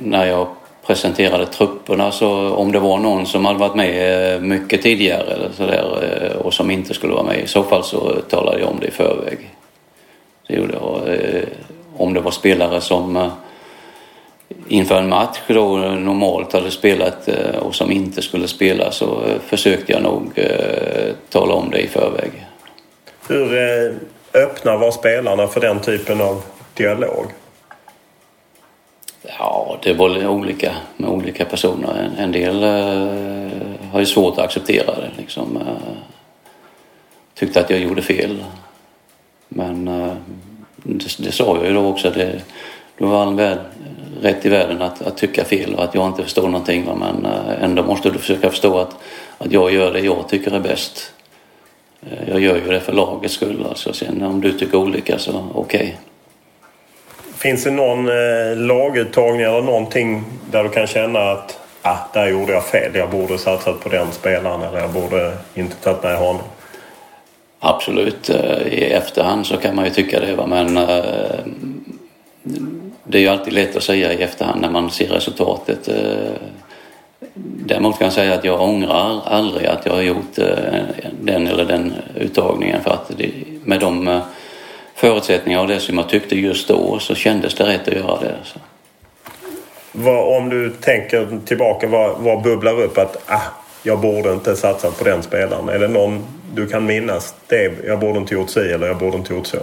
när 0.00 0.26
jag 0.26 0.48
presenterade 0.88 1.46
trupperna 1.46 2.12
så 2.12 2.54
om 2.54 2.72
det 2.72 2.78
var 2.78 2.98
någon 2.98 3.26
som 3.26 3.44
hade 3.44 3.58
varit 3.58 3.74
med 3.74 4.34
eh, 4.34 4.40
mycket 4.40 4.82
tidigare 4.82 5.32
eller 5.32 5.50
så 5.56 5.66
där, 5.66 5.84
eh, 6.02 6.36
och 6.36 6.54
som 6.54 6.70
inte 6.70 6.94
skulle 6.94 7.12
vara 7.12 7.24
med 7.24 7.40
i 7.40 7.46
så 7.46 7.62
fall 7.62 7.84
så 7.84 8.20
talade 8.28 8.60
jag 8.60 8.68
om 8.68 8.80
det 8.80 8.86
i 8.86 8.90
förväg. 8.90 9.38
Det 10.46 10.54
gjorde 10.54 10.74
jag. 10.74 11.14
Eh, 11.14 11.48
om 11.96 12.14
det 12.14 12.20
var 12.20 12.30
spelare 12.30 12.80
som 12.80 13.30
inför 14.68 14.98
en 14.98 15.08
match 15.08 15.38
då 15.46 15.76
normalt 15.76 16.52
hade 16.52 16.70
spelat 16.70 17.28
och 17.60 17.74
som 17.74 17.92
inte 17.92 18.22
skulle 18.22 18.48
spela 18.48 18.90
så 18.90 19.22
försökte 19.46 19.92
jag 19.92 20.02
nog 20.02 20.32
tala 21.28 21.54
om 21.54 21.70
det 21.70 21.78
i 21.78 21.86
förväg. 21.86 22.46
Hur 23.28 23.52
öppna 24.34 24.76
var 24.76 24.90
spelarna 24.90 25.46
för 25.46 25.60
den 25.60 25.80
typen 25.80 26.20
av 26.20 26.42
dialog? 26.74 27.26
Ja, 29.38 29.78
det 29.82 29.92
var 29.92 30.26
olika 30.26 30.72
med 30.96 31.10
olika 31.10 31.44
personer. 31.44 31.94
En, 31.94 32.24
en 32.24 32.32
del 32.32 32.62
eh, 32.62 33.90
har 33.92 34.00
ju 34.00 34.06
svårt 34.06 34.38
att 34.38 34.44
acceptera 34.44 34.94
det. 34.94 35.10
Liksom, 35.16 35.56
eh, 35.56 35.92
tyckte 37.34 37.60
att 37.60 37.70
jag 37.70 37.80
gjorde 37.80 38.02
fel. 38.02 38.44
Men 39.48 39.88
eh, 39.88 40.12
det, 40.76 41.18
det 41.18 41.32
sa 41.32 41.56
jag 41.56 41.66
ju 41.66 41.74
då 41.74 41.86
också. 41.86 42.10
Det, 42.10 42.42
du 42.98 43.04
har 43.04 43.22
all 43.22 43.34
väl 43.34 43.58
rätt 44.20 44.46
i 44.46 44.48
världen 44.48 44.82
att, 44.82 45.02
att 45.02 45.16
tycka 45.16 45.44
fel 45.44 45.74
och 45.74 45.84
att 45.84 45.94
jag 45.94 46.06
inte 46.06 46.22
förstår 46.22 46.48
någonting. 46.48 46.86
Va? 46.86 46.94
Men 46.94 47.26
eh, 47.26 47.64
ändå 47.64 47.82
måste 47.82 48.10
du 48.10 48.18
försöka 48.18 48.50
förstå 48.50 48.78
att, 48.78 48.96
att 49.38 49.52
jag 49.52 49.72
gör 49.72 49.92
det 49.92 50.00
jag 50.00 50.28
tycker 50.28 50.50
är 50.50 50.60
bäst. 50.60 51.12
Eh, 52.02 52.28
jag 52.28 52.40
gör 52.40 52.56
ju 52.56 52.68
det 52.68 52.80
för 52.80 52.92
lagets 52.92 53.34
skull. 53.34 53.66
Alltså. 53.68 53.92
Sen 53.92 54.22
om 54.22 54.40
du 54.40 54.52
tycker 54.52 54.78
olika 54.78 55.18
så 55.18 55.44
okej. 55.54 55.80
Okay. 55.80 55.92
Finns 57.38 57.64
det 57.64 57.70
någon 57.70 58.08
eh, 58.08 58.56
laguttagning 58.56 59.40
eller 59.42 59.62
någonting 59.62 60.24
där 60.50 60.64
du 60.64 60.68
kan 60.68 60.86
känna 60.86 61.18
att 61.30 61.58
ah, 61.82 61.96
där 62.12 62.28
gjorde 62.28 62.52
jag 62.52 62.66
fel. 62.66 62.94
Jag 62.94 63.10
borde 63.10 63.38
satsat 63.38 63.80
på 63.80 63.88
den 63.88 64.12
spelaren 64.12 64.62
eller 64.62 64.78
jag 64.78 64.90
borde 64.90 65.32
inte 65.54 65.76
tagit 65.76 66.02
med 66.02 66.16
honom. 66.16 66.42
Absolut. 67.60 68.30
Eh, 68.30 68.66
I 68.66 68.92
efterhand 68.92 69.46
så 69.46 69.56
kan 69.56 69.76
man 69.76 69.84
ju 69.84 69.90
tycka 69.90 70.20
det. 70.20 70.34
Va? 70.34 70.46
Men 70.46 70.76
eh, 70.76 71.40
det 73.04 73.18
är 73.18 73.22
ju 73.22 73.28
alltid 73.28 73.52
lätt 73.52 73.76
att 73.76 73.82
säga 73.82 74.12
i 74.12 74.22
efterhand 74.22 74.60
när 74.60 74.70
man 74.70 74.90
ser 74.90 75.08
resultatet. 75.08 75.88
Eh, 75.88 76.32
däremot 77.44 77.98
kan 77.98 78.04
jag 78.04 78.14
säga 78.14 78.34
att 78.34 78.44
jag 78.44 78.60
ångrar 78.60 79.20
aldrig 79.24 79.66
att 79.66 79.86
jag 79.86 79.92
har 79.92 80.02
gjort 80.02 80.38
eh, 80.38 80.82
den 81.20 81.46
eller 81.46 81.64
den 81.64 81.92
uttagningen 82.16 82.82
för 82.82 82.90
att 82.90 83.10
det, 83.16 83.30
med 83.64 83.80
de 83.80 84.08
eh, 84.08 84.20
förutsättningar 84.98 85.60
och 85.60 85.68
det 85.68 85.80
som 85.80 85.98
jag 85.98 86.08
tyckte 86.08 86.36
just 86.36 86.68
då 86.68 86.98
så 86.98 87.14
kändes 87.14 87.54
det 87.54 87.64
rätt 87.64 87.88
att 87.88 87.94
göra 87.94 88.20
det. 88.20 88.34
Så. 88.44 88.58
Vad, 89.92 90.36
om 90.36 90.48
du 90.48 90.70
tänker 90.70 91.38
tillbaka, 91.46 91.86
vad, 91.86 92.18
vad 92.18 92.42
bubblar 92.42 92.80
upp 92.80 92.98
att 92.98 93.16
ah, 93.26 93.42
jag 93.82 94.00
borde 94.00 94.32
inte 94.32 94.56
satsa 94.56 94.90
på 94.90 95.04
den 95.04 95.22
spelaren? 95.22 95.68
Är 95.68 95.78
det 95.78 95.88
någon 95.88 96.24
du 96.54 96.66
kan 96.66 96.86
minnas? 96.86 97.34
Det, 97.46 97.86
jag 97.86 98.00
borde 98.00 98.18
inte 98.18 98.34
gjort 98.34 98.50
si 98.50 98.60
eller 98.60 98.86
jag 98.86 98.98
borde 98.98 99.16
inte 99.16 99.34
gjort 99.34 99.46
så? 99.46 99.58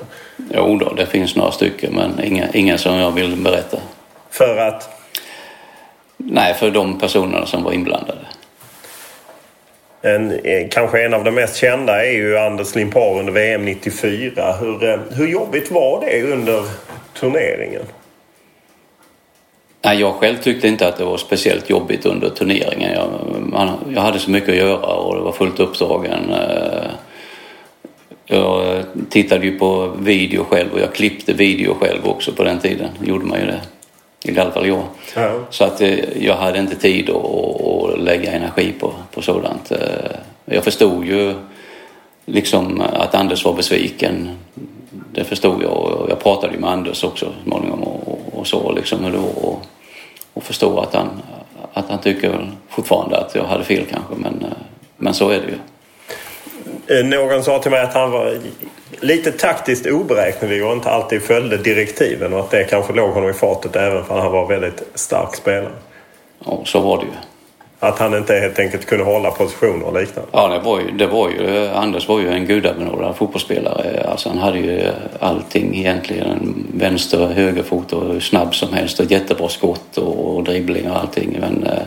Jo 0.54 0.78
då, 0.78 0.94
det 0.94 1.06
finns 1.06 1.36
några 1.36 1.52
stycken 1.52 1.94
men 1.94 2.24
inga, 2.24 2.52
inga 2.54 2.78
som 2.78 2.96
jag 2.96 3.12
vill 3.12 3.36
berätta. 3.36 3.78
För 4.30 4.58
att? 4.58 4.90
Nej, 6.18 6.54
för 6.54 6.72
de 6.72 7.00
personerna 7.00 7.46
som 7.46 7.64
var 7.64 7.72
inblandade. 7.72 8.22
En, 10.06 10.32
eh, 10.32 10.68
kanske 10.72 11.06
en 11.06 11.14
av 11.14 11.24
de 11.24 11.32
mest 11.32 11.56
kända 11.56 12.06
är 12.06 12.12
ju 12.12 12.38
Anders 12.38 12.76
Limpar 12.76 13.20
under 13.20 13.34
VM 13.34 13.66
94. 13.66 14.56
Hur, 14.60 14.90
eh, 14.90 15.00
hur 15.12 15.28
jobbigt 15.28 15.72
var 15.72 16.02
det 16.06 16.24
under 16.34 16.64
turneringen? 17.20 17.82
Nej, 19.82 20.00
jag 20.00 20.14
själv 20.14 20.38
tyckte 20.38 20.68
inte 20.68 20.88
att 20.88 20.98
det 20.98 21.06
var 21.06 21.18
speciellt 21.18 21.70
jobbigt 21.70 22.06
under 22.06 22.30
turneringen. 22.30 22.94
Jag, 22.94 23.10
man, 23.40 23.70
jag 23.96 24.02
hade 24.02 24.20
så 24.20 24.32
mycket 24.32 24.50
att 24.50 24.56
göra 24.56 24.96
och 24.96 25.16
det 25.16 25.22
var 25.22 25.32
fullt 25.32 25.60
uppdragen. 25.60 26.32
Eh, 26.32 26.92
jag 28.26 28.84
tittade 29.10 29.46
ju 29.46 29.60
på 29.60 29.92
video 30.00 30.44
själv 30.44 30.74
och 30.74 30.80
jag 30.80 30.94
klippte 30.94 31.34
video 31.34 31.74
själv 31.74 32.08
också 32.08 32.32
på 32.32 32.44
den 32.44 32.60
tiden. 32.60 32.90
gjorde 33.04 33.26
man 33.26 33.40
ju 33.40 33.46
det. 33.46 33.62
I 34.30 34.40
alla 34.40 34.52
fall 34.52 34.68
jag. 34.68 34.84
Ja. 35.16 35.32
Så 35.50 35.64
att 35.64 35.82
eh, 35.82 36.24
jag 36.24 36.36
hade 36.36 36.60
inte 36.60 36.76
tid 36.76 37.10
att, 37.10 37.16
att 37.16 38.00
lägga 38.00 38.32
energi 38.32 38.74
på, 38.80 38.94
på 39.12 39.22
sådant. 39.22 39.72
Eh, 39.72 39.78
jag 40.46 40.64
förstod 40.64 41.06
ju 41.06 41.34
liksom 42.26 42.82
att 42.82 43.16
Anders 43.16 43.46
var 43.46 43.54
besviken. 43.54 44.30
Det 45.14 45.24
förstod 45.24 45.64
jag 45.64 45.72
och 45.72 46.10
jag 46.10 46.20
pratade 46.20 46.54
ju 46.54 46.60
med 46.60 46.70
Anders 46.70 47.04
också 47.04 47.34
småningom 47.44 47.84
och, 47.84 48.20
och 48.34 48.48
så 48.48 48.72
liksom 48.72 49.04
hur 49.04 49.12
det 49.12 49.18
var. 49.18 49.46
Och, 49.46 49.66
och 50.34 50.44
förstå 50.44 50.80
att 50.80 50.94
han, 50.94 51.10
att 51.74 51.90
han 51.90 52.00
tycker 52.00 52.52
fortfarande 52.70 53.18
att 53.18 53.36
jag 53.36 53.44
hade 53.44 53.64
fel 53.64 53.86
kanske 53.92 54.16
men, 54.16 54.42
eh, 54.42 54.58
men 54.98 55.14
så 55.14 55.30
är 55.30 55.40
det 55.40 55.48
ju. 55.48 55.58
Någon 57.04 57.44
sa 57.44 57.60
till 57.60 57.72
mig 57.72 57.82
att 57.82 57.94
han 57.94 58.12
var 58.12 58.38
lite 59.06 59.32
taktiskt 59.32 59.86
oberäknelig 59.86 60.66
och 60.66 60.74
inte 60.74 60.90
alltid 60.90 61.22
följde 61.22 61.58
direktiven 61.58 62.34
och 62.34 62.40
att 62.40 62.52
det 62.52 62.64
kanske 62.64 62.94
låg 62.94 63.10
honom 63.10 63.30
i 63.30 63.34
fatet 63.34 63.76
även 63.76 64.06
för 64.06 64.20
han 64.20 64.32
var 64.32 64.48
väldigt 64.48 64.84
stark 64.94 65.36
spelare. 65.36 65.72
Ja, 66.46 66.62
så 66.66 66.80
var 66.80 66.98
det 66.98 67.04
ju. 67.04 67.12
Att 67.80 68.00
han 68.00 68.18
inte 68.18 68.34
helt 68.34 68.60
enkelt 68.60 68.86
kunde 68.86 69.06
hålla 69.06 69.32
positioner 69.32 69.86
och 69.86 70.00
liknande? 70.00 70.30
Ja, 70.34 70.48
det 70.48 70.60
var 70.60 70.80
ju, 70.80 70.92
det 70.92 71.08
var 71.08 71.30
ju 71.30 71.68
Anders 71.68 72.08
var 72.08 72.20
ju 72.20 72.30
en 72.30 72.46
gudabenådad 72.46 73.16
fotbollsspelare. 73.16 74.06
Alltså 74.10 74.30
han 74.30 74.38
hade 74.38 74.60
ju 74.60 74.82
allting 75.20 75.78
egentligen. 75.78 76.68
Vänster 76.74 77.22
och 77.22 77.30
högerfot 77.30 77.94
och 77.94 78.14
hur 78.14 78.20
snabb 78.20 78.56
som 78.56 78.74
helst 78.74 79.00
och 79.00 79.12
jättebra 79.12 79.50
skott 79.50 79.98
och, 79.98 80.36
och 80.36 80.44
dribbling 80.44 80.92
och 80.92 80.98
allting. 80.98 81.38
Men 81.40 81.64
eh, 81.64 81.84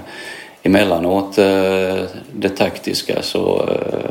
emellanåt 0.63 1.39
eh, 1.39 1.45
det 2.33 2.49
taktiska 2.57 3.23
så 3.23 3.69
eh, 3.69 4.11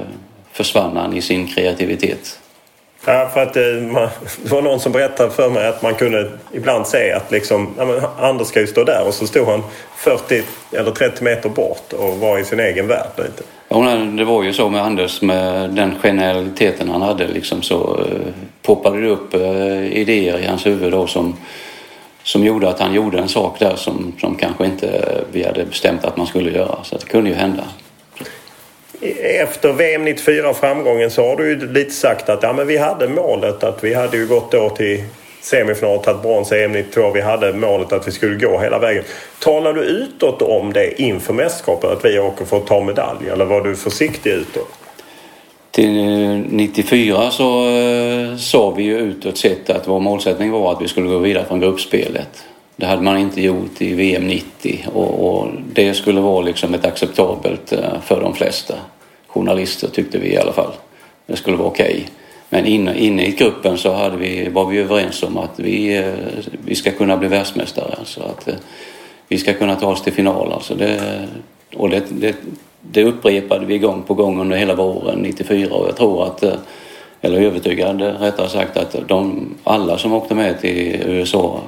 försvann 0.51 0.97
han 0.97 1.13
i 1.13 1.21
sin 1.21 1.47
kreativitet. 1.47 2.39
Ja, 3.09 3.29
för 3.33 3.43
att 3.43 3.57
eh, 3.57 3.63
man, 3.91 4.09
det 4.43 4.51
var 4.51 4.61
någon 4.61 4.79
som 4.79 4.91
berättade 4.91 5.31
för 5.31 5.49
mig 5.49 5.67
att 5.67 5.81
man 5.81 5.95
kunde 5.95 6.31
ibland 6.51 6.87
se 6.87 7.11
att 7.11 7.31
liksom, 7.31 7.73
ja, 7.77 7.85
men 7.85 8.01
Anders 8.19 8.47
ska 8.47 8.59
ju 8.59 8.67
stå 8.67 8.83
där 8.83 9.07
och 9.07 9.13
så 9.13 9.27
stod 9.27 9.47
han 9.47 9.63
40 9.97 10.43
eller 10.71 10.91
30 10.91 11.23
meter 11.23 11.49
bort 11.49 11.93
och 11.93 12.17
var 12.17 12.39
i 12.39 12.43
sin 12.43 12.59
egen 12.59 12.87
värld 12.87 13.09
lite. 13.17 13.43
Ja, 13.69 13.95
det 14.17 14.25
var 14.25 14.43
ju 14.43 14.53
så 14.53 14.69
med 14.69 14.81
Anders 14.81 15.21
med 15.21 15.69
den 15.69 15.95
genialiteten 16.01 16.89
han 16.89 17.01
hade 17.01 17.27
liksom 17.27 17.61
så 17.61 17.99
eh, 17.99 18.33
poppade 18.61 19.01
det 19.01 19.07
upp 19.07 19.33
eh, 19.33 19.97
idéer 19.97 20.39
i 20.39 20.45
hans 20.45 20.65
huvud 20.65 20.91
då 20.91 21.07
som, 21.07 21.35
som 22.23 22.43
gjorde 22.43 22.69
att 22.69 22.79
han 22.79 22.93
gjorde 22.93 23.19
en 23.19 23.29
sak 23.29 23.59
där 23.59 23.75
som, 23.75 24.13
som 24.19 24.35
kanske 24.35 24.65
inte 24.65 25.17
vi 25.31 25.43
hade 25.43 25.65
bestämt 25.65 26.05
att 26.05 26.17
man 26.17 26.27
skulle 26.27 26.51
göra. 26.51 26.83
Så 26.83 26.97
det 26.97 27.05
kunde 27.05 27.29
ju 27.29 27.35
hända 27.35 27.63
efter 29.21 29.73
VM 29.73 30.05
94 30.05 30.53
framgången 30.53 31.11
så 31.11 31.27
har 31.27 31.35
du 31.35 31.49
ju 31.49 31.73
lite 31.73 31.91
sagt 31.91 32.29
att 32.29 32.43
ja, 32.43 32.53
men 32.53 32.67
vi 32.67 32.77
hade 32.77 33.07
målet 33.07 33.63
att 33.63 33.83
vi 33.83 33.93
hade 33.93 34.17
ju 34.17 34.27
gått 34.27 34.51
då 34.51 34.69
till 34.69 35.03
semifinal 35.41 35.97
och 35.97 36.03
tagit 36.03 36.21
brons 36.21 36.51
i 36.51 36.63
EM 36.63 36.71
92. 36.71 37.11
Vi 37.11 37.21
hade 37.21 37.53
målet 37.53 37.93
att 37.93 38.07
vi 38.07 38.11
skulle 38.11 38.35
gå 38.35 38.59
hela 38.59 38.79
vägen. 38.79 39.03
Talar 39.39 39.73
du 39.73 39.81
utåt 39.81 40.41
om 40.41 40.73
det 40.73 41.01
inför 41.01 41.33
mästerskapet 41.33 41.89
att 41.89 42.05
vi 42.05 42.19
åker 42.19 42.45
för 42.45 42.57
att 42.57 42.67
ta 42.67 42.81
medalj 42.83 43.29
eller 43.29 43.45
var 43.45 43.61
du 43.61 43.75
försiktig 43.75 44.31
utåt? 44.31 44.69
Till 45.71 45.97
eh, 45.97 46.39
94 46.49 47.31
så 47.31 47.69
eh, 47.69 48.35
sa 48.37 48.69
vi 48.69 48.83
ju 48.83 48.97
utåt 48.97 49.37
sett 49.37 49.69
att 49.69 49.87
vår 49.87 49.99
målsättning 49.99 50.51
var 50.51 50.71
att 50.71 50.81
vi 50.81 50.87
skulle 50.87 51.07
gå 51.07 51.17
vidare 51.17 51.45
från 51.45 51.59
gruppspelet. 51.59 52.43
Det 52.79 52.85
hade 52.85 53.01
man 53.01 53.17
inte 53.17 53.41
gjort 53.41 53.81
i 53.81 53.93
VM 53.93 54.27
90 54.27 54.87
och, 54.93 55.29
och 55.29 55.47
det 55.73 55.93
skulle 55.93 56.21
vara 56.21 56.41
liksom 56.41 56.73
ett 56.73 56.85
acceptabelt 56.85 57.73
eh, 57.73 58.01
för 58.01 58.21
de 58.21 58.33
flesta 58.33 58.75
journalister 59.27 59.87
tyckte 59.87 60.17
vi 60.17 60.33
i 60.33 60.37
alla 60.37 60.53
fall. 60.53 60.71
Det 61.25 61.35
skulle 61.35 61.57
vara 61.57 61.67
okej. 61.67 61.93
Okay. 61.93 62.03
Men 62.49 62.65
inne, 62.65 62.97
inne 62.97 63.25
i 63.25 63.31
gruppen 63.31 63.77
så 63.77 63.93
hade 63.93 64.17
vi, 64.17 64.49
var 64.49 64.65
vi 64.65 64.77
överens 64.77 65.23
om 65.23 65.37
att 65.37 65.59
vi, 65.59 65.97
eh, 65.97 66.13
vi 66.65 66.75
ska 66.75 66.91
kunna 66.91 67.17
bli 67.17 67.27
världsmästare. 67.27 67.95
Alltså 67.99 68.21
att 68.21 68.47
eh, 68.47 68.55
vi 69.27 69.37
ska 69.37 69.53
kunna 69.53 69.75
ta 69.75 69.87
oss 69.87 70.01
till 70.01 70.13
final. 70.13 70.53
Alltså 70.53 70.75
det, 70.75 71.27
och 71.75 71.89
det, 71.89 72.03
det, 72.09 72.35
det 72.81 73.03
upprepade 73.03 73.65
vi 73.65 73.77
gång 73.77 74.03
på 74.03 74.13
gång 74.13 74.39
under 74.41 74.57
hela 74.57 74.75
våren 74.75 75.19
94 75.19 75.73
och 75.73 75.87
jag 75.87 75.97
tror 75.97 76.23
att, 76.23 76.43
eller 77.21 77.41
övertygad 77.41 78.01
rättare 78.01 78.49
sagt, 78.49 78.77
att 78.77 78.95
de, 79.07 79.49
alla 79.63 79.97
som 79.97 80.13
åkte 80.13 80.35
med 80.35 80.61
till 80.61 81.01
USA 81.05 81.61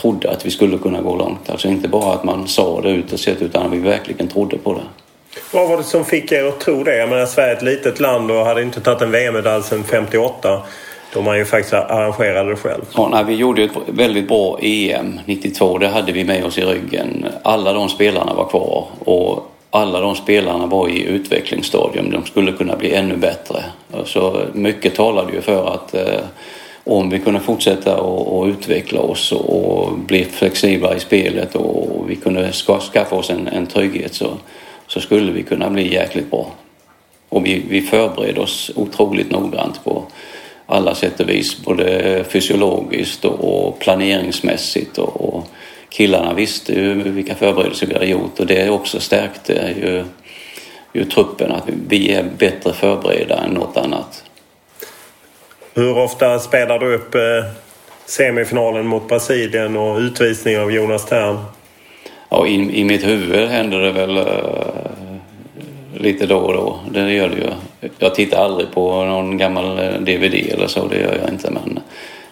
trodde 0.00 0.30
att 0.30 0.46
vi 0.46 0.50
skulle 0.50 0.78
kunna 0.78 1.00
gå 1.00 1.16
långt. 1.16 1.50
Alltså 1.50 1.68
inte 1.68 1.88
bara 1.88 2.12
att 2.12 2.24
man 2.24 2.48
sa 2.48 2.80
det 2.80 2.90
utåt 2.90 3.20
sett 3.20 3.42
utan 3.42 3.66
att 3.66 3.72
vi 3.72 3.78
verkligen 3.78 4.28
trodde 4.28 4.58
på 4.58 4.74
det. 4.74 4.82
Vad 5.52 5.68
var 5.68 5.76
det 5.76 5.82
som 5.82 6.04
fick 6.04 6.32
er 6.32 6.44
att 6.44 6.60
tro 6.60 6.84
det? 6.84 6.96
Jag 6.96 7.08
menar 7.08 7.26
Sverige 7.26 7.52
är 7.52 7.56
ett 7.56 7.62
litet 7.62 8.00
land 8.00 8.30
och 8.30 8.46
hade 8.46 8.62
inte 8.62 8.80
tagit 8.80 9.02
en 9.02 9.10
VM-medalj 9.10 9.62
sedan 9.62 9.84
58. 9.84 10.62
Då 11.12 11.22
man 11.22 11.38
ju 11.38 11.44
faktiskt 11.44 11.74
arrangerade 11.74 12.50
det 12.50 12.56
själv. 12.56 12.82
Ja, 12.96 13.08
nej, 13.08 13.24
vi 13.24 13.34
gjorde 13.34 13.62
ett 13.62 13.70
väldigt 13.86 14.28
bra 14.28 14.58
EM 14.62 15.20
92. 15.26 15.78
Det 15.78 15.88
hade 15.88 16.12
vi 16.12 16.24
med 16.24 16.44
oss 16.44 16.58
i 16.58 16.62
ryggen. 16.62 17.26
Alla 17.42 17.72
de 17.72 17.88
spelarna 17.88 18.34
var 18.34 18.48
kvar 18.48 18.86
och 18.98 19.50
alla 19.70 20.00
de 20.00 20.16
spelarna 20.16 20.66
var 20.66 20.88
i 20.88 21.02
utvecklingsstadium. 21.02 22.10
De 22.10 22.26
skulle 22.26 22.52
kunna 22.52 22.76
bli 22.76 22.94
ännu 22.94 23.16
bättre. 23.16 23.64
Så 24.04 24.40
mycket 24.52 24.94
talade 24.94 25.32
ju 25.32 25.40
för 25.40 25.74
att 25.74 25.94
eh, 25.94 26.20
om 26.84 27.10
vi 27.10 27.18
kunde 27.18 27.40
fortsätta 27.40 28.00
och, 28.00 28.46
utveckla 28.46 29.00
oss 29.00 29.32
och, 29.32 29.98
bli 29.98 30.24
flexibla 30.24 30.96
i 30.96 31.00
spelet 31.00 31.54
och 31.54 32.10
vi 32.10 32.16
kunde 32.16 32.52
skaffa 32.92 33.16
oss 33.16 33.30
en, 33.30 33.46
en 33.48 33.66
trygghet 33.66 34.14
så 34.14 34.36
så 34.86 35.00
skulle 35.00 35.32
vi 35.32 35.42
kunna 35.42 35.70
bli 35.70 35.92
jäkligt 35.92 36.30
bra. 36.30 36.52
Och 37.28 37.46
vi, 37.46 37.64
vi 37.68 37.80
förberedde 37.80 38.40
oss 38.40 38.70
otroligt 38.74 39.30
noggrant 39.30 39.84
på 39.84 40.04
alla 40.66 40.94
sätt 40.94 41.20
och 41.20 41.28
vis, 41.28 41.64
både 41.64 42.24
fysiologiskt 42.28 43.24
och 43.24 43.78
planeringsmässigt 43.78 44.98
och, 44.98 45.34
och 45.34 45.46
killarna 45.88 46.34
visste 46.34 46.72
ju 46.72 46.94
vilka 46.94 47.34
förberedelser 47.34 47.86
vi 47.86 47.94
hade 47.94 48.06
gjort 48.06 48.40
och 48.40 48.46
det 48.46 48.70
också 48.70 49.00
stärkte 49.00 49.74
ju, 49.76 50.04
ju 50.92 51.04
truppen 51.04 51.52
att 51.52 51.68
vi 51.88 52.12
är 52.12 52.24
bättre 52.38 52.72
förberedda 52.72 53.36
än 53.36 53.50
något 53.50 53.76
annat. 53.76 54.24
Hur 55.76 55.98
ofta 55.98 56.38
spelar 56.38 56.78
du 56.78 56.94
upp 56.94 57.14
eh, 57.14 57.20
semifinalen 58.06 58.86
mot 58.86 59.08
Brasilien 59.08 59.76
och 59.76 59.98
utvisningen 59.98 60.60
av 60.60 60.72
Jonas 60.72 61.06
Tern? 61.06 61.38
Ja, 62.28 62.46
i, 62.46 62.80
i 62.80 62.84
mitt 62.84 63.06
huvud 63.06 63.48
händer 63.48 63.78
det 63.78 63.92
väl 63.92 64.18
uh, 64.18 64.26
lite 65.94 66.26
då 66.26 66.36
och 66.36 66.52
då. 66.52 66.78
Det 66.90 67.12
gör 67.12 67.28
det 67.28 67.36
ju. 67.36 67.50
Jag 67.98 68.14
tittar 68.14 68.44
aldrig 68.44 68.70
på 68.70 69.04
någon 69.04 69.38
gammal 69.38 69.78
eh, 69.78 70.00
DVD 70.00 70.34
eller 70.34 70.66
så, 70.66 70.88
det 70.88 71.00
gör 71.00 71.18
jag 71.22 71.30
inte. 71.30 71.50
Men 71.50 71.80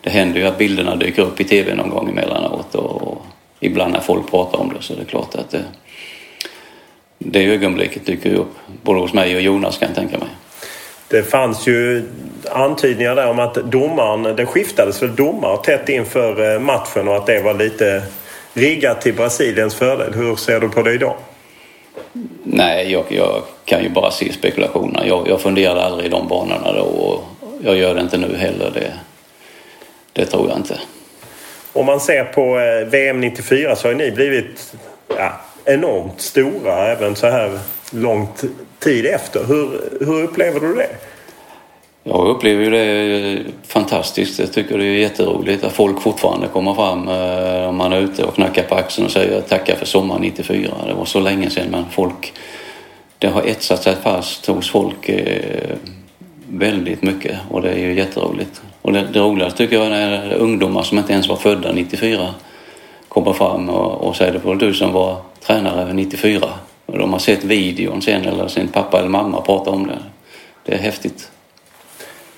det 0.00 0.10
händer 0.10 0.40
ju 0.40 0.46
att 0.46 0.58
bilderna 0.58 0.96
dyker 0.96 1.22
upp 1.22 1.40
i 1.40 1.44
TV 1.44 1.74
någon 1.74 1.90
gång 1.90 2.08
emellanåt 2.08 2.74
och, 2.74 3.02
och 3.02 3.22
ibland 3.60 3.92
när 3.92 4.00
folk 4.00 4.30
pratar 4.30 4.58
om 4.58 4.72
det 4.76 4.82
så 4.82 4.94
är 4.94 4.98
det 4.98 5.04
klart 5.04 5.34
att 5.34 5.50
det, 5.50 5.64
det 7.18 7.44
ögonblicket 7.44 8.06
dyker 8.06 8.34
upp. 8.34 8.54
Både 8.82 9.00
hos 9.00 9.12
mig 9.12 9.36
och 9.36 9.42
Jonas 9.42 9.78
kan 9.78 9.88
jag 9.88 9.96
tänka 9.96 10.18
mig. 10.18 10.28
Det 11.12 11.22
fanns 11.22 11.66
ju 11.66 12.02
antydningar 12.50 13.14
där 13.14 13.28
om 13.28 13.38
att 13.38 13.54
domaren, 13.54 14.36
det 14.36 14.46
skiftades 14.46 15.02
väl 15.02 15.16
domare 15.16 15.56
tätt 15.56 15.88
inför 15.88 16.54
eh, 16.54 16.60
matchen 16.60 17.08
och 17.08 17.16
att 17.16 17.26
det 17.26 17.40
var 17.40 17.54
lite 17.54 18.02
riggat 18.54 19.00
till 19.00 19.14
Brasiliens 19.14 19.74
fördel. 19.74 20.14
Hur 20.14 20.36
ser 20.36 20.60
du 20.60 20.68
på 20.68 20.82
det 20.82 20.92
idag? 20.92 21.14
Nej, 22.42 22.92
jag, 22.92 23.04
jag 23.08 23.42
kan 23.64 23.82
ju 23.82 23.88
bara 23.88 24.10
se 24.10 24.32
spekulationer. 24.32 25.04
Jag, 25.06 25.28
jag 25.28 25.40
funderade 25.40 25.82
aldrig 25.82 26.06
i 26.06 26.10
de 26.10 26.28
banorna 26.28 26.72
då 26.72 26.82
och 26.82 27.24
jag 27.64 27.76
gör 27.76 27.94
det 27.94 28.00
inte 28.00 28.18
nu 28.18 28.36
heller. 28.36 28.70
Det, 28.74 28.92
det 30.12 30.26
tror 30.26 30.48
jag 30.48 30.58
inte. 30.58 30.80
Om 31.72 31.86
man 31.86 32.00
ser 32.00 32.24
på 32.24 32.58
eh, 32.58 32.88
VM 32.88 33.20
94 33.20 33.76
så 33.76 33.88
har 33.88 33.94
ni 33.94 34.10
blivit 34.10 34.74
ja, 35.16 35.32
enormt 35.64 36.20
stora 36.20 36.86
även 36.86 37.16
så 37.16 37.26
här 37.26 37.58
lång 37.94 38.28
tid 38.78 39.06
efter. 39.06 39.44
Hur, 39.44 39.80
hur 40.00 40.22
upplever 40.22 40.60
du 40.60 40.74
det? 40.74 40.88
Jag 42.04 42.28
upplever 42.28 42.64
ju 42.64 42.70
det 42.70 43.42
fantastiskt. 43.66 44.38
Jag 44.38 44.52
tycker 44.52 44.78
det 44.78 44.84
är 44.84 44.98
jätteroligt 44.98 45.64
att 45.64 45.72
folk 45.72 46.00
fortfarande 46.00 46.48
kommer 46.48 46.74
fram 46.74 47.08
eh, 47.08 47.68
om 47.68 47.76
man 47.76 47.92
är 47.92 48.00
ute 48.00 48.24
och 48.24 48.34
knackar 48.34 48.62
på 48.62 48.74
axeln 48.74 49.06
och 49.06 49.12
säger 49.12 49.40
tackar 49.40 49.76
för 49.76 49.86
sommaren 49.86 50.22
94. 50.22 50.70
Det 50.86 50.94
var 50.94 51.04
så 51.04 51.20
länge 51.20 51.50
sedan 51.50 51.68
men 51.70 51.84
folk, 51.90 52.32
det 53.18 53.26
har 53.26 53.42
etsat 53.42 53.82
sig 53.82 53.96
fast 54.02 54.46
hos 54.46 54.70
folk 54.70 55.08
eh, 55.08 55.76
väldigt 56.48 57.02
mycket 57.02 57.38
och 57.50 57.62
det 57.62 57.70
är 57.70 57.78
ju 57.78 57.94
jätteroligt. 57.94 58.62
Och 58.82 58.92
det, 58.92 59.08
det 59.12 59.20
roligaste 59.20 59.58
tycker 59.58 59.76
jag 59.76 59.86
är 59.86 59.90
när 59.90 60.34
ungdomar 60.34 60.82
som 60.82 60.98
inte 60.98 61.12
ens 61.12 61.28
var 61.28 61.36
födda 61.36 61.72
94 61.72 62.34
kommer 63.08 63.32
fram 63.32 63.68
och, 63.68 64.08
och 64.08 64.16
säger 64.16 64.32
det 64.32 64.38
var 64.38 64.54
du 64.54 64.74
som 64.74 64.92
var 64.92 65.16
tränare 65.40 65.92
94. 65.92 66.48
Och 66.92 66.98
de 66.98 67.12
har 67.12 67.18
sett 67.18 67.44
videon 67.44 68.02
sen 68.02 68.24
eller 68.24 68.48
sin 68.48 68.68
pappa 68.68 68.98
eller 68.98 69.08
mamma 69.08 69.40
prata 69.40 69.70
om 69.70 69.86
det. 69.86 69.98
Det 70.64 70.74
är 70.74 70.78
häftigt. 70.78 71.30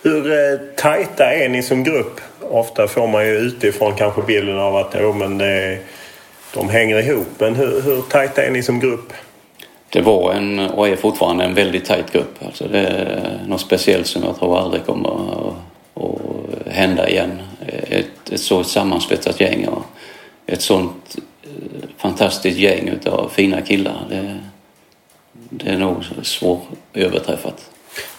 Hur 0.03 0.33
eh, 0.33 0.59
tajta 0.77 1.33
är 1.33 1.49
ni 1.49 1.63
som 1.63 1.85
grupp? 1.85 2.21
Ofta 2.41 2.89
får 2.89 3.07
man 3.07 3.27
ju 3.27 3.33
utifrån 3.33 3.95
kanske 3.95 4.23
bilden 4.23 4.59
av 4.59 4.77
att 4.77 4.95
oh, 4.95 5.17
men 5.17 5.39
det, 5.39 5.79
de 6.55 6.69
hänger 6.69 6.99
ihop. 6.99 7.27
Men 7.39 7.55
hur, 7.55 7.83
hur 7.83 8.03
tajta 8.03 8.43
är 8.43 8.51
ni 8.51 8.63
som 8.63 8.81
grupp? 8.81 9.13
Det 9.91 10.01
var 10.01 10.33
en 10.33 10.59
och 10.59 10.89
är 10.89 10.97
fortfarande 10.97 11.45
en 11.45 11.55
väldigt 11.55 11.85
tajt 11.85 12.13
grupp. 12.13 12.45
Alltså 12.47 12.69
det 12.69 12.79
är 12.79 13.41
något 13.47 13.61
speciellt 13.61 14.07
som 14.07 14.23
jag 14.23 14.39
tror 14.39 14.59
aldrig 14.59 14.87
kommer 14.87 15.09
att, 15.09 15.55
hända 16.67 17.09
igen. 17.09 17.43
Ett, 17.67 18.31
ett 18.33 18.41
så 18.41 18.65
sammansvetsat 18.65 19.41
gäng 19.41 19.67
och 19.67 19.83
ett 20.47 20.63
sånt 20.63 21.17
fantastiskt 21.97 22.59
gäng 22.59 22.89
utav 22.89 23.31
fina 23.35 23.61
killar. 23.61 24.07
Det, 24.11 24.39
det 25.33 25.71
är 25.71 25.79
nog 25.79 26.05
svåröverträffat. 26.23 27.71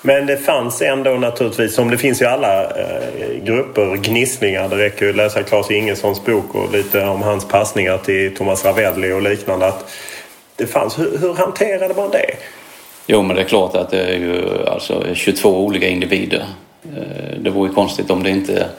Men 0.02 0.26
det 0.26 0.38
fanns 0.38 0.82
ändå 0.82 1.10
naturligtvis, 1.10 1.76
som 1.76 1.90
det 1.92 1.98
finns 1.98 2.22
i 2.22 2.26
alla 2.26 2.64
eh, 2.64 3.44
grupper, 3.44 3.96
gnisslingar. 3.96 4.70
Det 4.70 4.78
räcker 4.78 5.06
ju 5.06 5.10
att 5.10 5.18
läsa 5.18 5.44
Claes 5.44 5.72
Ingessons 5.72 6.26
bok 6.26 6.56
och 6.56 6.72
lite 6.72 7.06
om 7.06 7.22
hans 7.22 7.48
passningar 7.48 7.98
till 7.98 8.36
Thomas 8.36 8.66
Ravelli 8.66 9.12
och 9.12 9.22
liknande. 9.22 9.68
Att 9.68 9.92
det 10.56 10.68
fanns. 10.68 11.00
Hur, 11.00 11.18
hur 11.18 11.34
hanterade 11.34 11.94
man 11.94 12.12
det? 12.12 12.26
Jo, 13.08 13.22
men 13.22 13.36
det 13.36 13.42
är 13.42 13.46
klart 13.46 13.76
att 13.76 13.90
det 13.90 14.02
är 14.02 14.18
ju 14.18 14.68
alltså 14.68 15.04
22 15.14 15.66
olika 15.66 15.88
individer. 15.88 16.46
Eh, 16.84 17.40
det 17.40 17.50
vore 17.50 17.74
konstigt 17.74 18.10
om 18.10 18.24
det 18.24 18.30
inte, 18.30 18.70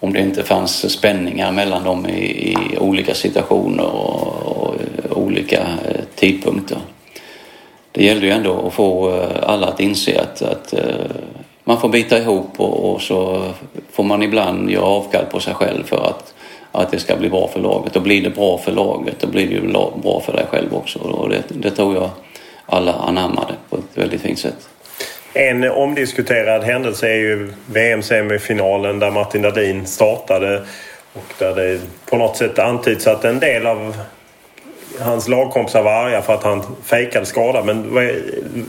om 0.00 0.12
det 0.12 0.20
inte 0.20 0.42
fanns 0.42 0.92
spänningar 0.92 1.52
mellan 1.52 1.84
dem 1.84 2.06
i, 2.06 2.52
i 2.52 2.78
olika 2.78 3.14
situationer 3.14 3.86
och, 3.86 4.26
och 4.46 4.74
olika 5.10 5.60
eh, 5.60 6.00
tidpunkter 6.14 6.78
det 7.92 8.04
gällde 8.04 8.26
ju 8.26 8.32
ändå 8.32 8.66
att 8.66 8.72
få 8.72 9.10
eh, 9.10 9.28
alla 9.42 9.66
att 9.66 9.80
inse 9.80 10.20
att, 10.20 10.42
att 10.42 10.72
eh, 10.72 10.80
man 11.64 11.80
får 11.80 11.88
bita 11.88 12.18
ihop 12.18 12.60
och, 12.60 12.92
och, 12.92 13.02
så 13.02 13.42
får 13.92 14.04
man 14.04 14.22
ibland 14.22 14.70
göra 14.70 14.84
avkall 14.84 15.24
på 15.24 15.40
sig 15.40 15.54
själv 15.54 15.84
för 15.84 16.06
att, 16.06 16.34
att 16.72 16.90
det 16.90 16.98
ska 16.98 17.16
bli 17.16 17.28
bra 17.28 17.48
för 17.48 17.60
laget. 17.60 17.96
Och 17.96 18.02
blir 18.02 18.22
det 18.22 18.30
bra 18.30 18.58
för 18.58 18.72
laget 18.72 19.20
då 19.20 19.26
blir 19.26 19.46
det 19.46 19.54
ju 19.54 19.72
bra 20.02 20.22
för 20.26 20.32
dig 20.32 20.46
själv 20.50 20.74
också. 20.74 20.98
Och 20.98 21.28
det, 21.28 21.42
det 21.48 21.70
tror 21.70 21.94
jag 21.94 22.10
alla 22.66 22.92
anammade 22.92 23.54
på 23.70 23.76
ett 23.76 23.98
väldigt 23.98 24.20
fint 24.20 24.38
sätt. 24.38 24.68
En 25.32 25.70
omdiskuterad 25.70 26.64
händelse 26.64 27.08
är 27.08 27.16
ju 27.16 27.52
VM-semifinalen 27.66 28.98
där 28.98 29.10
Martin 29.10 29.42
Dahlin 29.42 29.86
startade 29.86 30.62
och 31.12 31.34
där 31.38 31.54
det 31.54 31.80
på 32.06 32.16
något 32.16 32.36
sätt 32.36 32.58
antyds 32.58 33.06
att 33.06 33.24
en 33.24 33.40
del 33.40 33.66
av 33.66 33.96
hans 35.00 35.28
lagkompisar 35.28 35.82
var 35.82 35.92
arga 35.92 36.22
för 36.22 36.34
att 36.34 36.44
han 36.44 36.62
fejkade 36.84 37.26
skada. 37.26 37.64
Men 37.64 37.94
vad 37.94 38.04
är, 38.04 38.22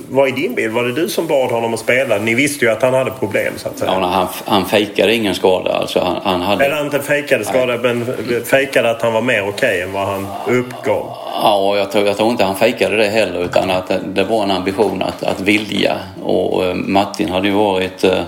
vad 0.09 0.27
är 0.27 0.31
din 0.31 0.55
bild? 0.55 0.73
Var 0.73 0.83
det 0.83 0.93
du 0.93 1.09
som 1.09 1.27
bad 1.27 1.51
honom 1.51 1.73
att 1.73 1.79
spela? 1.79 2.17
Ni 2.17 2.35
visste 2.35 2.65
ju 2.65 2.71
att 2.71 2.81
han 2.81 2.93
hade 2.93 3.11
problem 3.11 3.53
så 3.57 3.69
att 3.69 3.79
säga. 3.79 3.91
Ja, 3.91 4.05
han, 4.05 4.27
han 4.45 4.65
fejkade 4.65 5.15
ingen 5.15 5.35
skada. 5.35 5.71
Alltså, 5.71 5.99
han, 5.99 6.17
han 6.23 6.41
hade... 6.41 6.65
Eller 6.65 6.81
inte 6.81 6.99
fejkade 6.99 7.45
skada 7.45 7.65
Nej. 7.65 7.79
men 7.95 8.05
fejkade 8.45 8.91
att 8.91 9.01
han 9.01 9.13
var 9.13 9.21
mer 9.21 9.41
okej 9.41 9.49
okay 9.49 9.81
än 9.81 9.93
vad 9.93 10.07
han 10.07 10.27
uppgav. 10.47 11.17
Ja, 11.43 11.77
jag 11.77 11.91
tror, 11.91 12.07
jag 12.07 12.17
tror 12.17 12.29
inte 12.29 12.43
han 12.43 12.55
fejkade 12.55 12.97
det 12.97 13.09
heller 13.09 13.43
utan 13.43 13.69
att 13.69 13.91
det 14.05 14.23
var 14.23 14.43
en 14.43 14.51
ambition 14.51 15.01
att, 15.01 15.23
att 15.23 15.41
vilja. 15.41 15.97
Och 16.23 16.63
uh, 16.63 16.73
Martin 16.73 17.29
hade 17.29 17.47
ju 17.47 17.53
varit 17.53 18.03
uh, 18.03 18.21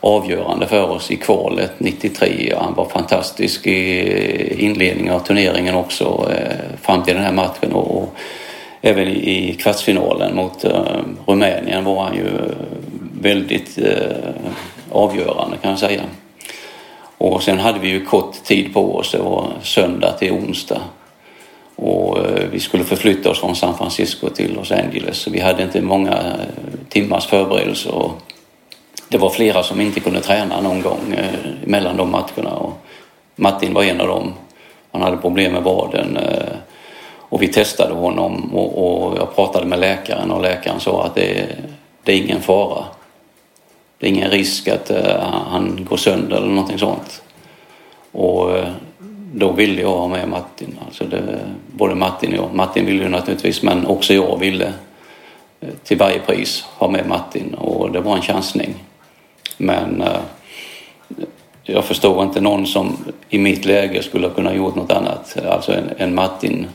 avgörande 0.00 0.66
för 0.66 0.90
oss 0.90 1.10
i 1.10 1.16
kvalet 1.16 1.72
93. 1.78 2.54
Han 2.58 2.74
var 2.74 2.88
fantastisk 2.88 3.66
i 3.66 4.64
inledningen 4.64 5.14
av 5.14 5.20
turneringen 5.20 5.74
också 5.74 6.30
eh, 6.32 6.78
fram 6.82 7.02
till 7.02 7.14
den 7.14 7.22
här 7.22 7.32
matchen 7.32 7.72
och 7.72 8.14
även 8.80 9.08
i 9.08 9.56
kvartsfinalen 9.60 10.36
mot 10.36 10.64
eh, 10.64 11.00
Rumänien 11.26 11.84
var 11.84 12.02
han 12.04 12.14
ju 12.14 12.26
eh, 12.26 12.56
väldigt 13.20 13.78
avgörande 14.90 15.56
kan 15.62 15.70
jag 15.70 15.78
säga. 15.78 16.02
Och 17.18 17.42
sen 17.42 17.58
hade 17.58 17.78
vi 17.78 17.88
ju 17.88 18.04
kort 18.04 18.44
tid 18.44 18.74
på 18.74 18.96
oss, 18.96 19.12
det 19.12 19.18
var 19.18 19.48
söndag 19.62 20.12
till 20.12 20.32
onsdag. 20.32 20.80
Och 21.76 22.18
vi 22.52 22.60
skulle 22.60 22.84
förflytta 22.84 23.30
oss 23.30 23.40
från 23.40 23.56
San 23.56 23.78
Francisco 23.78 24.28
till 24.28 24.54
Los 24.54 24.72
Angeles 24.72 25.16
så 25.16 25.30
vi 25.30 25.40
hade 25.40 25.62
inte 25.62 25.80
många 25.80 26.18
timmars 26.88 27.26
förberedelser 27.26 28.10
det 29.08 29.18
var 29.18 29.30
flera 29.30 29.62
som 29.62 29.80
inte 29.80 30.00
kunde 30.00 30.20
träna 30.20 30.60
någon 30.60 30.82
gång 30.82 31.14
eh, 31.18 31.50
mellan 31.64 31.96
de 31.96 32.10
matcherna. 32.10 32.50
Och 32.50 32.72
Martin 33.36 33.74
var 33.74 33.82
en 33.82 34.00
av 34.00 34.08
dem. 34.08 34.32
Han 34.92 35.02
hade 35.02 35.16
problem 35.16 35.52
med 35.52 35.62
vaden. 35.62 36.16
Eh, 36.16 36.56
och 37.28 37.42
vi 37.42 37.48
testade 37.48 37.94
honom 37.94 38.54
och, 38.54 39.06
och, 39.08 39.18
jag 39.18 39.34
pratade 39.34 39.66
med 39.66 39.78
läkaren 39.78 40.30
och 40.30 40.42
läkaren 40.42 40.80
sa 40.80 41.04
att 41.04 41.14
det, 41.14 41.46
det 42.02 42.12
är 42.12 42.16
ingen 42.16 42.42
fara. 42.42 42.84
Det 43.98 44.06
är 44.06 44.10
ingen 44.10 44.30
risk 44.30 44.68
att 44.68 44.90
eh, 44.90 45.20
han 45.50 45.86
går 45.90 45.96
sönder 45.96 46.36
eller 46.36 46.46
någonting 46.46 46.78
sånt. 46.78 47.22
Och 48.12 48.56
eh, 48.56 48.68
då 49.32 49.52
ville 49.52 49.82
jag 49.82 49.96
ha 49.96 50.08
med 50.08 50.28
Martin. 50.28 50.78
Alltså 50.86 51.04
det, 51.04 51.40
både 51.72 51.94
Martin 51.94 52.30
och 52.30 52.36
jag. 52.36 52.54
Martin 52.54 52.86
ville 52.86 53.02
ju 53.02 53.08
naturligtvis 53.08 53.62
men 53.62 53.86
också 53.86 54.14
jag 54.14 54.38
ville 54.38 54.72
eh, 55.60 55.68
till 55.84 55.98
varje 55.98 56.18
pris 56.18 56.64
ha 56.74 56.88
med 56.88 57.08
Martin 57.08 57.54
och 57.54 57.90
det 57.90 58.00
var 58.00 58.16
en 58.16 58.22
chansning. 58.22 58.74
Men 59.56 60.02
eh, 60.02 60.20
jag 61.62 61.84
förstår 61.84 62.22
inte 62.22 62.40
någon 62.40 62.66
som 62.66 62.96
i 63.28 63.38
mitt 63.38 63.64
läge 63.64 64.02
skulle 64.02 64.28
kunna 64.28 64.54
gjort 64.54 64.74
något 64.74 64.92
annat. 64.92 65.36
Alltså 65.48 65.72
en, 65.72 65.90
en 65.96 66.14
Martin 66.14 66.66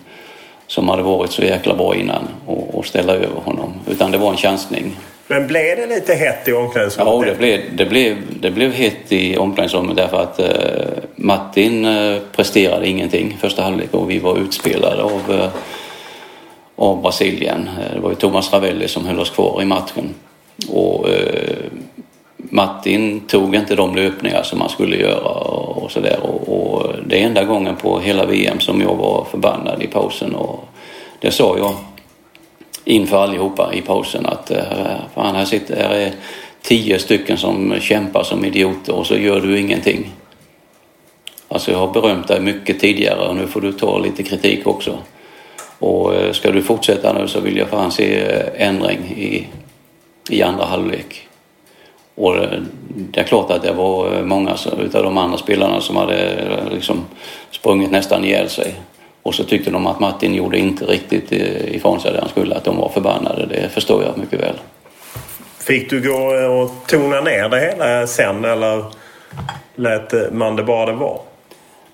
som 0.68 0.90
hade 0.90 1.04
varit 1.04 1.32
så 1.32 1.44
jäkla 1.44 1.76
bra 1.76 1.96
innan 1.96 2.28
och, 2.46 2.76
och 2.76 2.86
ställa 2.86 3.14
över 3.14 3.42
honom. 3.46 3.74
Utan 3.88 4.12
det 4.12 4.18
var 4.18 4.32
en 4.32 4.38
chansning. 4.38 4.96
Men 5.28 5.48
blev 5.48 5.78
det 5.78 5.88
lite 5.88 6.14
hett 6.14 6.48
i 6.48 6.54
omklädningsrummet? 6.54 7.14
Ja, 7.14 7.34
det 7.34 7.38
blev, 7.38 7.62
det 7.76 7.86
blev, 7.86 8.18
det 8.40 8.52
blev 8.52 8.72
hett 8.72 9.12
i 9.12 9.38
omklädningsrummet 9.38 9.96
därför 9.96 10.22
att 10.22 10.40
eh, 10.40 11.04
Martin 11.16 11.86
eh, 11.86 12.18
presterade 12.36 12.88
ingenting 12.88 13.38
första 13.42 13.64
halvlek 13.64 13.94
och 13.94 14.10
vi 14.10 14.20
var 14.20 14.38
utspelade 14.38 15.04
av, 15.04 15.22
eh, 15.30 15.50
av 16.76 17.02
Brasilien. 17.02 17.70
Det 17.94 18.00
var 18.00 18.10
ju 18.10 18.16
Thomas 18.16 18.54
Ravelli 18.54 18.88
som 18.88 19.06
höll 19.06 19.20
oss 19.20 19.30
kvar 19.30 19.62
i 19.62 19.66
matchen. 19.66 20.14
Och 20.70 21.10
eh, 21.10 21.56
Martin 22.50 23.20
tog 23.20 23.56
inte 23.56 23.76
de 23.76 23.96
löpningar 23.96 24.44
som 24.44 24.62
han 24.62 24.70
skulle 24.70 24.98
göra 24.98 25.30
och 25.30 25.92
sådär. 25.92 26.20
Och, 26.22 26.50
och, 26.50 26.96
det 27.08 27.22
är 27.22 27.26
enda 27.26 27.44
gången 27.44 27.76
på 27.76 28.00
hela 28.00 28.26
VM 28.26 28.60
som 28.60 28.82
jag 28.82 28.96
var 28.96 29.26
förbannad 29.32 29.84
i 29.84 29.88
pausen. 29.88 30.36
Och 30.36 30.68
det 31.20 31.32
sa 31.32 31.58
jag 31.58 31.74
inför 32.86 33.24
allihopa 33.24 33.74
i 33.74 33.82
pausen 33.82 34.26
att 34.26 34.52
eh, 34.52 34.64
fan, 35.16 35.36
här, 35.36 35.46
sitter, 35.46 35.76
här 35.76 35.96
är 35.96 36.12
tio 36.62 37.00
stycken 37.00 37.38
som 37.38 37.76
kämpar 37.80 38.24
som 38.24 38.46
idioter 38.46 38.94
och 38.94 39.08
så 39.08 39.16
gör 39.16 39.42
du 39.42 39.60
ingenting. 39.60 40.12
Alltså 41.48 41.72
jag 41.72 41.80
har 41.80 41.94
berömt 41.94 42.28
dig 42.28 42.42
mycket 42.42 42.80
tidigare 42.80 43.28
och 43.28 43.36
nu 43.36 43.48
får 43.48 43.62
du 43.62 43.72
ta 43.72 44.00
lite 44.00 44.24
kritik 44.24 44.68
också. 44.68 44.98
Och 45.80 46.16
eh, 46.16 46.32
ska 46.32 46.52
du 46.52 46.62
fortsätta 46.62 47.14
nu 47.14 47.28
så 47.28 47.40
vill 47.40 47.58
jag 47.58 47.68
fan 47.68 47.92
se 47.92 48.20
eh, 48.20 48.68
ändring 48.68 49.00
i, 49.18 49.48
i 50.30 50.42
andra 50.42 50.66
halvlek. 50.66 51.28
Och 52.22 52.36
eh, 52.36 52.60
det 52.88 53.20
är 53.20 53.24
klart 53.24 53.52
att 53.52 53.62
det 53.62 53.72
var 53.72 54.24
många 54.24 54.56
utav 54.80 55.04
de 55.04 55.18
andra 55.18 55.38
spelarna 55.38 55.82
som 55.82 55.96
hade 55.96 56.38
liksom 56.72 57.06
sprungit 57.52 57.92
nästan 57.92 58.26
ihjäl 58.26 58.50
sig. 58.50 58.76
Och 59.24 59.36
så 59.36 59.44
tyckte 59.44 59.72
de 59.72 59.88
att 59.88 60.00
Martin 60.00 60.34
gjorde 60.34 60.58
inte 60.58 60.86
riktigt 60.86 61.32
ifrån 61.32 62.00
sig 62.00 62.12
det 62.12 62.20
han 62.20 62.30
skulle, 62.30 62.56
att 62.56 62.64
de 62.64 62.78
var 62.78 62.90
förbannade. 62.90 63.46
Det 63.46 63.70
förstår 63.70 64.04
jag 64.04 64.18
mycket 64.18 64.40
väl. 64.40 64.56
Fick 65.60 65.90
du 65.90 66.02
gå 66.02 66.18
och 66.62 66.72
tona 66.88 67.22
ner 67.22 67.50
det 67.50 67.60
hela 67.60 68.08
sen 68.08 68.46
eller 68.46 68.84
lät 69.76 70.34
man 70.34 70.56
det 70.56 70.64
bara 70.64 70.86
det 70.86 70.94
vara? 70.94 71.18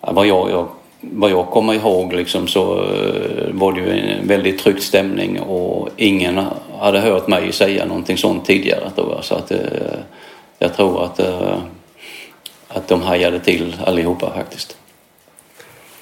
Ja, 0.01 0.11
vad, 0.11 0.27
jag, 0.27 0.51
jag, 0.51 0.67
vad 1.01 1.31
jag 1.31 1.45
kommer 1.45 1.73
ihåg 1.73 2.13
liksom 2.13 2.47
så 2.47 2.77
eh, 2.77 3.51
var 3.51 3.71
det 3.71 3.79
ju 3.79 3.89
en 3.89 4.27
väldigt 4.27 4.59
tryckt 4.59 4.83
stämning 4.83 5.39
och 5.39 5.89
ingen 5.97 6.39
hade 6.79 6.99
hört 6.99 7.27
mig 7.27 7.51
säga 7.51 7.85
någonting 7.85 8.17
sånt 8.17 8.45
tidigare. 8.45 8.89
Tror 8.95 9.17
Så 9.21 9.35
att, 9.35 9.51
eh, 9.51 9.57
jag 10.59 10.75
tror 10.75 11.05
att, 11.05 11.19
eh, 11.19 11.57
att 12.67 12.87
de 12.87 13.01
hajade 13.01 13.39
till 13.39 13.75
allihopa 13.85 14.33
faktiskt. 14.35 14.77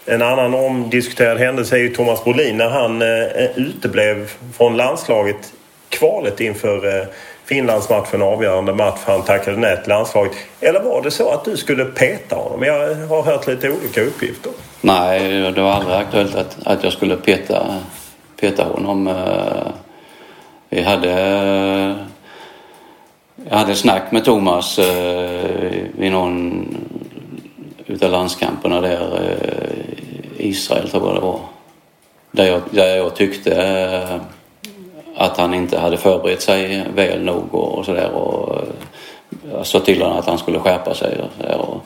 En 0.06 0.22
annan 0.22 0.54
omdiskuterad 0.54 1.38
händelse 1.38 1.76
är 1.76 1.80
ju 1.80 1.90
Thomas 1.90 2.24
Brolin 2.24 2.58
när 2.58 2.70
han 2.70 3.02
eh, 3.02 3.58
uteblev 3.58 4.32
från 4.58 4.78
landslaget 4.78 5.54
kvalet 5.90 6.42
inför 6.42 7.00
eh, 7.00 7.08
Finlandsmatchen, 7.46 8.22
avgörande 8.22 8.74
match, 8.74 9.00
han 9.06 9.22
tackade 9.22 9.58
nej 9.58 9.78
till 9.82 9.90
landslaget. 9.90 10.32
Eller 10.62 10.80
var 10.80 11.02
det 11.02 11.12
så 11.12 11.30
att 11.30 11.46
du 11.46 11.58
skulle 11.58 11.86
peta 11.86 12.36
honom? 12.36 12.64
Jag 12.64 12.96
har 12.96 13.24
hört 13.24 13.48
lite 13.48 13.70
olika 13.70 14.02
uppgifter. 14.02 14.52
Nej, 14.82 15.52
det 15.52 15.62
var 15.62 15.72
aldrig 15.72 15.96
aktuellt 15.96 16.36
att, 16.36 16.58
att 16.64 16.84
jag 16.84 16.94
skulle 16.94 17.16
peta, 17.16 17.76
peta 18.40 18.64
honom. 18.64 19.08
Eh, 19.08 19.68
vi 20.70 20.82
hade, 20.82 22.06
jag 23.36 23.58
hade 23.58 23.76
snack 23.76 24.12
med 24.12 24.26
Thomas 24.26 24.80
eh, 24.80 25.84
vid 25.98 26.12
någon 26.12 26.68
utav 27.86 28.12
landskamperna 28.12 28.82
där, 28.82 29.20
eh, 29.22 30.48
Israel 30.48 30.90
tror 30.90 31.08
jag 31.08 31.16
det 31.16 31.22
var. 31.22 31.40
Där 32.32 32.46
jag, 32.46 32.62
där 32.70 32.96
jag 32.96 33.16
tyckte 33.16 33.62
eh, 33.62 34.22
att 35.16 35.38
han 35.38 35.54
inte 35.54 35.80
hade 35.80 35.98
förberett 35.98 36.42
sig 36.42 36.86
väl 36.96 37.24
nog 37.24 37.56
och, 37.56 37.78
och 37.78 37.86
sådär. 37.86 38.12
Och 38.12 38.64
jag 39.52 39.68
sa 39.68 39.80
till 39.80 40.02
honom 40.02 40.18
att 40.18 40.28
han 40.28 40.38
skulle 40.38 40.60
skärpa 40.60 40.94
sig. 40.94 41.18
Och, 41.22 41.60
och 41.60 41.84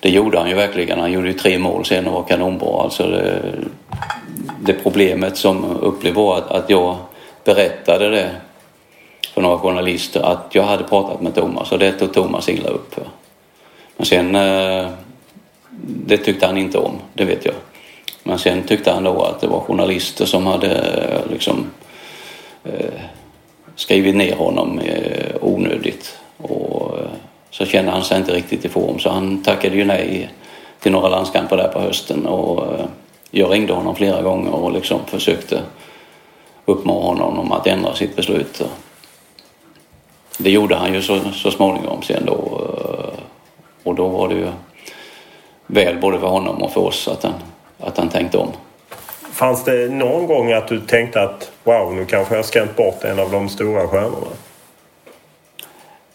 det 0.00 0.10
gjorde 0.10 0.38
han 0.38 0.48
ju 0.48 0.54
verkligen. 0.54 1.00
Han 1.00 1.12
gjorde 1.12 1.28
ju 1.28 1.34
tre 1.34 1.58
mål 1.58 1.84
sen 1.84 2.06
och 2.06 2.12
var 2.12 2.22
kanonbra. 2.22 2.82
Alltså 2.82 3.06
det, 3.06 3.42
det 4.60 4.72
problemet 4.72 5.36
som 5.36 5.64
upplevde 5.80 6.20
var 6.20 6.38
att, 6.38 6.50
att 6.50 6.70
jag 6.70 6.96
berättade 7.44 8.10
det 8.10 8.30
för 9.34 9.40
några 9.40 9.58
journalister 9.58 10.20
att 10.20 10.48
jag 10.52 10.62
hade 10.62 10.84
pratat 10.84 11.20
med 11.20 11.34
Thomas 11.34 11.72
och 11.72 11.78
det 11.78 11.92
tog 11.92 12.12
Thomas 12.12 12.48
illa 12.48 12.68
upp 12.68 12.94
för. 12.94 13.04
Men 13.96 14.06
sen, 14.06 14.34
eh, 14.34 14.88
det 16.06 16.16
tyckte 16.16 16.46
han 16.46 16.58
inte 16.58 16.78
om, 16.78 16.92
det 17.14 17.24
vet 17.24 17.44
jag. 17.44 17.54
Men 18.22 18.38
sen 18.38 18.62
tyckte 18.62 18.92
han 18.92 19.04
då 19.04 19.22
att 19.22 19.40
det 19.40 19.46
var 19.46 19.60
journalister 19.60 20.24
som 20.24 20.46
hade 20.46 20.74
eh, 20.74 21.30
liksom 21.30 21.66
Eh, 22.64 23.00
skrivit 23.76 24.16
ner 24.16 24.36
honom 24.36 24.78
eh, 24.78 25.34
onödigt. 25.40 26.18
Och 26.36 26.98
eh, 26.98 27.10
så 27.50 27.66
kände 27.66 27.90
han 27.90 28.04
sig 28.04 28.18
inte 28.18 28.34
riktigt 28.34 28.64
i 28.64 28.68
form 28.68 28.98
så 28.98 29.10
han 29.10 29.42
tackade 29.42 29.76
ju 29.76 29.84
nej 29.84 30.30
till 30.80 30.92
några 30.92 31.08
landskamper 31.08 31.56
där 31.56 31.68
på 31.68 31.80
hösten. 31.80 32.26
Och 32.26 32.72
eh, 32.72 32.84
jag 33.30 33.52
ringde 33.52 33.72
honom 33.72 33.96
flera 33.96 34.22
gånger 34.22 34.54
och 34.54 34.72
liksom 34.72 35.00
försökte 35.06 35.60
uppmana 36.64 37.24
honom 37.24 37.52
att 37.52 37.66
ändra 37.66 37.94
sitt 37.94 38.16
beslut. 38.16 38.62
Det 40.42 40.50
gjorde 40.50 40.76
han 40.76 40.94
ju 40.94 41.02
så, 41.02 41.20
så 41.32 41.50
småningom 41.50 42.02
sen 42.02 42.24
då. 42.26 42.60
Och 43.82 43.94
då 43.94 44.08
var 44.08 44.28
det 44.28 44.34
ju 44.34 44.46
väl 45.66 45.98
både 45.98 46.18
för 46.18 46.26
honom 46.26 46.62
och 46.62 46.72
för 46.72 46.80
oss 46.80 47.08
att 47.08 47.22
han, 47.22 47.34
att 47.78 47.98
han 47.98 48.08
tänkte 48.08 48.38
om. 48.38 48.48
Fanns 49.32 49.64
det 49.64 49.92
någon 49.92 50.26
gång 50.26 50.52
att 50.52 50.68
du 50.68 50.80
tänkte 50.80 51.22
att 51.22 51.50
wow, 51.64 51.94
nu 51.94 52.04
kanske 52.04 52.36
jag 52.36 52.44
skrämt 52.44 52.76
bort 52.76 53.04
en 53.04 53.18
av 53.18 53.30
de 53.30 53.48
stora 53.48 53.88
stjärnorna? 53.88 54.26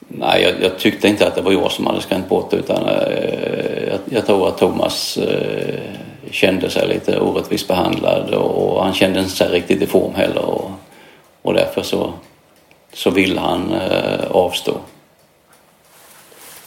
Nej, 0.07 0.43
jag, 0.43 0.53
jag, 0.61 0.79
tyckte 0.79 1.07
inte 1.07 1.27
att 1.27 1.35
det 1.35 1.41
var 1.41 1.51
jag 1.51 1.71
som 1.71 1.85
hade 1.85 2.01
skrämt 2.01 2.29
bort 2.29 2.53
utan 2.53 2.85
eh, 2.85 3.87
jag, 3.87 3.99
jag, 4.05 4.25
tror 4.25 4.47
att 4.47 4.57
Thomas 4.57 5.17
eh, 5.17 5.79
kände 6.31 6.69
sig 6.69 6.87
lite 6.87 7.19
orättvist 7.19 7.67
behandlad 7.67 8.33
och 8.33 8.83
han 8.83 8.93
kände 8.93 9.19
inte 9.19 9.31
sig 9.31 9.49
riktigt 9.51 9.81
i 9.81 9.87
form 9.87 10.15
heller 10.15 10.45
och, 10.45 10.71
och 11.41 11.53
därför 11.53 11.81
så, 11.81 12.13
så 12.95 13.09
vill 13.09 13.37
han 13.37 13.73
eh, 13.73 14.31
avstå. 14.31 14.77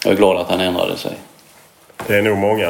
Jag 0.04 0.12
är 0.12 0.16
glad 0.16 0.36
att 0.36 0.50
han 0.50 0.60
ändrade 0.60 0.96
sig. 0.96 1.12
Det 2.06 2.16
är 2.16 2.22
nog 2.22 2.38
många. 2.38 2.68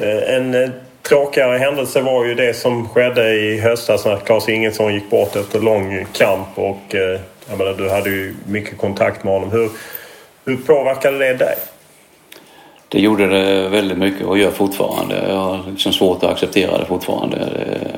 Eh, 0.00 0.34
en 0.34 0.54
eh, 0.54 0.70
tråkigare 1.02 1.58
händelse 1.58 2.00
var 2.00 2.24
ju 2.24 2.34
det 2.34 2.54
som 2.54 2.88
skedde 2.88 3.34
i 3.34 3.60
höstas 3.60 4.04
när 4.04 4.16
Claes 4.16 4.48
Ingesson 4.48 4.94
gick 4.94 5.10
bort 5.10 5.36
efter 5.36 5.60
lång 5.60 6.06
kamp 6.12 6.48
och 6.54 6.94
eh, 6.94 7.20
jag 7.48 7.58
menar, 7.58 7.72
du 7.72 7.90
hade 7.90 8.10
ju 8.10 8.34
mycket 8.46 8.78
kontakt 8.78 9.24
med 9.24 9.32
honom. 9.32 9.50
Hur, 9.50 9.70
hur 10.44 10.56
påverkade 10.56 11.18
det 11.18 11.34
dig? 11.34 11.56
Det 12.88 13.00
gjorde 13.00 13.26
det 13.26 13.68
väldigt 13.68 13.98
mycket 13.98 14.26
och 14.26 14.38
gör 14.38 14.50
fortfarande. 14.50 15.24
Jag 15.28 15.36
har 15.36 15.64
liksom 15.70 15.92
svårt 15.92 16.24
att 16.24 16.30
acceptera 16.30 16.78
det 16.78 16.84
fortfarande. 16.84 17.36
Det, 17.36 17.90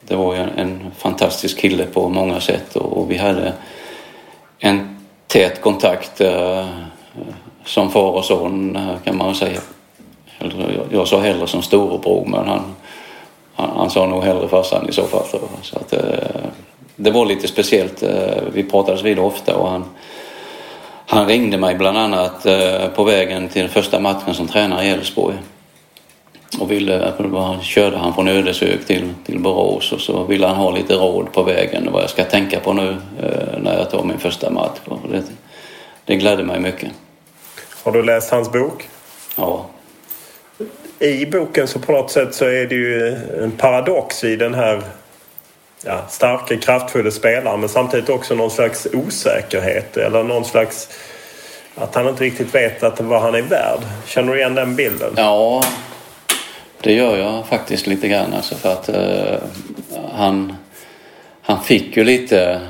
det 0.00 0.16
var 0.16 0.34
ju 0.34 0.40
en, 0.40 0.50
en, 0.56 0.90
fantastisk 0.98 1.58
kille 1.58 1.84
på 1.84 2.08
många 2.08 2.40
sätt 2.40 2.76
och, 2.76 2.98
och 2.98 3.10
vi 3.10 3.16
hade 3.16 3.52
en 4.60 4.96
tät 5.26 5.60
kontakt 5.60 6.20
eh, 6.20 6.66
som 7.64 7.90
far 7.90 8.12
och 8.12 8.24
son 8.24 8.76
eh, 8.76 8.96
kan 9.04 9.16
man 9.16 9.34
säga. 9.34 9.60
Eller 10.38 10.86
jag 10.90 11.08
sa 11.08 11.20
hellre 11.20 11.46
som 11.46 11.62
storebror 11.62 12.26
men 12.26 12.48
han, 12.48 12.62
han, 13.54 13.70
han 13.76 13.90
sa 13.90 14.06
nog 14.06 14.24
hellre 14.24 14.48
farsan 14.48 14.88
i 14.88 14.92
så 14.92 15.02
fall. 15.02 15.24
Så 15.62 15.76
att, 15.76 15.92
eh, 15.92 16.40
det 16.96 17.10
var 17.10 17.26
lite 17.26 17.48
speciellt. 17.48 18.02
Eh, 18.02 18.42
vi 18.52 18.62
pratades 18.64 19.02
vid 19.02 19.18
ofta 19.18 19.56
och 19.56 19.70
han, 19.70 19.84
han 21.06 21.26
ringde 21.26 21.58
mig 21.58 21.74
bland 21.74 21.98
annat 21.98 22.46
eh, 22.46 22.88
på 22.94 23.04
vägen 23.04 23.48
till 23.48 23.68
första 23.68 24.00
matchen 24.00 24.34
som 24.34 24.48
tränare 24.48 24.84
i 24.84 24.90
Elfsborg. 24.90 25.36
Och 26.58 26.70
ville, 26.70 27.12
körde 27.62 27.96
han 27.96 28.14
från 28.14 28.28
Ödeshög 28.28 28.86
till, 28.86 29.14
till 29.26 29.38
Borås 29.38 29.92
och 29.92 30.00
så 30.00 30.24
ville 30.24 30.46
han 30.46 30.56
ha 30.56 30.70
lite 30.70 30.94
råd 30.94 31.32
på 31.32 31.42
vägen 31.42 31.92
vad 31.92 32.02
jag 32.02 32.10
ska 32.10 32.24
tänka 32.24 32.60
på 32.60 32.72
nu 32.72 32.96
när 33.58 33.78
jag 33.78 33.90
tar 33.90 34.04
min 34.04 34.18
första 34.18 34.50
match. 34.50 34.78
Det, 35.10 35.22
det 36.04 36.16
glädde 36.16 36.42
mig 36.42 36.60
mycket. 36.60 36.90
Har 37.82 37.92
du 37.92 38.02
läst 38.02 38.30
hans 38.30 38.52
bok? 38.52 38.88
Ja, 39.36 39.66
i 41.00 41.26
boken 41.26 41.68
så 41.68 41.78
på 41.78 41.92
något 41.92 42.10
sätt 42.10 42.34
så 42.34 42.44
är 42.44 42.66
det 42.66 42.74
ju 42.74 43.16
en 43.42 43.50
paradox 43.50 44.24
i 44.24 44.36
den 44.36 44.54
här 44.54 44.82
ja, 45.84 46.06
starka, 46.08 46.56
kraftfulla 46.56 47.10
spelaren 47.10 47.60
men 47.60 47.68
samtidigt 47.68 48.08
också 48.08 48.34
någon 48.34 48.50
slags 48.50 48.86
osäkerhet 48.92 49.96
eller 49.96 50.24
någon 50.24 50.44
slags 50.44 50.88
att 51.74 51.94
han 51.94 52.08
inte 52.08 52.24
riktigt 52.24 52.54
vet 52.54 52.82
att 52.82 53.00
vad 53.00 53.22
han 53.22 53.34
är 53.34 53.42
värd. 53.42 53.80
Känner 54.06 54.32
du 54.32 54.38
igen 54.38 54.54
den 54.54 54.76
bilden? 54.76 55.12
Ja, 55.16 55.62
det 56.82 56.92
gör 56.92 57.16
jag 57.16 57.46
faktiskt 57.46 57.86
lite 57.86 58.08
grann 58.08 58.34
alltså 58.34 58.54
för 58.54 58.72
att 58.72 58.88
eh, 58.88 59.38
han, 60.12 60.56
han 61.42 61.62
fick 61.62 61.96
ju 61.96 62.04
lite 62.04 62.60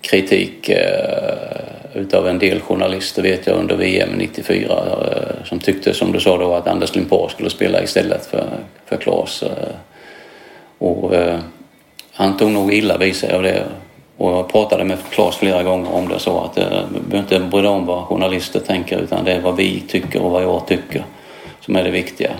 kritik 0.00 0.68
eh, 0.68 1.64
utav 1.94 2.28
en 2.28 2.38
del 2.38 2.60
journalister 2.60 3.22
vet 3.22 3.46
jag 3.46 3.56
under 3.56 3.76
VM 3.76 4.08
94 4.18 4.72
eh, 4.72 5.44
som 5.44 5.58
tyckte 5.58 5.94
som 5.94 6.12
du 6.12 6.20
sa 6.20 6.38
då 6.38 6.54
att 6.54 6.66
Anders 6.66 6.94
Limpar 6.94 7.28
skulle 7.28 7.50
spela 7.50 7.82
istället 7.82 8.26
för, 8.26 8.46
för 8.86 8.96
Klas. 8.96 9.42
Eh. 9.42 9.74
Och 10.78 11.14
eh, 11.14 11.38
han 12.12 12.36
tog 12.36 12.50
nog 12.50 12.74
illa 12.74 12.98
vid 12.98 13.16
sig 13.16 13.32
av 13.32 13.42
det. 13.42 13.64
Och 14.16 14.32
jag 14.32 14.48
pratade 14.48 14.84
med 14.84 14.98
Klas 15.10 15.36
flera 15.36 15.62
gånger 15.62 15.92
om 15.92 16.08
det 16.08 16.18
så 16.18 16.40
att 16.40 16.58
eh, 16.58 16.64
du 16.94 17.00
behöver 17.00 17.18
inte 17.18 17.50
bry 17.50 17.60
dig 17.60 17.70
om 17.70 17.86
vad 17.86 18.04
journalister 18.04 18.60
tänker 18.60 18.98
utan 18.98 19.24
det 19.24 19.32
är 19.32 19.40
vad 19.40 19.56
vi 19.56 19.82
tycker 19.88 20.22
och 20.22 20.30
vad 20.30 20.42
jag 20.42 20.66
tycker 20.66 21.04
som 21.60 21.76
är 21.76 21.84
det 21.84 21.90
viktiga. 21.90 22.30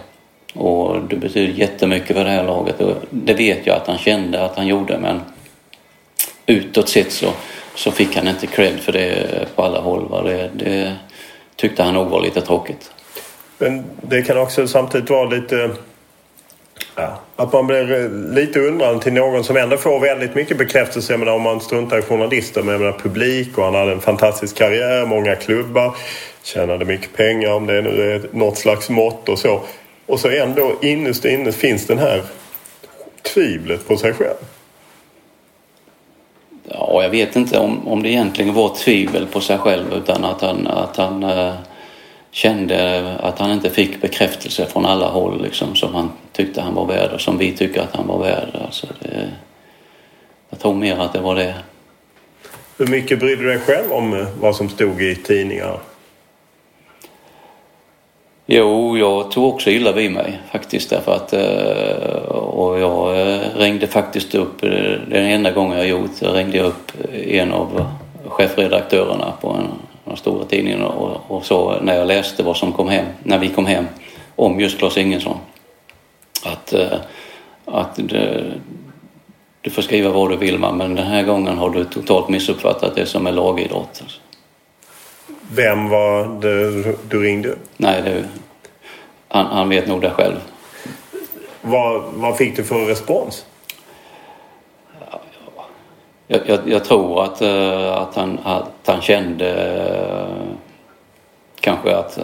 Och 0.55 1.03
det 1.03 1.17
betyder 1.17 1.53
jättemycket 1.53 2.17
för 2.17 2.25
det 2.25 2.31
här 2.31 2.45
laget 2.45 2.81
och 2.81 2.97
det 3.11 3.35
vet 3.35 3.67
jag 3.67 3.77
att 3.77 3.87
han 3.87 3.99
kände 3.99 4.45
att 4.45 4.57
han 4.57 4.67
gjorde 4.67 4.99
men 4.99 5.21
utåt 6.47 6.89
sett 6.89 7.13
så 7.13 7.29
så 7.75 7.91
fick 7.91 8.17
han 8.17 8.29
inte 8.29 8.47
cred 8.47 8.81
för 8.81 8.93
det 8.93 9.47
på 9.55 9.63
alla 9.63 9.81
håll. 9.81 10.09
Va? 10.09 10.23
Det, 10.23 10.51
det 10.55 10.93
tyckte 11.57 11.83
han 11.83 11.95
nog 11.95 12.09
var 12.09 12.21
lite 12.21 12.41
tråkigt. 12.41 12.91
Men 13.59 13.85
det 14.03 14.23
kan 14.23 14.39
också 14.39 14.69
samtidigt 14.69 15.11
vara 15.11 15.25
lite 15.25 15.71
Ja. 16.97 17.21
Att 17.37 17.53
man 17.53 17.67
blir 17.67 17.93
eh, 17.93 18.35
lite 18.35 18.61
undrande 18.61 19.03
till 19.03 19.13
någon 19.13 19.45
som 19.45 19.57
ändå 19.57 19.77
får 19.77 20.01
väldigt 20.01 20.35
mycket 20.35 20.59
bekräftelse. 20.59 21.13
Jag 21.13 21.21
menar, 21.21 21.33
om 21.33 21.43
man 21.43 21.61
struntar 21.61 21.99
i 21.99 22.03
journalister, 22.03 22.63
men 22.63 22.73
jag 22.73 22.81
menar, 22.81 22.99
publik 22.99 23.59
och 23.59 23.65
han 23.65 23.75
hade 23.75 23.93
en 23.93 24.01
fantastisk 24.01 24.57
karriär, 24.57 25.07
många 25.07 25.35
klubbar, 25.37 25.97
tjänade 26.43 26.85
mycket 26.85 27.17
pengar 27.17 27.53
om 27.53 27.67
det 27.67 27.83
nu 27.83 28.13
är 28.13 28.23
något 28.33 28.59
slags 28.59 28.91
mått 28.91 29.29
och 29.29 29.39
så. 29.39 29.61
Och 30.07 30.21
så 30.21 30.29
ändå 30.29 30.75
innerst 30.83 31.25
inne 31.25 31.53
finns 31.53 31.87
den 31.87 31.99
här 31.99 32.23
tvivlet 33.23 33.89
på 33.89 33.97
sig 33.97 34.13
själv. 34.13 34.37
Ja, 36.69 37.03
jag 37.03 37.11
vet 37.11 37.37
inte 37.37 37.59
om, 37.59 37.89
om 37.89 38.03
det 38.03 38.09
egentligen 38.09 38.55
var 38.55 38.75
tvivel 38.75 39.27
på 39.27 39.41
sig 39.41 39.59
själv 39.59 39.95
utan 39.95 40.25
att 40.25 40.41
han, 40.41 40.67
att 40.67 40.97
han 40.97 41.23
äh, 41.23 41.55
kände 42.31 43.13
att 43.21 43.39
han 43.39 43.53
inte 43.53 43.71
fick 43.71 44.01
bekräftelse 44.01 44.67
från 44.67 44.87
alla 44.87 45.09
håll 45.09 45.43
liksom, 45.43 45.77
som 45.77 45.95
han 45.95 46.11
tyckte 46.33 46.61
han 46.61 46.75
var 46.75 46.87
värd 46.87 47.13
och 47.13 47.21
som 47.21 47.39
vi 47.39 47.53
tycker 47.53 47.81
att 47.81 47.97
han 47.97 48.07
var 48.07 48.19
värd. 48.19 48.49
Alltså 48.65 48.87
det, 49.01 49.31
jag 50.51 50.61
tror 50.61 50.75
mer 50.75 50.97
att 50.97 51.13
det 51.13 51.21
var 51.21 51.35
det. 51.35 51.55
Hur 52.79 52.87
mycket 52.87 53.19
brydde 53.19 53.43
du 53.43 53.49
dig 53.49 53.59
själv 53.59 53.93
om 53.93 54.15
eh, 54.15 54.27
vad 54.41 54.57
som 54.57 54.69
stod 54.69 55.03
i 55.03 55.17
tidningar? 55.17 55.81
Jo, 58.47 58.99
jag 58.99 59.31
tog 59.31 59.55
också 59.55 59.71
illa 59.71 59.93
vid 59.93 60.13
mig 60.13 60.41
faktiskt 60.51 60.91
därför 60.91 61.15
att 61.15 61.33
eh, 61.33 62.37
och 62.37 62.79
jag 62.79 63.21
eh, 63.21 63.41
ringde 63.57 63.87
faktiskt 63.87 64.35
upp, 64.35 64.65
eh, 64.65 64.71
den 65.09 65.25
enda 65.25 65.51
gången 65.51 65.79
jag 65.79 65.89
gjort, 65.89 66.11
jag 66.21 66.37
ringde 66.37 66.61
upp 66.61 66.93
en 67.13 67.53
av 67.53 67.87
chefredaktörerna 68.27 69.33
på 69.41 69.51
en, 69.51 69.69
den 70.05 70.17
stora 70.17 70.45
tidningen 70.45 70.83
och, 70.83 71.21
och 71.29 71.45
så 71.45 71.81
när 71.81 71.97
jag 71.97 72.07
läste 72.07 72.43
vad 72.43 72.57
som 72.57 72.73
kom 72.73 72.89
hem, 72.89 73.07
när 73.23 73.39
vi 73.39 73.49
kom 73.49 73.67
hem 73.67 73.87
om 74.37 74.61
just 74.61 74.79
Claes 74.79 74.97
Ingesson 74.97 75.37
Att, 76.45 76.75
att 77.65 77.97
det, 77.97 78.45
du 79.61 79.71
får 79.71 79.83
skriva 79.83 80.11
vad 80.11 80.31
du 80.31 80.37
vill 80.37 80.59
men 80.59 80.79
den 80.79 81.07
här 81.07 81.23
gången 81.23 81.59
har 81.59 81.71
du 81.71 81.85
totalt 81.85 82.29
missuppfattat 82.29 82.95
det 82.95 83.07
som 83.07 83.27
är 83.27 83.33
lagidrott. 83.33 84.01
Alltså. 84.03 84.21
Vem 85.53 85.89
var 85.89 86.41
det 86.41 86.95
du 87.09 87.23
ringde? 87.23 87.55
Nej, 87.77 88.03
det, 88.03 88.25
han, 89.29 89.47
han 89.47 89.69
vet 89.69 89.87
nog 89.87 90.01
det 90.01 90.11
själv. 90.11 90.37
Vad, 91.61 92.03
vad 92.15 92.37
fick 92.37 92.57
du 92.57 92.65
för 92.65 92.87
respons? 92.87 93.47
Jag, 96.27 96.41
jag, 96.47 96.59
jag 96.67 96.85
tror 96.85 97.25
att, 97.25 97.43
uh, 97.43 97.93
att, 97.93 98.15
han, 98.15 98.39
att 98.45 98.71
han 98.87 99.01
kände 99.01 99.51
uh, 100.29 100.55
kanske 101.61 101.97
att, 101.97 102.19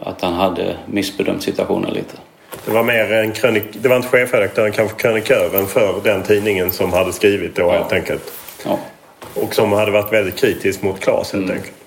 att 0.00 0.20
han 0.20 0.32
hade 0.32 0.76
missbedömt 0.86 1.42
situationen 1.42 1.92
lite. 1.92 2.16
Det 2.64 2.70
var 2.70 2.82
mer 2.82 3.12
en 3.12 3.32
krönik, 3.32 3.64
det 3.72 3.88
var 3.88 3.96
inte 3.96 4.08
chefredaktören, 4.08 4.72
kanske 4.72 4.96
krönikören 4.96 5.66
för 5.66 6.00
den 6.04 6.22
tidningen 6.22 6.70
som 6.70 6.92
hade 6.92 7.12
skrivit 7.12 7.56
då 7.56 7.62
ja. 7.62 7.72
helt 7.72 7.92
enkelt. 7.92 8.32
Ja. 8.64 8.78
Och 9.34 9.54
som 9.54 9.72
hade 9.72 9.90
varit 9.90 10.12
väldigt 10.12 10.36
kritisk 10.36 10.82
mot 10.82 11.00
Claes 11.00 11.32
helt 11.32 11.44
mm. 11.44 11.56
enkelt. 11.56 11.83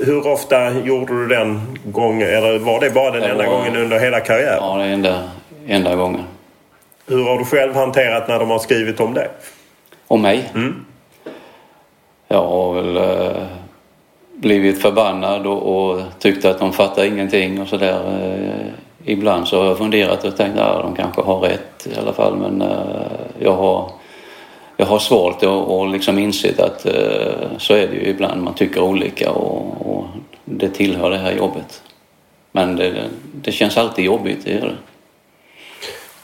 Hur 0.00 0.26
ofta 0.26 0.70
gjorde 0.70 1.12
du 1.12 1.26
den 1.26 1.78
gången? 1.84 2.28
Eller 2.28 2.58
var 2.58 2.80
det 2.80 2.90
bara 2.90 3.10
den 3.10 3.20
det 3.22 3.28
enda 3.28 3.46
var... 3.46 3.52
gången 3.52 3.76
under 3.76 3.98
hela 3.98 4.20
karriären? 4.20 4.58
Ja, 4.60 4.76
den 4.76 4.88
enda, 4.88 5.22
enda 5.66 5.96
gången. 5.96 6.24
Hur 7.06 7.24
har 7.24 7.38
du 7.38 7.44
själv 7.44 7.74
hanterat 7.74 8.28
när 8.28 8.38
de 8.38 8.50
har 8.50 8.58
skrivit 8.58 9.00
om 9.00 9.14
dig? 9.14 9.28
Om 10.08 10.22
mig? 10.22 10.50
Mm. 10.54 10.84
Jag 12.28 12.42
har 12.42 12.74
väl 12.74 12.96
eh, 12.96 13.42
blivit 14.34 14.82
förbannad 14.82 15.46
och, 15.46 15.90
och 15.90 16.00
tyckt 16.18 16.44
att 16.44 16.58
de 16.58 16.72
fattar 16.72 17.04
ingenting 17.04 17.60
och 17.60 17.68
sådär. 17.68 18.00
Eh, 18.22 18.66
ibland 19.04 19.48
så 19.48 19.60
har 19.60 19.66
jag 19.66 19.78
funderat 19.78 20.24
och 20.24 20.36
tänkt 20.36 20.58
att 20.58 20.74
ja, 20.74 20.82
de 20.82 20.94
kanske 20.96 21.22
har 21.22 21.40
rätt 21.40 21.86
i 21.86 21.98
alla 21.98 22.12
fall 22.12 22.36
men 22.36 22.62
eh, 22.62 22.78
jag 23.38 23.52
har 23.52 23.90
jag 24.80 24.86
har 24.86 24.98
svårt 24.98 25.36
att 25.36 25.42
och 25.42 25.88
liksom 25.88 26.18
insett 26.18 26.60
att 26.60 26.86
eh, 26.86 27.58
så 27.58 27.74
är 27.74 27.88
det 27.88 27.94
ju 27.94 28.06
ibland. 28.06 28.42
Man 28.42 28.54
tycker 28.54 28.80
olika 28.80 29.30
och, 29.30 29.96
och 29.96 30.06
det 30.44 30.68
tillhör 30.68 31.10
det 31.10 31.18
här 31.18 31.32
jobbet. 31.32 31.82
Men 32.52 32.76
det, 32.76 33.04
det 33.32 33.52
känns 33.52 33.76
alltid 33.76 34.04
jobbigt, 34.04 34.38
det 34.44 34.50
gör 34.50 34.60
det. 34.60 34.76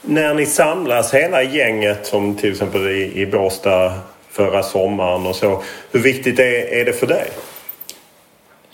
När 0.01 0.33
ni 0.33 0.45
samlas 0.45 1.13
hela 1.13 1.43
gänget 1.43 2.05
som 2.05 2.35
till 2.35 2.51
exempel 2.51 2.87
i, 2.87 3.21
i 3.21 3.25
Båstad 3.25 3.93
förra 4.31 4.63
sommaren 4.63 5.25
och 5.25 5.35
så. 5.35 5.63
Hur 5.91 5.99
viktigt 5.99 6.39
är, 6.39 6.73
är 6.73 6.85
det 6.85 6.93
för 6.93 7.07
dig? 7.07 7.27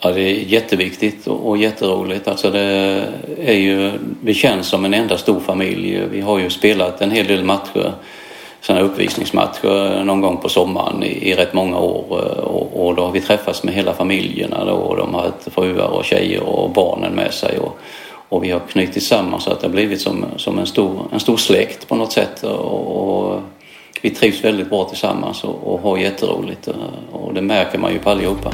Ja, 0.00 0.10
det 0.10 0.20
är 0.20 0.34
jätteviktigt 0.34 1.26
och, 1.26 1.48
och 1.48 1.56
jätteroligt. 1.56 2.28
Alltså 2.28 2.50
det 2.50 3.04
är 3.44 3.58
ju, 3.58 3.90
vi 4.24 4.34
känns 4.34 4.66
som 4.66 4.84
en 4.84 4.94
enda 4.94 5.18
stor 5.18 5.40
familj. 5.40 6.02
Vi 6.10 6.20
har 6.20 6.38
ju 6.38 6.50
spelat 6.50 7.00
en 7.00 7.10
hel 7.10 7.26
del 7.26 7.44
matcher 7.44 7.92
sådana 8.62 8.84
uppvisningsmatcher 8.84 10.04
någon 10.04 10.20
gång 10.20 10.36
på 10.36 10.48
sommaren 10.48 11.02
i, 11.02 11.30
i 11.30 11.34
rätt 11.34 11.52
många 11.52 11.78
år 11.78 12.04
eh, 12.10 12.44
och, 12.44 12.86
och, 12.86 12.94
då 12.94 13.04
har 13.04 13.12
vi 13.12 13.20
träffats 13.20 13.64
med 13.64 13.74
hela 13.74 13.94
familjerna 13.94 14.64
då 14.64 14.72
och 14.72 14.96
de 14.96 15.14
har 15.14 15.22
haft 15.22 15.54
fruar 15.54 15.88
och 15.88 16.04
tjejer 16.04 16.42
och 16.42 16.70
barnen 16.70 17.12
med 17.12 17.34
sig 17.34 17.58
och, 17.58 17.78
och 18.28 18.44
vi 18.44 18.50
har 18.50 18.60
knutit 18.60 19.02
samman 19.02 19.40
så 19.40 19.50
att 19.50 19.60
det 19.60 19.66
har 19.66 19.72
blivit 19.72 20.00
som, 20.00 20.24
som 20.36 20.58
en, 20.58 20.66
stor, 20.66 21.08
en 21.12 21.20
stor 21.20 21.36
släkt 21.36 21.88
på 21.88 21.94
något 21.94 22.12
sätt 22.12 22.42
och, 22.42 22.96
och 22.96 23.40
vi 24.02 24.10
trivs 24.10 24.44
väldigt 24.44 24.70
bra 24.70 24.84
tillsammans 24.84 25.44
och, 25.44 25.72
och 25.72 25.80
har 25.80 25.98
jätteroligt 25.98 26.68
eh, 26.68 26.74
och 27.12 27.34
det 27.34 27.42
märker 27.42 27.78
man 27.78 27.92
ju 27.92 27.98
på 27.98 28.10
allihopa. 28.10 28.52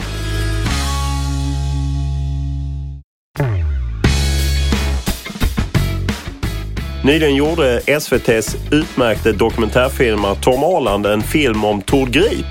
Nyligen 7.09 7.35
gjorde 7.35 7.81
SVTs 7.87 8.57
utmärkte 8.71 9.33
dokumentärfilmare 9.33 10.37
Tom 10.41 10.65
Arland 10.65 11.07
en 11.07 11.23
film 11.23 11.65
om 11.65 11.83
Tord 11.83 12.11
Grip 12.11 12.47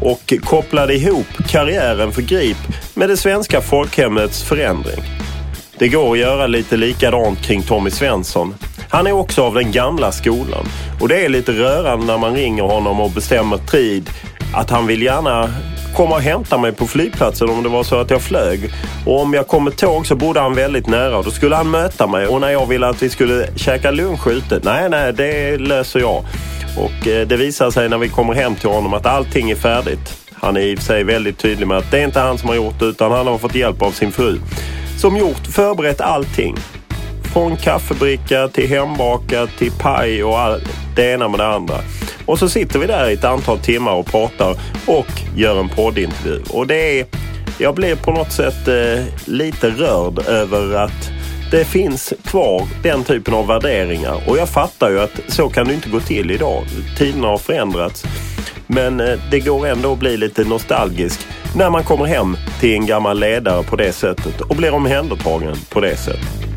och 0.00 0.34
kopplade 0.44 0.94
ihop 0.94 1.26
karriären 1.48 2.12
för 2.12 2.22
Grip 2.22 2.56
med 2.94 3.08
det 3.08 3.16
svenska 3.16 3.60
folkhemmets 3.60 4.42
förändring. 4.42 5.04
Det 5.78 5.88
går 5.88 6.12
att 6.12 6.18
göra 6.18 6.46
lite 6.46 6.76
likadant 6.76 7.42
kring 7.42 7.62
Tommy 7.62 7.90
Svensson. 7.90 8.54
Han 8.88 9.06
är 9.06 9.12
också 9.12 9.42
av 9.42 9.54
den 9.54 9.72
gamla 9.72 10.12
skolan 10.12 10.64
och 11.00 11.08
det 11.08 11.24
är 11.24 11.28
lite 11.28 11.52
rörande 11.52 12.06
när 12.06 12.18
man 12.18 12.34
ringer 12.34 12.62
honom 12.62 13.00
och 13.00 13.10
bestämmer 13.10 13.58
tid 13.58 14.10
att 14.54 14.70
han 14.70 14.86
vill 14.86 15.02
gärna 15.02 15.50
komma 15.92 16.14
och 16.14 16.22
hämta 16.22 16.58
mig 16.58 16.72
på 16.72 16.86
flygplatsen 16.86 17.50
om 17.50 17.62
det 17.62 17.68
var 17.68 17.82
så 17.82 17.96
att 17.96 18.10
jag 18.10 18.22
flög. 18.22 18.70
Och 19.06 19.20
om 19.20 19.34
jag 19.34 19.48
kom 19.48 19.64
med 19.64 19.76
tåg 19.76 20.06
så 20.06 20.16
bodde 20.16 20.40
han 20.40 20.54
väldigt 20.54 20.86
nära 20.86 21.18
och 21.18 21.24
då 21.24 21.30
skulle 21.30 21.56
han 21.56 21.70
möta 21.70 22.06
mig. 22.06 22.26
Och 22.26 22.40
när 22.40 22.50
jag 22.50 22.66
ville 22.66 22.88
att 22.88 23.02
vi 23.02 23.10
skulle 23.10 23.48
käka 23.56 23.90
lunch 23.90 24.26
ute, 24.26 24.60
nej, 24.62 24.88
nej, 24.88 25.12
det 25.12 25.58
löser 25.58 26.00
jag. 26.00 26.24
Och 26.76 27.08
eh, 27.08 27.26
det 27.26 27.36
visar 27.36 27.70
sig 27.70 27.88
när 27.88 27.98
vi 27.98 28.08
kommer 28.08 28.34
hem 28.34 28.54
till 28.54 28.68
honom 28.68 28.94
att 28.94 29.06
allting 29.06 29.50
är 29.50 29.54
färdigt. 29.54 30.22
Han 30.32 30.56
är 30.56 30.60
i 30.60 30.74
och 30.74 30.78
för 30.78 30.84
sig 30.86 31.04
väldigt 31.04 31.38
tydlig 31.38 31.66
med 31.66 31.78
att 31.78 31.90
det 31.90 31.98
är 31.98 32.04
inte 32.04 32.20
han 32.20 32.38
som 32.38 32.48
har 32.48 32.56
gjort 32.56 32.78
det 32.78 32.84
utan 32.84 33.12
han 33.12 33.26
har 33.26 33.38
fått 33.38 33.54
hjälp 33.54 33.82
av 33.82 33.90
sin 33.90 34.12
fru. 34.12 34.38
Som 34.98 35.16
gjort, 35.16 35.46
förberett 35.46 36.00
allting. 36.00 36.56
Från 37.32 37.56
kaffebricka 37.56 38.48
till 38.48 38.68
hembakat 38.68 39.50
till 39.58 39.72
paj 39.72 40.24
och 40.24 40.38
all, 40.38 40.60
det 40.96 41.12
ena 41.12 41.28
med 41.28 41.40
det 41.40 41.46
andra. 41.46 41.74
Och 42.26 42.38
så 42.38 42.48
sitter 42.48 42.78
vi 42.78 42.86
där 42.86 43.10
i 43.10 43.12
ett 43.12 43.24
antal 43.24 43.58
timmar 43.58 43.92
och 43.92 44.06
pratar 44.06 44.56
och 44.86 45.06
gör 45.36 45.60
en 45.60 45.68
poddintervju. 45.68 46.42
Och 46.50 46.66
det 46.66 47.00
är, 47.00 47.06
jag 47.58 47.74
blev 47.74 48.02
på 48.02 48.12
något 48.12 48.32
sätt 48.32 48.68
eh, 48.68 49.04
lite 49.24 49.70
rörd 49.70 50.18
över 50.18 50.74
att 50.74 51.10
det 51.50 51.64
finns 51.64 52.12
kvar 52.24 52.68
den 52.82 53.04
typen 53.04 53.34
av 53.34 53.46
värderingar. 53.46 54.20
Och 54.28 54.38
jag 54.38 54.48
fattar 54.48 54.90
ju 54.90 55.00
att 55.00 55.20
så 55.28 55.48
kan 55.48 55.66
det 55.66 55.74
inte 55.74 55.88
gå 55.88 56.00
till 56.00 56.30
idag. 56.30 56.64
Tiderna 56.98 57.26
har 57.26 57.38
förändrats. 57.38 58.04
Men 58.66 59.00
eh, 59.00 59.18
det 59.30 59.40
går 59.40 59.66
ändå 59.66 59.92
att 59.92 59.98
bli 59.98 60.16
lite 60.16 60.44
nostalgisk 60.44 61.20
när 61.56 61.70
man 61.70 61.84
kommer 61.84 62.04
hem 62.04 62.36
till 62.60 62.74
en 62.74 62.86
gammal 62.86 63.20
ledare 63.20 63.62
på 63.62 63.76
det 63.76 63.92
sättet 63.92 64.40
och 64.40 64.56
blir 64.56 64.74
omhändertagen 64.74 65.56
på 65.70 65.80
det 65.80 65.96
sättet. 65.96 66.51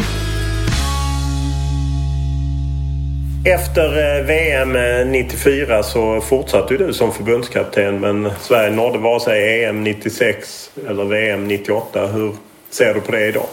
Efter 3.48 4.18
eh, 4.18 4.26
VM 4.26 4.74
94 5.12 5.76
eh, 5.76 5.82
så 5.82 6.22
fortsatte 6.22 6.78
du 6.78 6.94
som 6.94 7.12
förbundskapten 7.12 8.00
men 8.00 8.32
Sverige 8.40 8.72
nådde 8.72 8.98
vare 8.98 9.20
sig 9.20 9.66
EM 9.66 9.84
96 9.84 10.72
eller 10.88 11.04
VM 11.04 11.48
98. 11.48 12.08
Hur 12.08 12.34
ser 12.70 12.94
du 12.94 13.02
på 13.02 13.12
det 13.12 13.28
idag? 13.28 13.48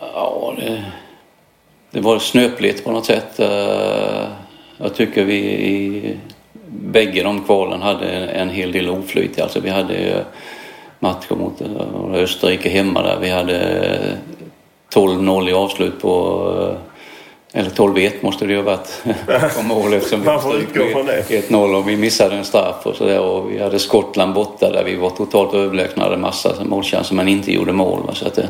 Ja, 0.00 0.54
det, 0.58 0.84
det 1.90 2.00
var 2.00 2.18
snöpligt 2.18 2.84
på 2.84 2.92
något 2.92 3.06
sätt. 3.06 3.40
Eh, 3.40 4.26
jag 4.78 4.94
tycker 4.94 5.24
vi 5.24 5.36
i 5.46 6.16
bägge 6.68 7.22
de 7.22 7.44
kvalen 7.44 7.82
hade 7.82 8.08
en 8.10 8.50
hel 8.50 8.72
del 8.72 8.88
oflyt. 8.88 9.40
Alltså 9.40 9.60
vi 9.60 9.70
hade 9.70 10.24
matcher 10.98 11.34
mot 11.34 11.62
Österrike 12.14 12.68
hemma 12.68 13.02
där. 13.02 13.18
Vi 13.20 13.30
hade 13.30 14.18
12-0 14.94 15.48
i 15.48 15.52
avslut 15.52 16.00
på 16.00 16.76
eller 17.56 17.70
12-1 17.70 18.12
måste 18.20 18.46
det 18.46 18.52
ju 18.52 18.56
ha 18.58 18.64
varit 18.64 19.02
på 19.56 19.62
målet. 19.62 20.06
Som 20.06 20.24
Man 20.24 20.42
får 20.42 20.56
utgå 20.56 20.88
från 20.92 21.06
det. 21.06 21.24
1-0 21.28 21.74
och 21.74 21.88
vi 21.88 21.96
missade 21.96 22.36
en 22.36 22.44
straff 22.44 22.86
och 22.86 22.96
sådär. 22.96 23.20
Och 23.20 23.50
vi 23.50 23.58
hade 23.58 23.78
Skottland 23.78 24.34
borta 24.34 24.72
där 24.72 24.84
vi 24.84 24.96
var 24.96 25.10
totalt 25.10 25.54
överlägsna. 25.54 26.04
Hade 26.04 26.16
massa 26.16 26.64
målchanser 26.64 27.14
men 27.14 27.28
inte 27.28 27.52
gjorde 27.52 27.72
mål. 27.72 28.10
Så 28.12 28.26
att 28.26 28.34
det, 28.34 28.48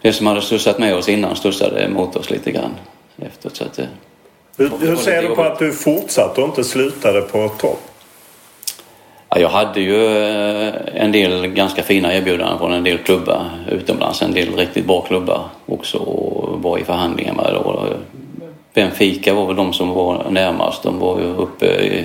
det 0.00 0.12
som 0.12 0.26
hade 0.26 0.42
studsat 0.42 0.78
med 0.78 0.96
oss 0.96 1.08
innan 1.08 1.36
studsade 1.36 1.88
mot 1.88 2.16
oss 2.16 2.30
lite 2.30 2.50
grann 2.50 2.74
efteråt. 3.22 3.56
Så 3.56 3.64
att 3.64 3.74
det, 3.74 3.88
Hur, 4.56 4.70
hur 4.80 4.96
ser 4.96 5.22
du 5.22 5.28
på 5.28 5.42
att 5.42 5.58
du 5.58 5.72
fortsatte 5.72 6.40
och 6.40 6.48
inte 6.48 6.64
slutade 6.64 7.20
på 7.20 7.48
topp? 7.48 7.80
Ja, 9.34 9.40
jag 9.40 9.48
hade 9.48 9.80
ju 9.80 10.06
eh, 10.06 10.74
en 10.94 11.12
del 11.12 11.46
ganska 11.46 11.82
fina 11.82 12.14
erbjudanden 12.14 12.58
från 12.58 12.72
en 12.72 12.84
del 12.84 12.98
klubbar 12.98 13.50
utomlands. 13.70 14.22
En 14.22 14.32
del 14.32 14.56
riktigt 14.56 14.86
bra 14.86 15.00
klubbar 15.00 15.40
också 15.66 15.98
och 15.98 16.62
var 16.62 16.78
i 16.78 16.84
förhandlingar 16.84 17.34
med. 17.34 17.50
Då. 17.52 17.86
Benfica 18.74 19.34
var 19.34 19.46
väl 19.46 19.56
de 19.56 19.72
som 19.72 19.90
var 19.90 20.30
närmast. 20.30 20.82
De 20.82 20.98
var 20.98 21.20
ju 21.20 21.24
uppe 21.24 21.66
i, 21.66 22.04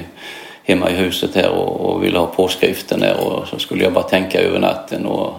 hemma 0.63 0.89
i 0.89 0.93
huset 0.93 1.36
här 1.36 1.49
och, 1.49 1.82
och 1.82 2.03
ville 2.03 2.19
ha 2.19 2.25
påskriften 2.25 2.99
där 2.99 3.27
och 3.27 3.47
så 3.47 3.59
skulle 3.59 3.84
jag 3.84 3.93
bara 3.93 4.03
tänka 4.03 4.41
över 4.41 4.59
natten. 4.59 5.05
Och 5.05 5.34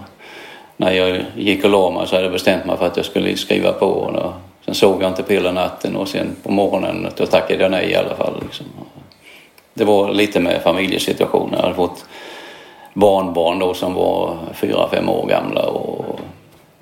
när 0.76 0.92
jag 0.92 1.22
gick 1.36 1.64
och 1.64 1.70
la 1.70 1.90
mig 1.90 2.06
så 2.06 2.14
hade 2.14 2.24
jag 2.24 2.32
bestämt 2.32 2.64
mig 2.64 2.76
för 2.76 2.86
att 2.86 2.96
jag 2.96 3.06
skulle 3.06 3.36
skriva 3.36 3.72
på. 3.72 3.86
Och 3.86 4.32
sen 4.64 4.74
sov 4.74 5.02
jag 5.02 5.10
inte 5.10 5.22
på 5.22 5.32
hela 5.32 5.52
natten 5.52 5.96
och 5.96 6.08
sen 6.08 6.36
på 6.42 6.52
morgonen 6.52 7.08
då 7.16 7.26
tackade 7.26 7.62
jag 7.62 7.70
nej 7.70 7.90
i 7.90 7.94
alla 7.94 8.14
fall. 8.14 8.34
Liksom 8.42 8.66
det 9.80 9.86
var 9.86 10.12
lite 10.12 10.40
med 10.40 10.62
familjesituationen. 10.62 11.54
Jag 11.54 11.62
hade 11.62 11.74
fått 11.74 12.04
barnbarn 12.94 13.58
då 13.58 13.74
som 13.74 13.94
var 13.94 14.36
fyra, 14.54 14.88
fem 14.90 15.08
år 15.08 15.26
gamla 15.26 15.62
och, 15.62 16.20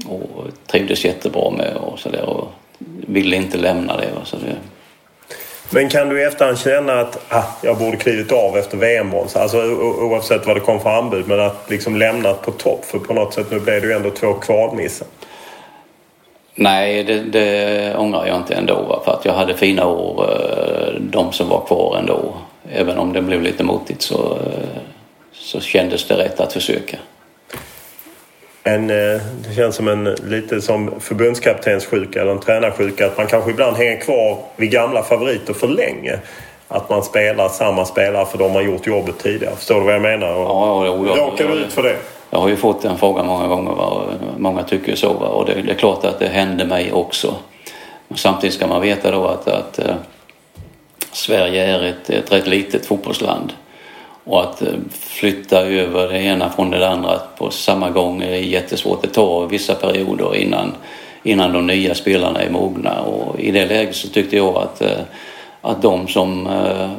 och 0.08 0.46
trivdes 0.66 1.04
jättebra 1.04 1.50
med 1.50 1.76
och 1.76 1.98
så 1.98 2.08
där 2.08 2.28
och 2.28 2.48
ville 3.06 3.36
inte 3.36 3.58
lämna 3.58 3.96
det. 3.96 4.08
Så 4.24 4.36
det... 4.36 4.56
Men 5.70 5.88
kan 5.88 6.08
du 6.08 6.20
i 6.20 6.24
efterhand 6.24 6.58
känna 6.58 7.00
att 7.00 7.18
ah, 7.28 7.44
jag 7.62 7.78
borde 7.78 7.96
klivit 7.96 8.32
av 8.32 8.56
efter 8.56 8.76
VM-brons? 8.76 9.36
Alltså 9.36 9.58
oavsett 10.00 10.46
vad 10.46 10.56
det 10.56 10.60
kom 10.60 10.80
för 10.80 10.90
anbud 10.90 11.28
men 11.28 11.40
att 11.40 11.70
liksom 11.70 11.96
lämnat 11.96 12.42
på 12.42 12.50
topp 12.50 12.84
för 12.84 12.98
på 12.98 13.14
något 13.14 13.34
sätt 13.34 13.50
nu 13.50 13.60
blev 13.60 13.80
det 13.80 13.86
ju 13.86 13.92
ändå 13.92 14.10
två 14.10 14.32
kvalmissar. 14.34 15.08
Nej, 16.54 17.04
det, 17.04 17.20
det 17.20 17.96
ångrar 17.96 18.26
jag 18.26 18.36
inte 18.36 18.54
ändå 18.54 19.02
för 19.04 19.12
att 19.12 19.24
jag 19.24 19.32
hade 19.32 19.54
fina 19.54 19.86
år, 19.86 20.30
eh, 20.30 21.00
de 21.00 21.32
som 21.32 21.48
var 21.48 21.60
kvar 21.66 21.96
ändå 21.98 22.34
även 22.72 22.98
om 22.98 23.12
det 23.12 23.22
blev 23.22 23.42
lite 23.42 23.64
motigt 23.64 24.02
så, 24.02 24.38
så 25.32 25.60
kändes 25.60 26.08
det 26.08 26.14
rätt 26.14 26.40
att 26.40 26.52
försöka. 26.52 26.96
En, 28.62 28.90
eh, 28.90 29.20
det 29.48 29.54
känns 29.56 29.76
som 29.76 29.88
en 29.88 30.04
lite 30.04 30.60
som 30.60 31.00
förbundskaptenssjuka 31.00 32.20
eller 32.20 32.32
en 32.32 32.40
tränarsjuka 32.40 33.06
att 33.06 33.16
man 33.16 33.26
kanske 33.26 33.50
ibland 33.50 33.76
hänger 33.76 34.00
kvar 34.00 34.38
vid 34.56 34.70
gamla 34.70 35.02
favoriter 35.02 35.52
för 35.52 35.68
länge. 35.68 36.18
Att 36.68 36.90
man 36.90 37.02
spelar 37.02 37.48
samma 37.48 37.84
spelare 37.84 38.26
för 38.26 38.38
de 38.38 38.52
har 38.52 38.62
gjort 38.62 38.86
jobbet 38.86 39.18
tidigare. 39.18 39.56
Förstår 39.56 39.80
du 39.80 39.86
vad 39.86 39.94
jag 39.94 40.02
menar? 40.02 40.26
Ja, 40.26 40.86
ja, 40.86 41.06
ja, 41.06 41.16
Råkar 41.16 41.56
ut 41.56 41.72
för 41.72 41.82
det? 41.82 41.96
Jag 42.30 42.38
har 42.38 42.48
ju 42.48 42.56
fått 42.56 42.82
den 42.82 42.98
frågan 42.98 43.26
många 43.26 43.46
gånger. 43.46 43.72
Va? 43.72 44.02
Många 44.38 44.62
tycker 44.62 44.94
så. 44.94 45.12
Va? 45.12 45.26
Och 45.26 45.46
det, 45.46 45.62
det, 45.62 45.70
är 45.70 45.74
klart 45.74 46.04
att 46.04 46.18
det 46.18 46.26
hände 46.26 46.64
mig 46.64 46.92
också. 46.92 47.34
Samtidigt 48.14 48.54
ska 48.56 48.66
man 48.66 48.82
veta 48.82 49.10
då 49.10 49.26
att, 49.26 49.48
att 49.48 49.78
eh, 49.78 49.94
Sverige 51.12 51.64
är 51.64 51.82
ett, 51.82 52.10
ett 52.10 52.32
rätt 52.32 52.46
litet 52.46 52.86
fotbollsland. 52.86 53.52
Och 54.24 54.42
att 54.42 54.62
eh, 54.62 54.68
flytta 54.90 55.66
över 55.66 56.08
det 56.08 56.20
ena 56.20 56.50
från 56.50 56.70
det 56.70 56.88
andra 56.88 57.20
på 57.38 57.50
samma 57.50 57.90
gång 57.90 58.22
är 58.22 58.34
jättesvårt. 58.34 59.02
Det 59.02 59.08
tar 59.08 59.46
vissa 59.46 59.74
perioder 59.74 60.36
innan, 60.36 60.74
innan 61.22 61.52
de 61.52 61.66
nya 61.66 61.94
spelarna 61.94 62.42
är 62.42 62.50
mogna. 62.50 63.00
Och 63.00 63.40
i 63.40 63.50
det 63.50 63.66
läget 63.66 63.96
så 63.96 64.08
tyckte 64.08 64.36
jag 64.36 64.56
att, 64.56 64.80
eh, 64.80 65.00
att 65.60 65.82
de 65.82 66.08
som 66.08 66.46
eh, 66.46 66.90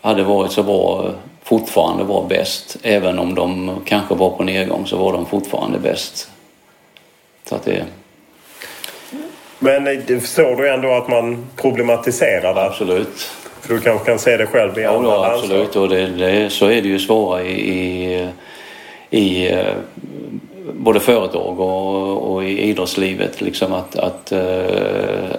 hade 0.00 0.22
varit 0.22 0.52
så 0.52 0.62
bra 0.62 1.10
fortfarande 1.42 2.04
var 2.04 2.26
bäst. 2.28 2.76
Även 2.82 3.18
om 3.18 3.34
de 3.34 3.70
kanske 3.84 4.14
var 4.14 4.30
på 4.30 4.44
nedgång 4.44 4.86
så 4.86 4.96
var 4.96 5.12
de 5.12 5.26
fortfarande 5.26 5.78
bäst. 5.78 6.30
Så 7.48 7.54
att 7.54 7.64
det... 7.64 7.84
Men 9.58 10.06
förstår 10.20 10.56
du 10.56 10.68
ändå 10.68 10.92
att 10.92 11.08
man 11.08 11.46
problematiserar 11.56 12.54
det? 12.54 12.62
Absolut. 12.62 13.30
För 13.60 13.74
du 13.74 13.80
kanske 13.80 14.06
kan 14.06 14.18
se 14.18 14.36
det 14.36 14.46
själv 14.46 14.78
i 14.78 14.82
ja, 14.82 14.96
andra 14.96 15.10
Ja, 15.10 15.34
absolut. 15.34 15.76
Och 15.76 15.88
det, 15.88 16.06
det, 16.06 16.50
så 16.50 16.66
är 16.66 16.82
det 16.82 16.88
ju 16.88 16.98
svåra 16.98 17.42
i, 17.42 17.72
i, 17.72 18.28
i 19.10 19.52
eh, 19.52 19.74
både 20.72 21.00
företag 21.00 21.60
och, 21.60 22.32
och, 22.32 22.44
i 22.44 22.60
idrottslivet. 22.60 23.40
Liksom 23.40 23.72
att, 23.72 23.96
att 23.96 24.32
uh, 24.32 25.34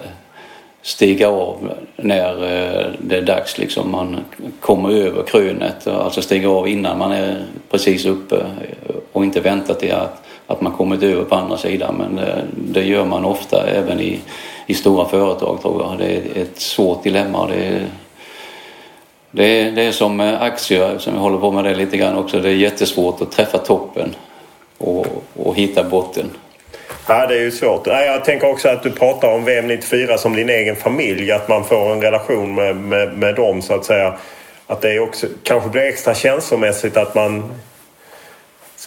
stiga 0.82 1.28
av 1.28 1.70
när 1.96 2.34
uh, 2.34 2.86
det 2.98 3.16
är 3.16 3.22
dags. 3.22 3.58
Liksom 3.58 3.90
man 3.90 4.16
kommer 4.60 4.90
över 4.90 5.22
krönet. 5.22 5.86
Alltså 5.86 6.22
stiga 6.22 6.50
av 6.50 6.68
innan 6.68 6.98
man 6.98 7.12
är 7.12 7.44
precis 7.70 8.06
uppe 8.06 8.36
och 9.12 9.24
inte 9.24 9.40
vänta 9.40 9.74
till 9.74 9.92
att, 9.92 10.22
att 10.46 10.60
man 10.60 10.72
kommit 10.72 11.02
över 11.02 11.24
på 11.24 11.34
andra 11.34 11.56
sidan. 11.56 11.94
Men 11.98 12.18
uh, 12.18 12.34
det 12.54 12.82
gör 12.82 13.04
man 13.04 13.24
ofta 13.24 13.66
även 13.66 14.00
i, 14.00 14.20
i 14.66 14.74
stora 14.74 15.08
företag 15.08 15.62
tror 15.62 15.82
jag. 15.82 15.98
Det 15.98 16.16
är 16.16 16.42
ett 16.42 16.60
svårt 16.60 17.02
dilemma. 17.02 17.46
Det 17.46 17.66
är, 17.66 17.86
det 19.38 19.60
är, 19.60 19.70
det 19.70 19.82
är 19.82 19.92
som 19.92 20.20
aktier, 20.20 20.98
som 20.98 21.14
jag 21.14 21.20
håller 21.20 21.38
på 21.38 21.50
med 21.50 21.64
det 21.64 21.74
lite 21.74 21.96
grann 21.96 22.16
också. 22.16 22.40
Det 22.40 22.48
är 22.48 22.54
jättesvårt 22.54 23.20
att 23.20 23.32
träffa 23.32 23.58
toppen 23.58 24.14
och, 24.78 25.06
och 25.36 25.56
hitta 25.56 25.84
botten. 25.84 26.30
Ja, 27.08 27.26
det 27.26 27.34
är 27.34 27.40
ju 27.40 27.50
svårt. 27.50 27.86
Jag 27.86 28.24
tänker 28.24 28.50
också 28.50 28.68
att 28.68 28.82
du 28.82 28.90
pratar 28.90 29.34
om 29.34 29.44
VM 29.44 29.66
94 29.66 30.18
som 30.18 30.36
din 30.36 30.48
egen 30.48 30.76
familj. 30.76 31.32
Att 31.32 31.48
man 31.48 31.64
får 31.64 31.92
en 31.92 32.02
relation 32.02 32.54
med, 32.54 32.76
med, 32.76 33.18
med 33.18 33.34
dem 33.34 33.62
så 33.62 33.74
att 33.74 33.84
säga. 33.84 34.14
Att 34.66 34.80
det 34.80 35.00
också 35.00 35.26
kanske 35.42 35.68
blir 35.68 35.82
extra 35.82 36.14
känslomässigt 36.14 36.96
att 36.96 37.14
man 37.14 37.52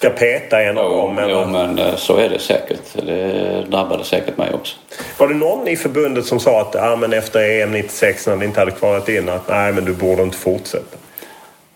ska 0.02 0.10
peta 0.10 0.62
en 0.62 0.78
av 0.78 0.92
dem? 0.92 1.20
Jo, 1.30 1.46
men 1.46 1.80
eh, 1.80 1.96
så 1.96 2.18
är 2.18 2.30
det 2.30 2.40
säkert. 2.40 3.06
Det 3.06 3.66
drabbade 3.70 4.04
säkert 4.04 4.38
mig 4.38 4.54
också. 4.54 4.78
Var 5.18 5.28
det 5.28 5.34
någon 5.34 5.68
i 5.68 5.76
förbundet 5.76 6.26
som 6.26 6.40
sa 6.40 6.62
att 6.62 6.76
ah, 6.76 6.96
men 6.96 7.14
efter 7.14 7.62
EM 7.62 7.72
96 7.72 8.28
när 8.28 8.38
det 8.38 8.46
inte 8.46 8.60
hade 8.60 8.72
kvalat 8.72 9.10
in 9.10 9.30
att 9.30 9.50
nej 9.50 9.74
men 9.74 9.86
du 9.86 9.94
borde 9.94 10.24
inte 10.24 10.38
fortsätta? 10.38 10.98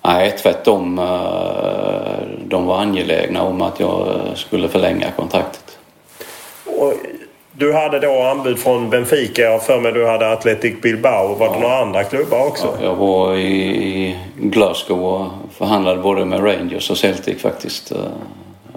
Nej, 0.05 0.35
tvärtom. 0.41 0.99
Eh, 0.99 2.45
de 2.47 2.65
var 2.65 2.77
angelägna 2.77 3.41
om 3.41 3.61
att 3.61 3.79
jag 3.79 4.21
skulle 4.35 4.67
förlänga 4.67 5.11
kontraktet. 5.11 5.77
Och 6.65 6.93
du 7.57 7.73
hade 7.73 7.99
då 7.99 8.21
anbud 8.21 8.59
från 8.59 8.89
Benfica. 8.89 9.41
Jag 9.41 9.63
för 9.63 9.79
mig 9.79 9.91
du 9.91 10.07
hade 10.07 10.31
Athletic 10.31 10.81
Bilbao. 10.81 11.35
Var 11.35 11.53
det 11.53 11.59
några 11.59 11.77
andra 11.77 12.03
klubbar 12.03 12.47
också? 12.47 12.77
Ja, 12.79 12.85
jag 12.85 12.95
var 12.95 13.35
i 13.35 14.19
Glasgow 14.37 15.05
och 15.05 15.27
förhandlade 15.51 16.01
både 16.01 16.25
med 16.25 16.43
Rangers 16.43 16.89
och 16.89 16.97
Celtic 16.97 17.41
faktiskt. 17.41 17.91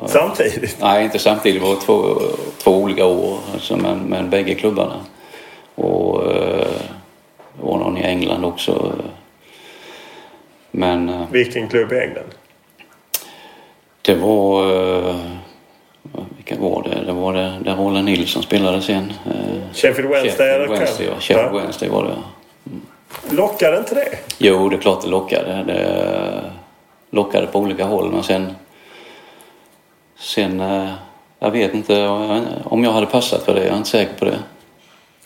Samtidigt? 0.06 0.76
Nej, 0.80 1.04
inte 1.04 1.18
samtidigt. 1.18 1.62
Det 1.62 1.68
var 1.68 1.76
två, 1.76 2.20
två 2.58 2.70
olika 2.70 3.06
år 3.06 3.38
alltså, 3.52 3.76
men, 3.76 3.98
men 3.98 4.30
bägge 4.30 4.54
klubbarna. 4.54 4.96
Och 5.74 6.32
eh, 6.32 6.68
det 7.56 7.62
var 7.62 7.78
någon 7.78 7.98
i 7.98 8.02
England 8.02 8.44
också. 8.44 8.92
Men... 10.70 11.08
Eh, 11.08 11.22
Vilken 11.30 11.68
klubb 11.68 11.92
i 11.92 11.98
England? 11.98 12.34
Det 14.02 14.14
var... 14.14 14.64
Eh, 16.48 16.56
vilka 16.56 16.62
var 16.62 16.82
det? 16.82 17.04
Det 17.06 17.12
var 17.12 17.32
det 17.32 17.58
där 17.64 17.76
Roland 17.76 18.04
Nilsson 18.04 18.42
spelade 18.42 18.82
sen. 18.82 19.12
Sheffield 19.72 20.10
Wednesday? 20.10 20.30
Sheffield 20.30 20.70
Wednesday, 20.70 21.06
ja. 21.06 21.20
Sheffield 21.20 21.54
ja. 21.54 21.60
Wednesday 21.60 21.88
var 21.88 22.04
det. 22.04 22.12
Mm. 22.70 22.80
Lockade 23.30 23.78
inte 23.78 23.94
det? 23.94 24.18
Jo, 24.38 24.68
det 24.68 24.76
är 24.76 24.80
klart 24.80 25.02
det 25.02 25.08
lockade. 25.08 25.64
Det 25.66 26.52
lockade 27.10 27.46
på 27.46 27.58
olika 27.58 27.84
håll 27.84 28.12
men 28.12 28.22
sen... 28.22 28.54
Sen... 30.18 30.62
Jag 31.40 31.50
vet 31.50 31.74
inte 31.74 32.08
om 32.64 32.84
jag 32.84 32.92
hade 32.92 33.06
passat 33.06 33.42
för 33.42 33.54
det. 33.54 33.60
Jag 33.60 33.72
är 33.72 33.76
inte 33.76 33.88
säker 33.88 34.14
på 34.18 34.24
det. 34.24 34.38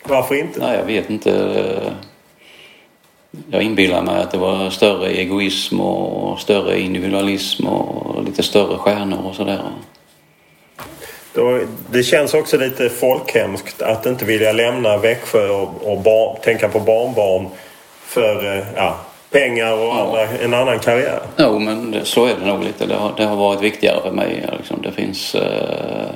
Varför 0.03 0.35
inte? 0.35 0.59
Nej, 0.59 0.77
jag 0.77 0.85
vet 0.85 1.09
inte. 1.09 1.55
Jag 3.51 3.63
inbillar 3.63 4.01
mig 4.01 4.21
att 4.21 4.31
det 4.31 4.37
var 4.37 4.69
större 4.69 5.09
egoism 5.09 5.79
och 5.79 6.39
större 6.39 6.79
individualism 6.79 7.67
och 7.67 8.23
lite 8.23 8.43
större 8.43 8.77
stjärnor 8.77 9.25
och 9.25 9.35
sådär. 9.35 9.61
Det 11.91 12.03
känns 12.03 12.33
också 12.33 12.57
lite 12.57 12.89
folkhemskt 12.89 13.81
att 13.81 14.05
inte 14.05 14.25
vilja 14.25 14.51
lämna 14.51 14.97
Växjö 14.97 15.49
och, 15.49 15.91
och 15.91 16.01
bar, 16.01 16.39
tänka 16.43 16.69
på 16.69 16.79
barnbarn 16.79 17.47
för 18.05 18.57
eh, 18.57 18.65
ja, 18.75 18.97
pengar 19.31 19.73
och 19.73 19.95
andra, 19.95 20.21
en 20.27 20.53
annan 20.53 20.79
karriär. 20.79 21.19
Jo, 21.37 21.59
men 21.59 21.95
så 22.03 22.25
är 22.25 22.35
det 22.39 22.45
nog 22.45 22.63
lite. 22.63 22.85
Det 22.85 22.95
har, 22.95 23.13
det 23.17 23.23
har 23.23 23.35
varit 23.35 23.61
viktigare 23.61 24.01
för 24.01 24.11
mig. 24.11 24.49
Liksom. 24.57 24.81
Det 24.81 24.91
finns 24.91 25.35
eh, 25.35 26.09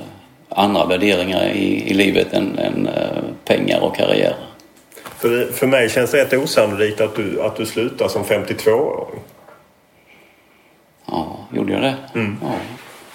andra 0.48 0.86
värderingar 0.86 1.48
i, 1.48 1.90
i 1.90 1.94
livet 1.94 2.32
än, 2.32 2.58
än 2.58 2.86
eh, 2.86 3.22
pengar 3.44 3.80
och 3.80 3.96
karriär. 3.96 4.34
För, 5.18 5.52
för 5.52 5.66
mig 5.66 5.90
känns 5.90 6.10
det 6.10 6.24
rätt 6.24 6.32
osannolikt 6.32 7.00
att 7.00 7.16
du, 7.16 7.42
att 7.42 7.56
du 7.56 7.66
slutar 7.66 8.08
som 8.08 8.24
52-åring. 8.24 9.20
Ja, 11.06 11.36
gjorde 11.52 11.72
jag 11.72 11.82
det? 11.82 11.94
Mm. 12.14 12.36
Ja. 12.42 12.48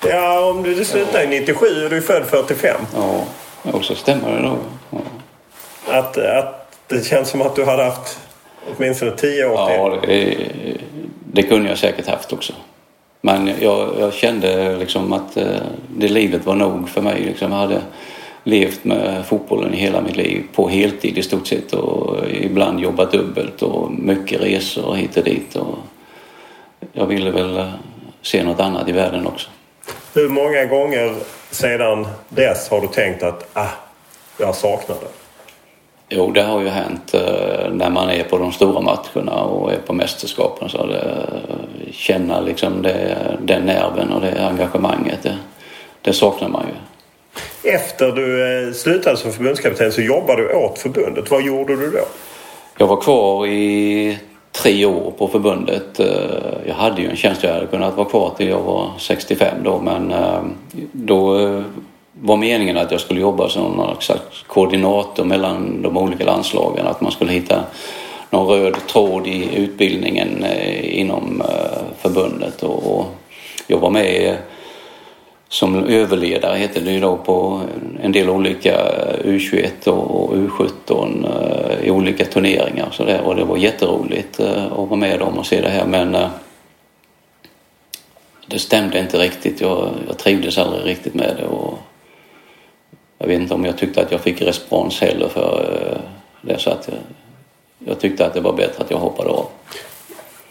Ja, 0.10 0.50
om 0.50 0.64
du, 0.64 0.76
du 0.76 0.86
slutade 0.86 1.24
ja. 1.24 1.30
97 1.30 1.84
och 1.84 1.90
du 1.90 1.98
är 1.98 2.02
född 2.02 2.26
45. 2.26 2.82
Ja, 2.96 3.26
och 3.72 3.86
så 3.86 3.96
stämmer 3.96 4.32
det 4.32 4.42
nog. 4.42 4.58
Ja. 4.90 5.00
Att, 5.88 6.18
att 6.18 6.78
det 6.88 7.06
känns 7.06 7.30
som 7.30 7.42
att 7.42 7.56
du 7.56 7.66
hade 7.66 7.84
haft 7.84 8.20
åtminstone 8.76 9.12
10 9.12 9.46
år 9.46 9.68
till. 9.68 9.76
Ja, 9.76 10.00
det, 10.08 10.38
det 11.34 11.44
kunde 11.44 11.70
jag 11.70 11.78
säkert 11.78 12.08
haft 12.08 12.34
också. 12.34 12.54
Men 13.22 13.52
jag, 13.60 13.90
jag 14.00 14.14
kände 14.14 14.78
liksom 14.78 15.14
att 15.14 15.38
eh, 15.38 15.46
det 15.98 16.08
livet 16.08 16.46
var 16.46 16.56
nog 16.56 16.90
för 16.90 17.02
mig. 17.02 17.22
Liksom. 17.22 17.52
Jag 17.52 17.60
hade 17.60 17.82
levt 18.44 18.84
med 18.84 19.26
fotbollen 19.26 19.74
i 19.74 19.78
hela 19.78 20.02
mitt 20.02 20.16
liv 20.16 20.44
på 20.54 20.70
heltid 20.70 21.18
i 21.18 21.24
stort 21.24 21.48
sett 21.48 21.74
och 21.74 22.30
ibland 22.30 22.80
jobbat 22.80 23.12
dubbelt 23.12 23.62
och 23.62 23.92
mycket 23.92 24.42
resor 24.42 24.96
hit 24.96 25.18
och 25.18 25.24
dit. 25.24 25.56
Och 25.56 25.78
jag 26.94 27.06
ville 27.06 27.32
väl 27.32 27.72
se 28.22 28.44
något 28.44 28.60
annat 28.60 28.90
i 28.90 28.92
världen 28.92 29.28
också. 29.28 29.50
Hur 30.16 30.30
många 30.30 30.66
gånger 30.66 31.16
sedan 31.52 32.08
dess 32.30 32.70
har 32.70 32.82
du 32.82 32.88
tänkt 32.88 33.24
att 33.24 33.50
ah, 33.54 33.70
jag 34.38 34.56
saknar 34.56 34.96
det? 34.96 35.08
Jo, 36.10 36.32
det 36.32 36.42
har 36.42 36.62
ju 36.62 36.68
hänt 36.68 37.14
eh, 37.14 37.70
när 37.72 37.90
man 37.90 38.10
är 38.10 38.24
på 38.24 38.38
de 38.38 38.52
stora 38.52 38.82
matcherna 38.82 39.44
och 39.44 39.74
är 39.74 39.78
på 39.78 39.94
mästerskapen. 39.94 40.70
Så 40.70 40.86
det, 40.86 41.28
känna 41.92 42.42
liksom 42.42 42.82
det, 42.82 43.18
den 43.42 43.62
nerven 43.66 44.12
och 44.12 44.22
det 44.22 44.48
engagemanget, 44.48 45.24
det, 45.24 45.38
det 46.02 46.14
saknar 46.14 46.50
man 46.50 46.66
ju. 46.68 47.72
Efter 47.72 48.12
du 48.12 48.58
eh, 48.68 48.74
slutade 48.74 49.18
som 49.18 49.34
förbundskapten 49.34 49.92
så 49.92 50.02
jobbade 50.02 50.42
du 50.42 50.54
åt 50.54 50.80
förbundet. 50.80 51.32
Vad 51.32 51.44
gjorde 51.44 51.76
du 51.76 51.92
då? 51.92 52.06
Jag 52.78 52.88
var 52.88 53.02
kvar 53.02 53.48
i 53.48 54.18
tre 54.54 54.86
år 54.86 55.14
på 55.18 55.28
förbundet. 55.28 56.00
Eh, 56.00 56.08
jag 56.68 56.76
hade 56.76 57.02
ju 57.02 57.10
en 57.10 57.16
tjänst, 57.16 57.44
jag 57.44 57.54
hade 57.54 57.68
kunnat 57.68 57.98
vara 57.98 58.10
kvar 58.10 58.34
till 58.38 58.48
jag 58.48 58.62
var 58.62 58.92
65 58.98 59.58
då 59.64 59.80
men 59.80 60.12
eh, 60.12 60.44
då 60.92 61.40
eh, 61.40 61.62
var 62.22 62.38
meningen 62.38 62.78
att 62.78 62.92
jag 62.92 63.00
skulle 63.00 63.22
jobba 63.22 63.50
som 63.50 63.72
någon 63.72 64.02
slags 64.02 64.44
koordinator 64.48 65.24
mellan 65.24 65.82
de 65.82 65.98
olika 65.98 66.26
landslagen. 66.26 66.88
Att 66.88 67.02
man 67.02 67.12
skulle 67.12 67.32
hitta 67.32 67.64
någon 68.30 68.48
röd 68.48 68.76
tråd 68.88 69.28
i 69.28 69.56
utbildningen 69.56 70.46
inom 70.84 71.44
förbundet. 72.02 72.64
Och 72.64 73.06
jag 73.68 73.78
var 73.78 73.90
med 73.90 74.38
som 75.54 75.86
överledare 75.88 76.58
heter 76.58 76.82
det 76.82 76.92
ju 76.92 77.00
då 77.00 77.18
på 77.18 77.62
en 78.02 78.12
del 78.12 78.30
olika 78.30 78.78
U21 79.24 79.88
och 79.88 80.34
U17 80.34 81.26
eh, 81.26 81.88
i 81.88 81.92
olika 81.92 82.26
turneringar 82.26 82.88
och 82.88 82.94
så 82.94 83.06
där. 83.06 83.22
Och 83.22 83.36
det 83.36 83.44
var 83.44 83.58
jätteroligt 83.58 84.40
eh, 84.40 84.66
att 84.66 84.90
vara 84.90 84.96
med 84.96 85.20
dem 85.20 85.38
och 85.38 85.46
se 85.46 85.62
det 85.62 85.70
här 85.70 85.86
men 85.86 86.16
eh, 86.16 86.30
det 88.48 88.60
stämde 88.60 89.00
inte 89.00 89.18
riktigt. 89.18 89.62
Jag, 89.62 89.90
jag 90.08 90.18
trivdes 90.18 90.58
aldrig 90.58 90.86
riktigt 90.86 91.14
med 91.14 91.36
det. 91.38 91.46
Och 91.46 91.80
jag 93.18 93.28
vet 93.28 93.42
inte 93.42 93.54
om 93.54 93.66
jag 93.66 93.78
tyckte 93.78 94.02
att 94.02 94.12
jag 94.12 94.22
fick 94.22 94.42
respons 94.42 95.02
heller 95.02 95.28
för 95.28 95.78
det 96.42 96.60
så 96.60 96.70
att 96.70 96.88
jag, 96.88 96.98
jag 97.90 98.00
tyckte 98.00 98.26
att 98.26 98.34
det 98.34 98.42
var 98.42 98.54
bättre 98.54 98.84
att 98.84 98.92
jag 98.92 98.98
hoppade 98.98 99.30
av. 99.30 99.46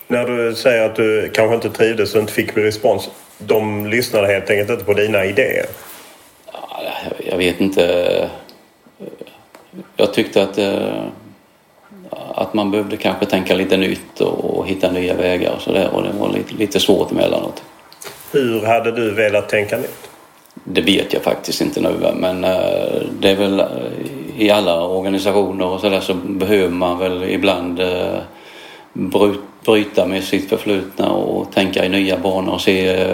När 0.09 0.27
du 0.27 0.55
säger 0.55 0.83
att 0.83 0.97
du 0.97 1.31
kanske 1.35 1.55
inte 1.55 1.71
trivdes 1.71 2.15
och 2.15 2.21
inte 2.21 2.33
fick 2.33 2.57
respons. 2.57 3.11
De 3.47 3.86
lyssnade 3.86 4.26
helt 4.26 4.51
enkelt 4.51 4.70
inte 4.70 4.84
på 4.84 4.93
dina 4.93 5.24
idéer? 5.24 5.66
Jag 7.30 7.36
vet 7.36 7.61
inte. 7.61 8.30
Jag 9.97 10.14
tyckte 10.14 10.43
att, 10.43 10.59
eh, 10.59 11.05
att 12.34 12.55
man 12.55 12.70
behövde 12.70 12.97
kanske 12.97 13.26
tänka 13.26 13.55
lite 13.55 13.76
nytt 13.76 14.20
och 14.20 14.66
hitta 14.66 14.90
nya 14.90 15.14
vägar 15.14 15.53
och 15.57 15.62
sådär 15.62 15.88
och 15.93 16.03
det 16.03 16.11
var 16.18 16.32
lite, 16.32 16.55
lite 16.55 16.80
svårt 16.80 17.12
emellanåt. 17.12 17.62
Hur 18.32 18.66
hade 18.66 18.93
du 18.93 19.11
velat 19.11 19.49
tänka 19.49 19.76
nytt? 19.76 20.09
Det 20.64 20.80
vet 20.80 21.12
jag 21.12 21.22
faktiskt 21.22 21.61
inte 21.61 21.80
nu 21.80 22.12
men 22.14 22.45
eh, 22.45 23.03
det 23.20 23.30
är 23.30 23.36
väl 23.36 23.61
eh, 23.61 23.66
i 24.36 24.51
alla 24.51 24.86
organisationer 24.86 25.66
och 25.66 25.80
sådär 25.80 26.01
så 26.01 26.14
behöver 26.14 26.68
man 26.68 26.99
väl 26.99 27.22
ibland 27.22 27.80
bryta 29.64 30.07
med 30.07 30.24
sitt 30.24 30.49
förflutna 30.49 31.12
och 31.12 31.53
tänka 31.53 31.84
i 31.84 31.88
nya 31.88 32.18
banor 32.18 32.55
och 32.55 32.61
se 32.61 33.07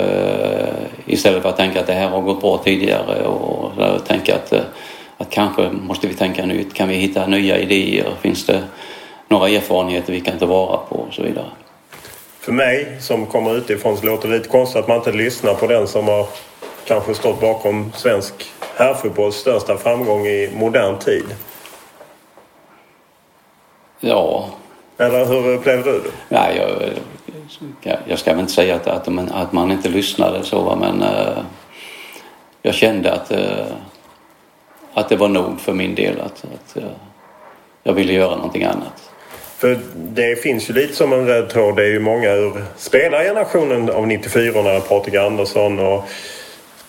istället 1.06 1.42
för 1.42 1.48
att 1.48 1.56
tänka 1.56 1.80
att 1.80 1.86
det 1.86 1.92
här 1.92 2.08
har 2.08 2.20
gått 2.20 2.40
bra 2.40 2.58
tidigare 2.58 3.26
och 3.26 4.06
tänka 4.06 4.34
att, 4.34 4.52
att 5.16 5.30
kanske 5.30 5.70
måste 5.70 6.06
vi 6.06 6.14
tänka 6.14 6.46
nytt. 6.46 6.74
Kan 6.74 6.88
vi 6.88 6.94
hitta 6.94 7.26
nya 7.26 7.58
idéer? 7.58 8.14
Finns 8.20 8.46
det 8.46 8.62
några 9.28 9.48
erfarenheter 9.48 10.12
vi 10.12 10.20
kan 10.20 10.38
ta 10.38 10.46
vara 10.46 10.76
på 10.76 10.96
och 10.96 11.14
så 11.14 11.22
vidare? 11.22 11.46
För 12.40 12.52
mig 12.52 12.96
som 13.00 13.26
kommer 13.26 13.56
utifrån 13.56 13.96
så 13.96 14.06
låter 14.06 14.28
det 14.28 14.36
lite 14.36 14.48
konstigt 14.48 14.76
att 14.80 14.88
man 14.88 14.96
inte 14.96 15.12
lyssnar 15.12 15.54
på 15.54 15.66
den 15.66 15.88
som 15.88 16.08
har 16.08 16.26
kanske 16.86 17.14
stått 17.14 17.40
bakom 17.40 17.92
svensk 17.96 18.34
herrfotbolls 18.76 19.36
största 19.36 19.76
framgång 19.76 20.26
i 20.26 20.50
modern 20.54 20.98
tid. 20.98 21.24
Ja. 24.00 24.48
Eller 24.98 25.24
hur 25.24 25.48
upplevde 25.48 25.92
du 25.92 25.98
det? 25.98 26.10
Nej, 26.28 26.62
jag, 27.82 27.98
jag 28.06 28.18
ska 28.18 28.30
väl 28.30 28.40
inte 28.40 28.52
säga 28.52 28.74
att, 28.74 28.86
att, 28.86 29.08
man, 29.08 29.28
att 29.28 29.52
man 29.52 29.72
inte 29.72 29.88
lyssnade 29.88 30.44
så 30.44 30.76
men 30.80 31.02
uh, 31.02 31.38
jag 32.62 32.74
kände 32.74 33.12
att, 33.12 33.32
uh, 33.32 33.38
att 34.94 35.08
det 35.08 35.16
var 35.16 35.28
nog 35.28 35.60
för 35.60 35.72
min 35.72 35.94
del 35.94 36.20
att, 36.20 36.44
att 36.44 36.76
uh, 36.76 36.82
jag 37.82 37.92
ville 37.92 38.12
göra 38.12 38.36
någonting 38.36 38.64
annat. 38.64 39.10
För 39.58 39.78
det 39.94 40.42
finns 40.42 40.70
ju 40.70 40.74
lite 40.74 40.94
som 40.94 41.12
en 41.12 41.26
röd 41.26 41.50
tråd. 41.50 41.76
Det 41.76 41.82
är 41.82 41.90
ju 41.90 42.00
många 42.00 42.30
ur 42.30 42.64
spelargenerationen 42.76 43.90
av 43.90 44.06
94 44.06 44.80
Patrik 44.80 45.14
Andersson 45.14 45.78
och 45.78 46.04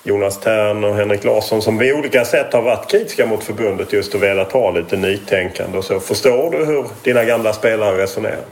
Jonas 0.04 0.40
Tern 0.40 0.84
och 0.84 0.96
Henrik 0.96 1.24
Larsson 1.24 1.62
som 1.62 1.78
på 1.78 1.84
olika 1.84 2.26
sätt 2.26 2.54
har 2.54 2.62
varit 2.62 2.92
kritiska 2.92 3.26
mot 3.26 3.44
förbundet 3.44 3.94
just 3.94 4.16
och 4.16 4.24
velat 4.24 4.52
ha 4.52 4.72
lite 4.72 4.98
nytänkande 4.98 5.78
och 5.78 5.84
så. 5.84 6.00
Förstår 6.00 6.52
du 6.52 6.66
hur 6.66 6.86
dina 7.04 7.24
gamla 7.24 7.54
spelare 7.54 8.04
resonerar? 8.04 8.46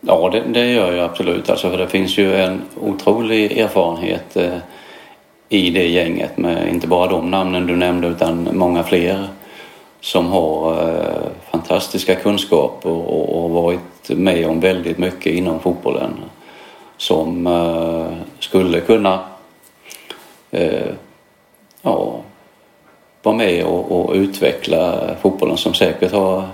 Ja, 0.00 0.30
det, 0.32 0.42
det 0.60 0.66
gör 0.66 0.92
jag 0.92 1.04
absolut. 1.04 1.50
Alltså, 1.50 1.70
för 1.70 1.78
det 1.78 1.88
finns 1.88 2.18
ju 2.18 2.34
en 2.34 2.62
otrolig 2.80 3.58
erfarenhet 3.58 4.36
eh, 4.36 4.56
i 5.48 5.70
det 5.70 5.88
gänget 5.88 6.38
med 6.38 6.68
inte 6.68 6.86
bara 6.86 7.10
de 7.10 7.30
namnen 7.30 7.66
du 7.66 7.76
nämnde 7.76 8.08
utan 8.08 8.48
många 8.52 8.82
fler 8.82 9.28
som 10.00 10.26
har 10.26 10.72
eh, 10.72 11.30
fantastiska 11.50 12.14
kunskaper 12.14 12.90
och, 12.90 13.44
och 13.44 13.50
varit 13.50 14.08
med 14.08 14.46
om 14.46 14.60
väldigt 14.60 14.98
mycket 14.98 15.32
inom 15.32 15.60
fotbollen 15.60 16.12
som 16.96 17.46
eh, 17.46 18.26
skulle 18.38 18.80
kunna 18.80 19.20
eh, 20.54 20.92
ja, 21.82 22.22
vara 23.22 23.36
med 23.36 23.64
och, 23.64 23.92
och, 23.92 24.14
utveckla 24.14 25.10
fotbollen 25.22 25.56
som 25.56 25.74
säkert 25.74 26.12
har 26.12 26.48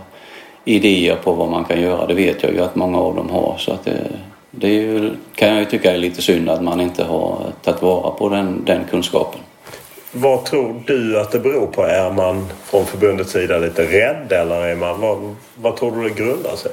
idéer 0.65 1.17
på 1.17 1.33
vad 1.33 1.49
man 1.49 1.65
kan 1.65 1.81
göra. 1.81 2.07
Det 2.07 2.15
vet 2.15 2.43
jag 2.43 2.53
ju 2.53 2.61
att 2.61 2.75
många 2.75 2.99
av 2.99 3.17
dem 3.17 3.31
har. 3.31 3.55
Så 3.59 3.73
att 3.73 3.85
det, 3.85 4.07
det 4.51 4.67
är 4.67 4.81
ju, 4.81 5.11
kan 5.35 5.49
jag 5.49 5.59
ju 5.59 5.65
tycka 5.65 5.93
är 5.93 5.99
lite 5.99 6.23
synd 6.23 6.51
att 6.51 6.63
man 6.63 6.81
inte 6.81 7.05
har 7.05 7.39
tagit 7.63 7.83
vara 7.83 8.11
på 8.11 8.29
den, 8.29 8.65
den 8.65 8.85
kunskapen. 8.91 9.41
Vad 10.13 10.45
tror 10.45 10.83
du 10.87 11.21
att 11.21 11.33
det 11.33 11.39
beror 11.39 11.67
på? 11.67 11.83
Är 11.83 12.13
man 12.13 12.47
från 12.65 12.87
förbundets 12.87 13.33
sida 13.33 13.59
lite 13.59 13.83
rädd 13.83 14.33
eller 14.33 14.67
är 14.67 14.77
man, 14.77 15.01
vad, 15.01 15.37
vad 15.55 15.77
tror 15.77 15.97
du 15.97 16.09
det 16.09 16.15
grundar 16.15 16.57
sig? 16.57 16.73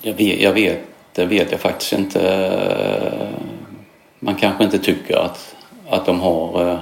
Jag 0.00 0.14
vet, 0.14 0.40
jag 0.40 0.52
vet, 0.52 0.78
det 1.12 1.24
vet 1.24 1.50
jag 1.50 1.60
faktiskt 1.60 1.92
inte. 1.92 2.50
Man 4.24 4.34
kanske 4.34 4.64
inte 4.64 4.78
tycker 4.78 5.16
att 5.16 5.54
att 5.88 6.06
de 6.06 6.20
har 6.20 6.68
eh, 6.68 6.78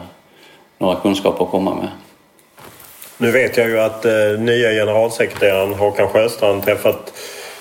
några 0.78 0.96
kunskaper 0.96 1.44
att 1.44 1.50
komma 1.50 1.74
med. 1.74 1.88
Nu 3.18 3.30
vet 3.30 3.56
jag 3.56 3.68
ju 3.68 3.80
att 3.80 4.04
eh, 4.04 4.12
nya 4.38 4.70
generalsekreteraren 4.70 5.74
Håkan 5.74 6.08
Sjöstrand 6.08 6.64
träffat 6.64 7.12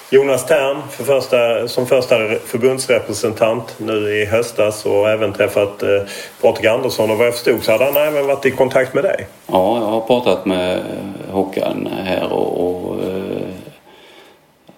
Jonas 0.09 0.45
Tern 0.45 0.77
för 0.91 1.03
första, 1.03 1.67
som 1.67 1.85
första 1.85 2.15
förbundsrepresentant 2.45 3.75
nu 3.77 4.21
i 4.21 4.25
höstas 4.25 4.85
och 4.85 5.09
även 5.09 5.33
träffat 5.33 5.83
eh, 5.83 6.01
Patrik 6.41 6.65
Andersson 6.65 7.11
och 7.11 7.17
vad 7.17 7.27
jag 7.27 7.33
förstod 7.33 7.63
så 7.63 7.71
hade 7.71 7.85
han 7.85 7.97
även 7.97 8.27
varit 8.27 8.45
i 8.45 8.51
kontakt 8.51 8.93
med 8.93 9.03
dig. 9.03 9.27
Ja, 9.47 9.79
jag 9.79 9.87
har 9.87 10.01
pratat 10.01 10.45
med 10.45 10.79
Håkan 11.31 11.89
här 12.03 12.33
och, 12.33 12.65
och 12.65 13.03
eh, 13.03 13.47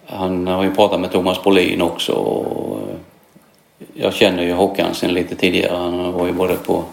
han 0.05 0.47
har 0.47 0.63
ju 0.63 0.75
pratat 0.75 0.99
med 0.99 1.11
Thomas 1.11 1.43
Brolin 1.43 1.81
också 1.81 2.13
och, 2.13 2.79
jag 4.01 4.13
känner 4.13 4.43
ju 4.43 4.53
Håkan 4.53 4.95
sen 4.95 5.13
lite 5.13 5.35
tidigare. 5.35 5.75
Han 5.77 6.13
var 6.13 6.25
ju 6.25 6.33
både 6.33 6.55
på 6.55 6.83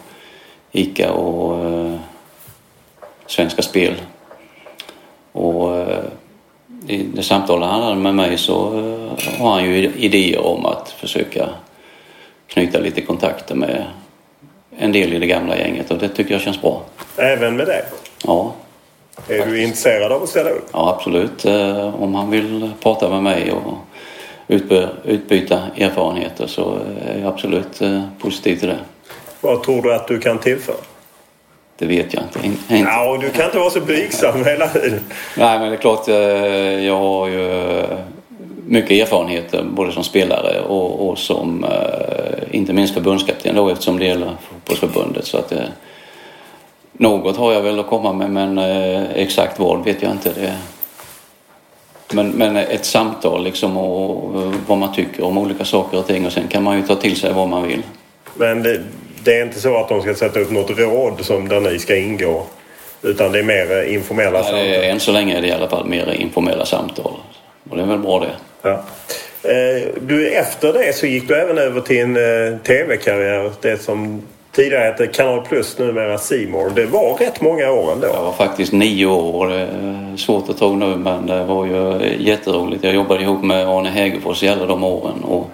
ICA 0.72 1.12
och 1.12 1.64
eh, 1.64 1.94
Svenska 3.26 3.62
Spel. 3.62 3.94
Och 5.32 5.76
eh, 5.76 6.04
i 6.86 7.02
det 7.02 7.22
samtal 7.22 7.62
han 7.62 7.82
hade 7.82 7.96
med 7.96 8.14
mig 8.14 8.38
så 8.38 8.78
eh, 8.78 9.40
har 9.40 9.52
han 9.52 9.64
ju 9.64 9.92
idéer 9.96 10.46
om 10.46 10.66
att 10.66 10.90
försöka 10.90 11.48
knyta 12.46 12.78
lite 12.78 13.00
kontakter 13.00 13.54
med 13.54 13.84
en 14.78 14.92
del 14.92 15.12
i 15.12 15.18
det 15.18 15.26
gamla 15.26 15.56
gänget 15.56 15.90
och 15.90 15.98
det 15.98 16.09
tycker 16.09 16.32
jag 16.32 16.40
känns 16.40 16.61
bra. 16.61 16.82
Även 17.16 17.56
med 17.56 17.66
det? 17.66 17.84
Ja. 18.24 18.52
Är 19.16 19.20
faktiskt. 19.20 19.46
du 19.46 19.62
intresserad 19.62 20.12
av 20.12 20.22
att 20.22 20.28
ställa 20.28 20.50
upp? 20.50 20.68
Ja, 20.72 20.94
absolut. 20.96 21.44
Eh, 21.44 22.02
om 22.02 22.14
han 22.14 22.30
vill 22.30 22.70
prata 22.82 23.09
med 23.09 23.22
mig 23.22 23.52
och 23.52 23.74
utbyta 25.05 25.61
erfarenheter 25.76 26.46
så 26.46 26.78
är 27.07 27.18
jag 27.18 27.28
absolut 27.28 27.80
eh, 27.80 28.03
positiv 28.18 28.57
till 28.57 28.68
det. 28.68 28.78
Vad 29.40 29.62
tror 29.62 29.82
du 29.82 29.94
att 29.94 30.09
du 30.09 30.18
kan 30.18 30.38
tillföra? 30.38 30.76
Det 31.78 31.86
vet 31.86 32.14
jag 32.14 32.22
inte. 32.22 32.46
inte. 32.46 32.90
Ja, 32.90 33.18
du 33.20 33.30
kan 33.30 33.44
inte 33.44 33.59
vara 33.59 33.70
så 33.70 33.80
blygsam 33.80 34.44
hela 34.44 34.68
tiden. 34.68 35.01
Nej, 35.36 35.59
men 35.59 35.68
det 35.68 35.74
är 35.74 35.80
klart. 35.80 36.09
Eh, 36.09 36.14
jag 36.86 36.99
har 36.99 37.28
ju 37.28 37.82
mycket 38.66 38.90
erfarenheter 38.90 39.64
både 39.74 39.92
som 39.92 40.05
spelare 40.05 40.61
och, 40.61 41.09
och 41.09 41.18
som 41.18 41.66
inte 42.51 42.72
minst 42.72 42.94
förbundskapten 42.94 43.57
då 43.57 43.68
eftersom 43.68 43.99
det 43.99 44.05
gäller 44.05 44.30
fotbollsförbundet. 44.40 45.26
Så 45.26 45.38
att, 45.38 45.53
Något 47.01 47.36
har 47.36 47.53
jag 47.53 47.62
väl 47.62 47.80
att 47.80 47.86
komma 47.86 48.12
med 48.12 48.30
men 48.30 48.59
eh, 48.59 49.11
exakt 49.14 49.59
vad 49.59 49.84
vet 49.84 50.03
jag 50.03 50.12
inte. 50.12 50.32
Det. 50.32 50.57
Men, 52.12 52.30
men 52.30 52.56
ett 52.56 52.84
samtal 52.84 53.44
liksom 53.44 53.76
och, 53.76 54.24
och 54.24 54.54
vad 54.66 54.78
man 54.78 54.94
tycker 54.94 55.24
om 55.24 55.38
olika 55.38 55.64
saker 55.64 55.98
och 55.98 56.06
ting 56.06 56.26
och 56.26 56.32
sen 56.32 56.48
kan 56.48 56.62
man 56.62 56.76
ju 56.76 56.82
ta 56.86 56.94
till 56.96 57.16
sig 57.16 57.32
vad 57.32 57.48
man 57.48 57.66
vill. 57.68 57.82
Men 58.34 58.62
det, 58.62 58.80
det 59.24 59.38
är 59.38 59.42
inte 59.42 59.61
så 59.61 59.76
att 59.76 59.88
de 59.88 60.02
ska 60.02 60.14
sätta 60.14 60.40
upp 60.40 60.50
något 60.50 60.78
råd 60.78 61.24
som 61.24 61.48
där 61.48 61.61
ni 61.61 61.78
ska 61.78 61.96
ingå? 61.96 62.42
Utan 63.02 63.32
det 63.32 63.38
är 63.38 63.42
mer 63.42 63.78
eh, 63.78 63.94
informella 63.94 64.30
Nej, 64.30 64.42
samtal? 64.44 64.59
är, 64.66 64.82
än 64.82 65.00
så 65.00 65.12
länge 65.12 65.36
är 65.38 65.42
det 65.42 65.48
i 65.48 65.52
alla 65.52 65.68
fall 65.68 65.86
mer 65.86 66.12
informella 66.12 66.66
samtal. 66.66 67.12
Och 67.70 67.76
det 67.76 67.82
är 67.82 67.86
väl 67.86 67.98
bra 67.98 68.20
det. 68.20 68.30
Ja. 68.62 68.82
Eh, 69.50 69.88
Du, 70.00 70.28
efter 70.30 70.72
det 70.72 70.96
så 70.96 71.06
gick 71.06 71.28
du 71.28 71.34
även 71.34 71.59
över 71.59 71.80
till 71.80 71.98
en 72.00 72.16
eh, 72.16 72.59
tv-karriär. 72.59 73.52
Det 73.61 73.82
som 73.82 74.22
tidigare 74.59 74.84
hette 74.84 75.06
Kanal 75.06 75.40
Plus, 75.40 75.78
numera 75.78 76.18
C 76.18 76.46
More. 76.50 76.70
Det 76.74 76.86
var 76.86 77.16
rätt 77.16 77.40
många 77.40 77.70
år 77.70 77.92
ändå. 77.92 78.06
Jag 78.06 78.22
var 78.22 78.32
faktiskt 78.32 78.72
nio 78.72 79.06
år 79.06 79.66
svårt 80.16 80.48
att 80.48 80.59
tro 80.59 80.76
nu 80.76 80.96
men 80.96 81.26
det 81.26 81.44
var 81.44 81.66
ju 81.66 82.14
jätteroligt. 82.18 82.84
Jag 82.84 82.94
jobbade 82.94 83.22
ihop 83.22 83.42
med 83.42 83.68
Arne 83.68 83.88
Hägerfors 83.88 84.42
i 84.42 84.48
alla 84.48 84.66
de 84.66 84.84
åren 84.84 85.24
och, 85.24 85.50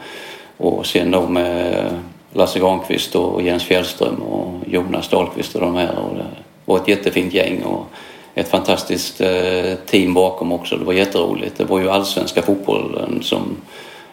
och 0.57 0.87
sen 0.87 1.11
då 1.11 1.29
med 1.29 1.85
Lasse 2.33 2.59
Granqvist 2.59 3.17
och 3.17 3.43
Jens 3.43 3.65
Fjällström 3.65 4.23
och 4.23 4.55
Jonas 4.67 5.09
Dahlqvist 5.09 5.55
och 5.55 5.61
de 5.61 5.77
här. 5.77 5.99
Och 5.99 6.17
det 6.17 6.25
var 6.65 6.77
ett 6.77 6.89
jättefint 6.89 7.35
gäng 7.35 7.63
och 7.63 7.87
ett 8.35 8.49
fantastiskt 8.49 9.21
eh, 9.21 9.75
team 9.87 10.15
bakom 10.15 10.53
också. 10.53 10.77
Det 10.77 10.85
var 10.85 10.93
jätteroligt. 10.93 11.59
Det 11.59 11.65
var 11.65 11.81
ju 11.81 11.91
allsvenska 11.91 12.43
fotbollen 12.43 13.23
som 13.23 13.57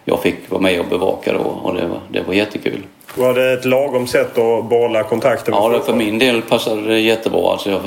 jag 0.06 0.22
fick 0.22 0.52
vara 0.52 0.62
med 0.62 0.80
och 0.80 0.86
bevaka 0.86 1.34
då 1.34 1.40
och 1.40 1.74
det 1.74 1.88
var, 1.88 2.00
det 2.10 2.22
var 2.22 2.34
jättekul. 2.34 2.84
Var 3.16 3.34
det 3.34 3.54
ett 3.54 3.66
lagom 3.66 4.08
sätt 4.08 4.38
att 4.38 4.70
behålla 4.70 5.04
kontakten 5.04 5.54
med 5.54 5.64
Ja, 5.64 5.70
det, 5.70 5.82
för 5.82 5.94
min 5.94 6.20
del 6.20 6.42
passade 6.42 6.82
det 6.82 7.00
jättebra. 7.00 7.52
Alltså 7.52 7.70
jag, 7.70 7.80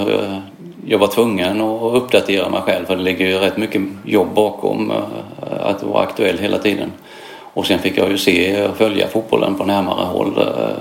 jag 0.87 0.99
var 0.99 1.07
tvungen 1.07 1.61
att 1.61 1.95
uppdatera 1.95 2.49
mig 2.49 2.61
själv 2.61 2.87
för 2.87 2.97
det 2.97 3.03
ligger 3.03 3.27
ju 3.27 3.39
rätt 3.39 3.57
mycket 3.57 3.83
jobb 4.05 4.29
bakom 4.35 4.91
eh, 4.91 4.97
att 5.61 5.83
vara 5.83 6.03
aktuell 6.03 6.39
hela 6.39 6.59
tiden. 6.59 6.93
Och 7.55 7.67
sen 7.67 7.79
fick 7.79 7.99
jag 7.99 8.11
ju 8.11 8.19
se 8.19 8.67
och 8.67 8.77
följa 8.77 9.09
fotbollen 9.09 9.55
på 9.55 9.65
närmare 9.65 10.05
håll 10.05 10.39
eh, 10.39 10.77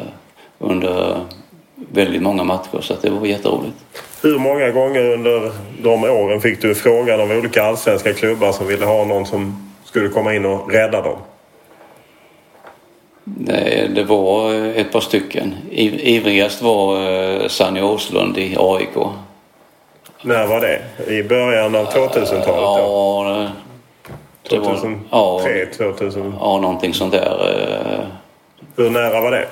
under 0.60 1.18
väldigt 1.92 2.22
många 2.22 2.44
matcher 2.44 2.82
så 2.82 2.94
det 3.02 3.10
var 3.10 3.26
jätteroligt. 3.26 3.76
Hur 4.22 4.40
många 4.40 4.72
gånger 4.72 5.14
under 5.14 5.52
de 5.84 6.04
åren 6.04 6.42
fick 6.42 6.62
du 6.62 6.76
frågan 6.76 7.22
av 7.22 7.32
olika 7.32 7.64
allsvenska 7.64 8.14
klubbar 8.14 8.52
som 8.52 8.68
ville 8.68 8.86
ha 8.86 9.06
någon 9.06 9.26
som 9.26 9.73
skulle 9.94 10.10
komma 10.10 10.34
in 10.36 10.46
och 10.46 10.72
rädda 10.72 11.02
dem? 11.02 11.18
Det, 13.24 13.88
det 13.96 14.04
var 14.04 14.54
ett 14.54 14.92
par 14.92 15.00
stycken. 15.00 15.56
Iv- 15.72 16.00
Ivrigast 16.00 16.62
var 16.62 17.12
eh, 17.12 17.48
Sanny 17.48 17.82
Åslund 17.82 18.38
i 18.38 18.56
AIK. 18.60 18.96
När 20.22 20.48
var 20.48 20.62
det? 20.62 20.82
I 21.14 21.24
början 21.24 21.76
av 21.76 21.86
2000-talet? 21.92 22.46
då? 22.46 22.54
Ja, 22.54 23.48
det, 24.50 24.60
var... 24.60 24.66
2003, 24.76 25.00
Ja, 25.10 25.42
2000? 25.94 26.34
ja, 26.40 26.58
någonting 26.60 26.94
sånt 26.94 27.12
där. 27.14 27.60
eh, 28.00 28.06
Hur 28.76 28.90
nära 28.90 29.22
var 29.22 29.32
det? 29.32 29.48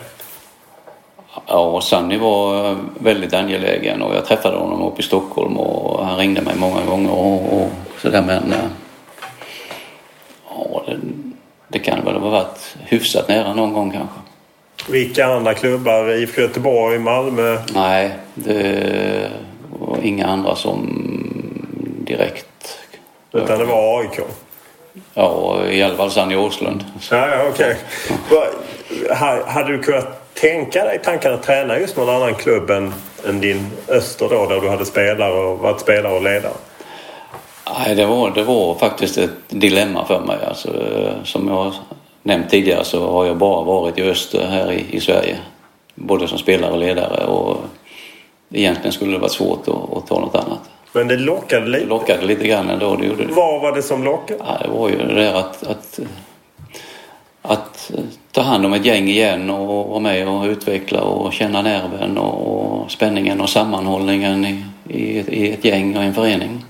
Ja, 1.48 1.82
Sanny 1.82 2.18
var 2.18 2.70
eh, 2.72 2.78
väldigt 3.00 3.34
angelägen 3.34 4.02
och 4.02 4.16
jag 4.16 4.26
träffade 4.26 4.58
honom 4.58 4.82
uppe 4.82 5.02
i 5.02 5.06
Stockholm 5.06 5.58
och 5.58 6.06
han 6.06 6.18
ringde 6.18 6.42
mig 6.42 6.56
många 6.58 6.86
gånger 6.86 7.12
och, 7.12 7.54
och 7.62 7.70
sådär 8.02 8.22
men... 8.22 8.54
eh, 8.54 8.60
Ja, 10.56 10.84
det, 10.88 10.98
det 11.68 11.71
kan 11.82 12.06
väl 12.06 12.14
ha 12.16 12.30
varit 12.30 12.76
hyfsat 12.86 13.28
nära 13.28 13.54
någon 13.54 13.74
gång 13.74 13.92
kanske. 13.92 14.16
Vilka 14.92 15.26
andra 15.26 15.54
klubbar? 15.54 16.10
IFK 16.12 16.42
Göteborg, 16.42 17.00
Malmö? 17.00 17.58
Nej, 17.74 18.12
det 18.36 19.32
var 19.80 19.98
inga 20.04 20.28
andra 20.28 20.56
som 20.56 20.88
direkt... 22.06 22.46
Utan 23.34 23.60
det 23.60 23.66
var 23.66 24.00
AIK? 24.00 24.20
Ja, 25.14 25.60
i 25.70 25.84
alla 25.84 25.96
fall 25.96 26.12
Sanny 26.12 26.36
Åslund. 26.36 26.84
Ja, 27.12 27.28
ja 27.28 27.44
okej. 27.50 27.76
Ha- 29.10 29.46
Hade 29.52 29.72
du 29.72 29.80
kunnat 29.84 30.34
tänka 30.34 30.84
dig 30.84 31.00
tanken 31.04 31.34
att 31.34 31.44
träna 31.44 31.80
just 31.80 31.98
någon 31.98 32.10
annan 32.16 32.36
klubb 32.36 32.70
än, 32.70 32.94
än 33.28 33.40
din 33.42 33.68
Öster 33.88 34.30
då, 34.30 34.46
där 34.46 34.62
du 34.62 34.70
hade 34.70 34.86
spelare 34.86 35.34
och 35.34 35.60
varit 35.60 35.80
spelare 35.80 36.14
och 36.14 36.24
ledare? 36.24 36.54
Nej, 37.80 37.95
det 37.95 38.05
var, 38.05 38.32
det 38.32 38.43
var 38.43 38.76
faktiskt 38.76 39.17
ett 39.17 39.30
dilemma 39.49 40.05
för 40.05 40.19
mig. 40.19 40.38
Alltså, 40.47 40.69
eh, 40.69 41.24
som 41.24 41.47
jag 41.47 41.74
nämnt 42.24 42.49
tidigare 42.49 42.84
så 42.84 43.11
har 43.11 43.26
jag 43.26 43.38
bara 43.38 43.63
varit 43.63 43.97
i 43.97 44.01
öster 44.03 44.47
här 44.47 44.72
i, 44.72 44.86
i 44.91 44.99
Sverige. 44.99 45.38
Både 45.95 46.28
som 46.28 46.38
spelare 46.38 46.72
och 46.72 46.78
ledare 46.80 47.26
och 47.26 47.57
egentligen 48.53 48.91
skulle 48.91 49.11
det 49.11 49.17
varit 49.19 49.32
svårt 49.32 49.67
att, 49.67 49.97
att 49.97 50.07
ta 50.07 50.19
något 50.19 50.36
annat. 50.36 50.59
Men 50.93 51.07
det 51.07 51.17
lockade 51.17 51.65
Det 51.65 51.69
lite. 51.72 51.86
lockade 51.86 52.26
lite 52.26 52.47
grann 52.47 52.69
ändå, 52.69 52.95
det 52.95 53.05
gjorde 53.05 53.26
det. 53.26 53.34
Vad 53.34 53.61
var 53.61 53.76
det 53.76 53.82
som 53.82 54.03
lockade? 54.03 54.39
Ja, 54.47 54.57
det 54.63 54.69
var 54.80 54.89
ju 54.89 54.97
det 54.97 55.13
där 55.13 55.34
att, 55.34 55.67
att, 55.67 55.99
att 57.41 57.91
ta 58.32 58.41
hand 58.41 58.65
om 58.65 58.74
ett 58.74 58.86
gäng 58.86 59.07
igen 59.07 59.49
och 59.49 59.89
vara 59.89 59.99
med 59.99 60.28
och 60.28 60.45
utveckla 60.45 61.01
och 61.01 61.34
känna 61.34 61.61
nerven 61.61 62.17
och, 62.17 62.91
spänningen 62.91 63.41
och 63.41 63.49
sammanhållningen 63.49 64.45
i, 64.45 64.63
i, 64.89 65.01
i 65.28 65.51
ett 65.53 65.65
gäng 65.65 65.97
och 65.97 66.03
en 66.03 66.13
förening. 66.13 66.65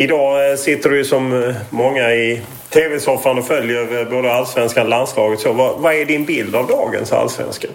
Idag 0.00 0.50
eh, 0.50 0.56
sitter 0.56 0.90
du 0.90 0.96
ju 0.96 1.04
som 1.04 1.42
eh, 1.42 1.54
många 1.70 2.10
i 2.10 2.40
tv-soffan 2.70 3.38
och 3.38 3.46
följer 3.46 4.00
eh, 4.00 4.10
både 4.10 4.32
allsvenskan 4.32 4.82
och 4.82 4.88
landslaget. 4.88 5.40
Så 5.40 5.52
vad, 5.52 5.78
vad 5.78 5.94
är 5.94 6.04
din 6.04 6.24
bild 6.24 6.54
av 6.54 6.66
dagens 6.66 7.12
allsvenska? 7.12 7.68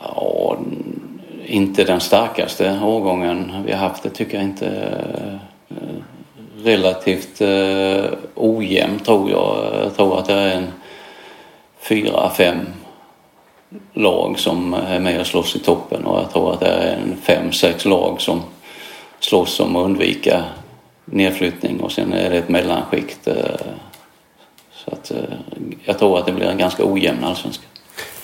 Ja, 0.00 0.58
inte 1.46 1.84
den 1.84 2.00
starkaste 2.00 2.80
årgången 2.82 3.62
vi 3.66 3.72
har 3.72 3.78
haft. 3.78 4.02
Det 4.02 4.10
tycker 4.10 4.34
jag 4.34 4.44
inte. 4.44 4.94
Relativt 6.62 7.40
eh, 7.40 8.04
ojämn 8.34 8.98
tror 8.98 9.30
jag. 9.30 9.66
Jag 9.84 9.96
tror 9.96 10.18
att 10.18 10.26
det 10.26 10.34
är 10.34 10.56
en 10.56 10.72
fyra, 11.80 12.30
fem 12.36 12.66
lag 13.92 14.38
som 14.38 14.74
är 14.74 14.98
med 14.98 15.20
och 15.20 15.26
slåss 15.26 15.56
i 15.56 15.58
toppen 15.58 16.06
och 16.06 16.20
jag 16.20 16.32
tror 16.32 16.52
att 16.52 16.60
det 16.60 16.66
är 16.66 16.96
en 16.96 17.16
fem, 17.22 17.52
sex 17.52 17.84
lag 17.84 18.20
som 18.20 18.42
slåss 19.20 19.60
om 19.60 19.76
att 19.76 19.84
undvika 19.84 20.44
nedflyttning 21.04 21.80
och 21.80 21.92
sen 21.92 22.12
är 22.12 22.30
det 22.30 22.38
ett 22.38 22.48
mellanskikt. 22.48 23.26
eh, 23.28 23.34
Så 24.74 24.90
att 24.92 25.10
eh, 25.10 25.16
jag 25.84 25.98
tror 25.98 26.18
att 26.18 26.26
det 26.26 26.32
blir 26.32 26.46
en 26.46 26.58
ganska 26.58 26.84
ojämn 26.84 27.24
allsvenska. 27.24 27.64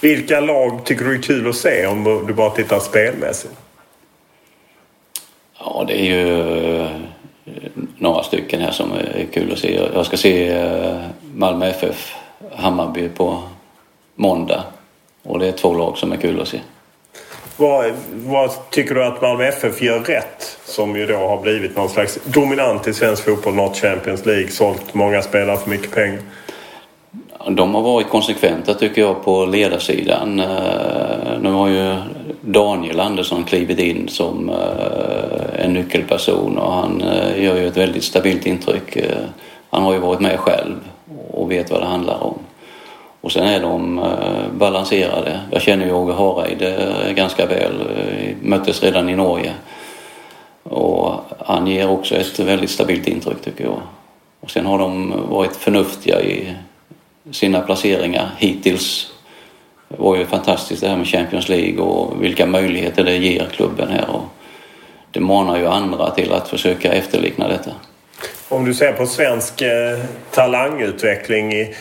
Vilka 0.01 0.41
lag 0.41 0.85
tycker 0.85 1.05
du 1.05 1.15
är 1.19 1.23
kul 1.23 1.49
att 1.49 1.57
se 1.57 1.87
om 1.87 2.25
du 2.27 2.33
bara 2.33 2.51
tittar 2.51 2.79
spelmässigt? 2.81 3.55
Ja, 5.59 5.85
det 5.87 6.01
är 6.01 6.05
ju 6.05 6.81
eh, 6.81 6.91
några 7.99 8.23
stycken 8.23 8.61
här 8.61 8.71
som 8.71 8.93
är 8.93 9.27
kul 9.33 9.53
att 9.53 9.59
se. 9.59 9.75
Jag 9.95 10.07
ska 10.07 10.17
se 10.17 10.65
Malmö 11.35 11.67
FF, 11.67 12.15
Hammarby 12.57 13.09
på 13.09 13.43
måndag. 14.15 14.65
Och 15.23 15.39
det 15.39 15.49
är 15.49 15.53
två 15.53 15.75
lag 15.75 15.99
som 15.99 16.13
är 16.13 16.17
kul 16.17 16.41
att 16.41 16.49
se. 16.49 16.61
Vad, 17.57 17.93
vad 18.13 18.71
tycker 18.71 18.95
du 18.95 19.05
att 19.05 19.23
Malmö 19.23 19.45
FF 19.45 19.83
gör 19.83 20.01
rätt? 20.01 20.59
Som 20.65 20.97
ju 20.97 21.07
då 21.07 21.17
har 21.17 21.43
blivit 21.43 21.77
någon 21.77 21.89
slags 21.89 22.19
dominant 22.25 22.89
i 22.89 22.95
svensk 22.95 23.25
fotboll, 23.25 23.55
nått 23.55 23.77
Champions 23.77 24.27
League, 24.27 24.49
sålt 24.49 24.95
många 24.95 25.23
spelare 25.23 25.57
för 25.57 25.71
mycket 25.71 25.91
pengar. 25.91 26.21
De 27.51 27.75
har 27.75 27.83
varit 27.83 28.09
konsekventa 28.09 28.75
tycker 28.75 29.01
jag 29.01 29.25
på 29.25 29.45
ledarsidan. 29.47 30.41
Eh, 30.41 31.41
nu 31.41 31.51
har 31.51 31.69
ju 31.69 31.97
Daniel 32.41 33.01
Andersson 33.01 33.45
klivit 33.45 33.79
in 33.79 34.09
som 34.09 34.49
eh, 34.51 35.65
en 35.65 35.73
nyckelperson 35.73 36.59
och 36.59 36.73
han 36.73 37.03
eh, 37.03 37.45
gör 37.45 37.57
ju 37.57 37.67
ett 37.69 37.77
väldigt 37.77 38.05
stabilt 38.05 38.47
intryck. 38.47 38.97
Han 39.71 39.83
har 39.83 39.93
ju 39.93 39.99
varit 39.99 40.21
med 40.21 40.39
själv 40.39 40.75
och 41.31 41.51
vet 41.51 41.71
vad 41.71 41.81
det 41.81 41.87
handlar 41.87 42.23
om. 42.25 42.39
Och 43.27 43.33
sen 43.33 43.45
är 43.45 43.61
de 43.61 43.99
eh, 43.99 44.53
balanserade. 44.53 45.41
Jag 45.51 45.63
känner 45.63 45.87
ju 45.87 45.93
Åge 45.93 46.13
Hareide 46.13 46.77
eh, 46.77 47.13
ganska 47.13 47.47
väl. 47.47 47.73
Vi 48.19 48.49
Möttes 48.49 48.83
redan 48.83 49.09
i 49.09 49.17
Norge. 49.17 49.53
Och 50.63 51.15
han 51.39 51.67
ger 51.67 51.91
också 51.91 52.15
ett 52.15 52.39
väldigt 52.39 52.71
stabilt 52.71 53.09
intryck 53.09 53.43
tycker 53.45 53.65
jag. 53.65 53.81
Och 54.41 54.51
sen 54.51 54.67
har 54.67 54.79
de 54.79 55.15
varit 55.29 55.57
förnuftiga 55.57 56.21
i 56.21 56.55
sina 57.31 57.61
placeringar 57.61 58.31
hittills. 58.39 59.13
Det 59.89 59.97
var 59.99 60.17
ju 60.17 60.27
fantastiskt 60.27 60.83
det 60.83 60.89
här 60.89 60.97
med 60.97 61.07
Champions 61.07 61.49
League 61.49 61.81
och 61.81 62.23
vilka 62.23 62.47
möjligheter 62.47 63.05
det 63.05 63.17
ger 63.17 63.49
klubben 63.53 63.89
här. 63.89 64.11
Och 64.11 64.25
det 65.11 65.21
manar 65.21 65.59
ju 65.59 65.67
andra 65.67 66.11
till 66.11 66.33
att 66.33 66.49
försöka 66.49 66.93
efterlikna 66.93 67.49
detta. 67.49 67.71
Om 68.49 68.65
du 68.65 68.75
ser 68.75 68.93
på 68.93 69.07
svensk 69.07 69.63
eh, 69.63 69.99
talangutveckling, 70.31 71.53
i, 71.53 71.75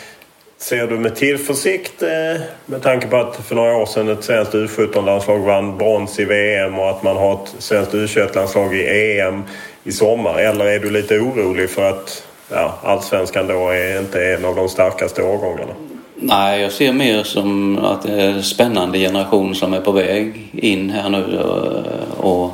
ser 0.57 0.87
du 0.87 0.99
med 0.99 1.15
tillförsikt 1.15 2.01
eh, 2.01 2.41
med 2.65 2.81
tanke 2.81 3.07
på 3.07 3.17
att 3.17 3.35
för 3.35 3.55
några 3.55 3.75
år 3.75 3.85
sedan 3.85 4.09
ett 4.09 4.23
svenskt 4.23 4.53
U17-landslag 4.53 5.39
vann 5.39 5.77
brons 5.77 6.19
i 6.19 6.25
VM 6.25 6.79
och 6.79 6.89
att 6.89 7.03
man 7.03 7.17
har 7.17 7.33
ett 7.33 7.55
svenskt 7.59 7.93
U21-landslag 7.93 8.75
i 8.75 9.19
EM 9.19 9.43
i 9.83 9.91
sommar? 9.91 10.39
Eller 10.39 10.65
är 10.65 10.79
du 10.79 10.89
lite 10.89 11.19
orolig 11.19 11.69
för 11.69 11.89
att 11.89 12.23
ja, 12.49 12.79
allsvenskan 12.83 13.47
då 13.47 13.69
är 13.69 13.99
inte 13.99 14.25
en 14.25 14.45
av 14.45 14.55
de 14.55 14.69
starkaste 14.69 15.23
årgångarna? 15.23 15.73
Nej, 16.15 16.61
jag 16.61 16.71
ser 16.71 16.93
mer 16.93 17.23
som 17.23 17.77
att 17.77 18.03
det 18.03 18.21
är 18.21 18.29
en 18.29 18.43
spännande 18.43 18.99
generation 18.99 19.55
som 19.55 19.73
är 19.73 19.81
på 19.81 19.91
väg 19.91 20.49
in 20.53 20.89
här 20.89 21.09
nu. 21.09 21.39
Eh, 21.39 22.19
och 22.19 22.51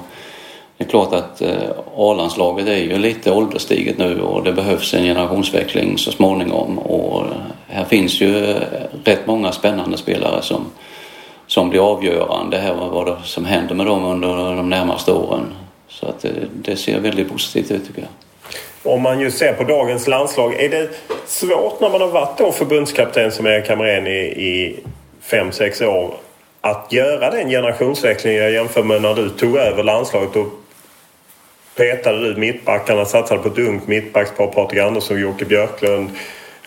det 0.81 0.85
är 0.85 0.89
klart 0.89 1.13
att 1.13 1.41
eh, 1.41 1.69
A-landslaget 1.95 2.67
är 2.67 2.77
ju 2.77 2.97
lite 2.97 3.31
ålderstiget 3.31 3.97
nu 3.97 4.21
och 4.21 4.43
det 4.43 4.53
behövs 4.53 4.93
en 4.93 5.03
generationsväxling 5.03 5.97
så 5.97 6.11
småningom. 6.11 6.79
Och 6.79 7.25
här 7.67 7.85
finns 7.85 8.21
ju 8.21 8.51
eh, 8.51 8.61
rätt 9.03 9.27
många 9.27 9.51
spännande 9.51 9.97
spelare 9.97 10.41
som, 10.41 10.65
som 11.47 11.69
blir 11.69 11.91
avgörande 11.91 12.57
här 12.57 12.73
vad 12.73 13.05
det 13.05 13.17
som 13.23 13.45
händer 13.45 13.75
med 13.75 13.85
dem 13.85 14.05
under 14.05 14.55
de 14.55 14.69
närmaste 14.69 15.11
åren. 15.11 15.53
Så 15.87 16.05
att 16.05 16.21
det, 16.21 16.31
det 16.53 16.75
ser 16.75 16.99
väldigt 16.99 17.29
positivt 17.29 17.71
ut 17.71 17.87
tycker 17.87 18.01
jag. 18.01 18.93
Om 18.93 19.01
man 19.01 19.19
ju 19.19 19.31
ser 19.31 19.53
på 19.53 19.63
dagens 19.63 20.07
landslag, 20.07 20.53
är 20.53 20.69
det 20.69 20.89
svårt 21.25 21.81
när 21.81 21.89
man 21.89 22.01
har 22.01 22.07
varit 22.07 22.37
då 22.37 22.51
förbundskapten 22.51 23.31
som 23.31 23.45
Erik 23.45 23.69
Hamrén 23.69 24.07
i, 24.07 24.19
i 24.21 24.79
fem, 25.21 25.51
sex 25.51 25.81
år 25.81 26.13
att 26.61 26.87
göra 26.89 27.31
den 27.31 27.49
generationsväxlingen 27.49 28.41
jag 28.41 28.51
jämför 28.51 28.83
med 28.83 29.01
när 29.01 29.15
du 29.15 29.29
tog 29.29 29.57
över 29.57 29.83
landslaget 29.83 30.35
och 30.35 30.60
petade 31.75 32.33
du 32.33 32.39
mittbackarna, 32.39 33.05
satsade 33.05 33.41
på 33.41 33.47
ett 33.47 33.59
ungt 33.59 33.87
mittbackspar, 33.87 34.47
Patrik 34.47 34.79
Andersson 34.79 35.15
och 35.15 35.21
Jocke 35.21 35.45
Björklund. 35.45 36.09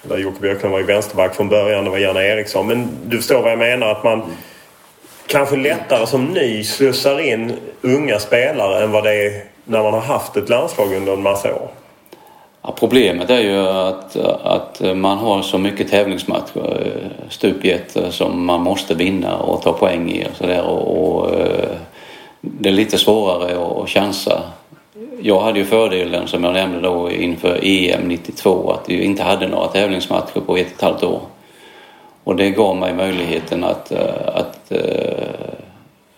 Eller 0.05 0.18
Jocke 0.18 0.40
Björklund 0.40 0.72
var 0.72 0.81
ju 0.81 0.86
vänsterback 0.86 1.35
från 1.35 1.48
början, 1.48 1.85
det 1.85 1.90
var 1.90 1.98
Janne 1.98 2.26
Eriksson. 2.26 2.66
Men 2.66 2.89
du 3.05 3.16
förstår 3.16 3.43
vad 3.43 3.52
jag 3.52 3.59
menar, 3.59 3.90
att 3.90 4.05
man 4.05 4.22
kanske 5.26 5.56
lättare 5.56 6.06
som 6.06 6.24
ny 6.24 6.64
slussar 6.64 7.20
in 7.20 7.52
unga 7.82 8.18
spelare 8.18 8.85
än 8.85 8.90
vad 8.93 9.05
det 9.05 9.26
är 9.26 9.44
när 9.64 9.82
man 9.82 9.93
har 9.93 10.01
haft 10.01 10.36
ett 10.36 10.48
landslag 10.48 10.94
under 10.94 11.12
en 11.12 11.22
massa 11.22 11.55
år. 11.55 11.68
Ja, 12.62 12.74
problemet 12.78 13.31
är 13.31 13.40
ju 13.40 13.59
att, 13.68 14.16
att 14.43 14.81
man 14.97 15.18
har 15.18 15.43
så 15.43 15.59
mycket 15.59 15.90
tävlingsmatcher 15.90 16.86
eh, 16.86 17.28
stup 17.28 17.64
i 17.64 17.70
ett 17.70 17.97
som 18.10 18.47
man 18.47 18.60
måste 18.60 18.94
vinna 18.94 19.36
och 19.36 19.62
ta 19.62 19.72
poäng 19.72 20.10
i 20.10 20.24
och 20.24 20.36
sådär. 20.36 20.62
Och, 20.62 21.09
och, 21.09 21.35
eh, 21.35 21.76
det 22.40 22.68
är 22.68 22.72
lite 22.72 22.98
svårare 22.98 23.82
att 23.82 23.89
chansa. 23.89 24.43
Jag 25.20 25.41
hade 25.41 25.59
ju 25.59 25.65
fördelen 25.65 26.28
som 26.28 26.45
jag 26.45 26.53
nämnde 26.53 26.81
då 26.81 27.11
inför 27.11 27.61
EM 27.62 28.09
92 28.09 28.70
att 28.73 28.89
vi 28.89 29.05
inte 29.05 29.23
hade 29.23 29.49
några 29.49 29.69
tävlingsmatcher 29.69 30.41
på 30.41 30.41
ett 30.41 30.47
och 30.47 30.59
ett 30.59 30.81
halvt 30.81 31.03
år. 31.03 31.20
Och 32.24 32.36
det 32.36 32.51
gav 32.51 32.77
mig 32.77 32.95
möjligheten 32.95 33.65
att, 33.65 33.93
eh, 33.93 34.28
att, 34.35 34.73
eh, 34.73 35.28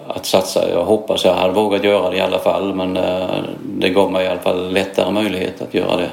att 0.07 0.27
satsa. 0.27 0.71
Jag 0.71 0.85
hoppas 0.85 1.25
jag 1.25 1.35
hade 1.35 1.55
vågat 1.55 1.85
göra 1.85 2.11
det 2.11 2.17
i 2.17 2.21
alla 2.21 2.39
fall 2.39 2.75
men 2.75 2.97
eh, 2.97 3.45
det 3.63 3.89
gav 3.89 4.13
mig 4.13 4.25
i 4.25 4.29
alla 4.29 4.41
fall 4.41 4.73
lättare 4.73 5.11
möjlighet 5.11 5.63
att 5.63 5.75
göra 5.75 5.97
det. 5.97 6.11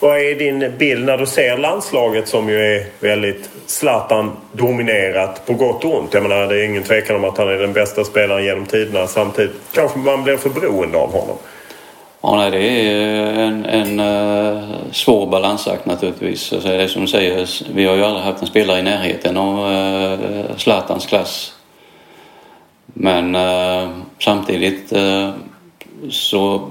Vad 0.00 0.18
är 0.18 0.34
din 0.34 0.72
bild 0.78 1.06
när 1.06 1.18
du 1.18 1.26
ser 1.26 1.58
landslaget 1.58 2.28
som 2.28 2.48
ju 2.48 2.60
är 2.60 2.86
väldigt 3.00 3.50
Zlatan-dominerat 3.66 5.46
på 5.46 5.52
gott 5.52 5.84
och 5.84 5.98
ont? 5.98 6.14
Jag 6.14 6.22
menar, 6.22 6.46
det 6.46 6.60
är 6.60 6.64
ingen 6.64 6.82
tvekan 6.82 7.16
om 7.16 7.24
att 7.24 7.38
han 7.38 7.48
är 7.48 7.56
den 7.56 7.72
bästa 7.72 8.04
spelaren 8.04 8.44
genom 8.44 8.66
tiderna. 8.66 9.06
Samtidigt 9.06 9.56
kanske 9.72 9.98
man 9.98 10.24
blir 10.24 10.36
för 10.36 10.50
beroende 10.50 10.98
av 10.98 11.12
honom. 11.12 11.36
Ja, 12.22 12.36
nej, 12.36 12.50
det 12.50 12.58
är 12.58 13.38
eh, 13.38 13.46
en, 13.46 13.64
en 13.64 14.00
uh, 14.00 14.62
svår 14.92 15.26
balansakt 15.26 15.86
naturligtvis. 15.86 16.52
Alltså, 16.52 16.68
det 16.68 16.82
är 16.82 16.88
som 16.88 17.02
du 17.02 17.08
säger, 17.08 17.48
vi 17.74 17.84
har 17.84 17.94
ju 17.94 18.04
aldrig 18.04 18.24
haft 18.24 18.40
en 18.40 18.46
spelare 18.46 18.78
i 18.78 18.82
närheten 18.82 19.36
av 19.36 19.72
uh, 19.72 20.56
Zlatans 20.56 21.06
klass. 21.06 21.54
Men 22.86 23.34
uh, 23.36 23.88
samtidigt 24.18 24.92
så 26.10 26.68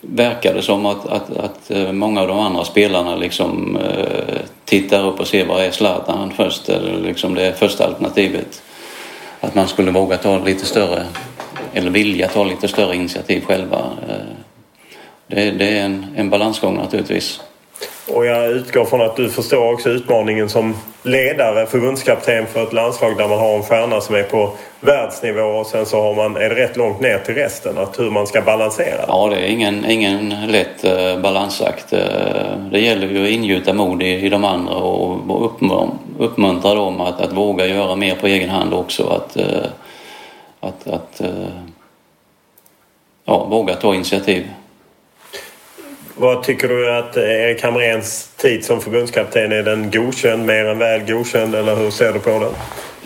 verkar 0.00 0.54
det 0.54 0.62
som 0.62 0.86
att, 0.86 1.06
att, 1.06 1.36
att 1.36 1.70
många 1.92 2.20
av 2.20 2.28
de 2.28 2.38
andra 2.38 2.64
spelarna 2.64 3.16
liksom 3.16 3.78
tittar 4.64 5.06
upp 5.06 5.20
och 5.20 5.26
ser 5.26 5.46
vad 5.46 5.64
är 5.64 5.70
Zlatan 5.70 6.32
först, 6.36 6.68
eller 6.68 7.00
liksom 7.00 7.34
det 7.34 7.58
första 7.58 7.86
alternativet. 7.86 8.62
Att 9.40 9.54
man 9.54 9.68
skulle 9.68 9.90
våga 9.90 10.16
ta 10.16 10.38
lite 10.38 10.66
större, 10.66 11.06
eller 11.74 11.90
vilja 11.90 12.28
ta 12.28 12.44
lite 12.44 12.68
större 12.68 12.96
initiativ 12.96 13.44
själva. 13.44 13.78
Eh, 14.08 14.14
det, 15.26 15.50
det 15.50 15.78
är 15.78 15.84
en, 15.84 16.06
en 16.16 16.30
balansgång 16.30 16.76
naturligtvis. 16.76 17.40
Och 18.14 18.26
jag 18.26 18.50
utgår 18.50 18.84
från 18.84 19.00
att 19.00 19.16
du 19.16 19.28
förstår 19.28 19.72
också 19.72 19.88
utmaningen 19.88 20.48
som 20.48 20.74
ledare, 21.02 21.66
förbundskapten 21.66 22.46
för 22.46 22.62
ett 22.62 22.72
landslag 22.72 23.16
där 23.16 23.28
man 23.28 23.38
har 23.38 23.56
en 23.56 23.62
stjärna 23.62 24.00
som 24.00 24.14
är 24.14 24.22
på 24.22 24.50
världsnivå 24.80 25.42
och 25.42 25.66
sen 25.66 25.86
så 25.86 26.02
har 26.02 26.14
man, 26.14 26.36
är 26.36 26.48
det 26.48 26.54
rätt 26.54 26.76
långt 26.76 27.00
ner 27.00 27.18
till 27.18 27.34
resten. 27.34 27.78
Att 27.78 27.98
hur 27.98 28.10
man 28.10 28.26
ska 28.26 28.40
balansera. 28.42 29.04
Ja, 29.08 29.28
det 29.28 29.36
är 29.36 29.46
ingen, 29.46 29.90
ingen 29.90 30.34
lätt 30.48 30.84
uh, 30.84 31.20
balansakt. 31.20 31.92
Uh, 31.92 31.98
det 32.70 32.80
gäller 32.80 33.08
ju 33.08 33.24
att 33.24 33.30
ingjuta 33.30 33.72
mod 33.72 34.02
i, 34.02 34.26
i 34.26 34.28
de 34.28 34.44
andra 34.44 34.74
och, 34.74 35.30
och 35.30 35.52
uppmuntra 36.18 36.74
dem 36.74 37.00
att, 37.00 37.20
att 37.20 37.32
våga 37.32 37.66
göra 37.66 37.96
mer 37.96 38.14
på 38.14 38.26
egen 38.26 38.50
hand 38.50 38.74
också. 38.74 39.08
Att, 39.08 39.36
uh, 39.36 39.66
att, 40.60 40.86
att 40.86 41.20
ja, 43.24 43.44
våga 43.44 43.74
ta 43.74 43.94
initiativ. 43.94 44.46
Vad 46.16 46.42
tycker 46.42 46.68
du 46.68 46.92
att 46.98 47.16
Erik 47.16 47.62
Hamréns 47.62 48.30
tid 48.36 48.64
som 48.64 48.80
förbundskapten, 48.80 49.52
är 49.52 49.62
den 49.62 49.90
godkänd, 49.90 50.46
mer 50.46 50.64
än 50.64 50.78
väl 50.78 51.00
godkänd 51.00 51.54
eller 51.54 51.76
hur 51.76 51.90
ser 51.90 52.12
du 52.12 52.18
på 52.18 52.30
den? 52.30 52.52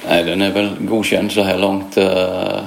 Nej, 0.09 0.24
den 0.24 0.43
är 0.43 0.52
väl 0.52 0.70
godkänd 0.81 1.32
så 1.32 1.43
här 1.43 1.59
långt. 1.59 1.97
Eh, 1.97 2.59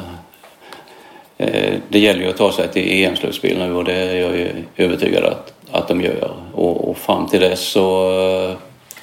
eh, 1.38 1.74
det 1.90 2.00
gäller 2.00 2.22
ju 2.22 2.30
att 2.30 2.38
ta 2.38 2.52
sig 2.52 2.68
till 2.68 3.04
EM-slutspel 3.04 3.58
nu 3.58 3.76
och 3.76 3.84
det 3.84 3.94
är 3.94 4.16
jag 4.16 4.38
ju 4.38 4.50
övertygad 4.78 5.24
att, 5.24 5.54
att 5.72 5.88
de 5.88 6.02
gör. 6.02 6.32
Och, 6.54 6.90
och 6.90 6.98
fram 6.98 7.28
till 7.28 7.42
dess 7.42 7.60
så 7.60 8.12
eh, 8.20 8.58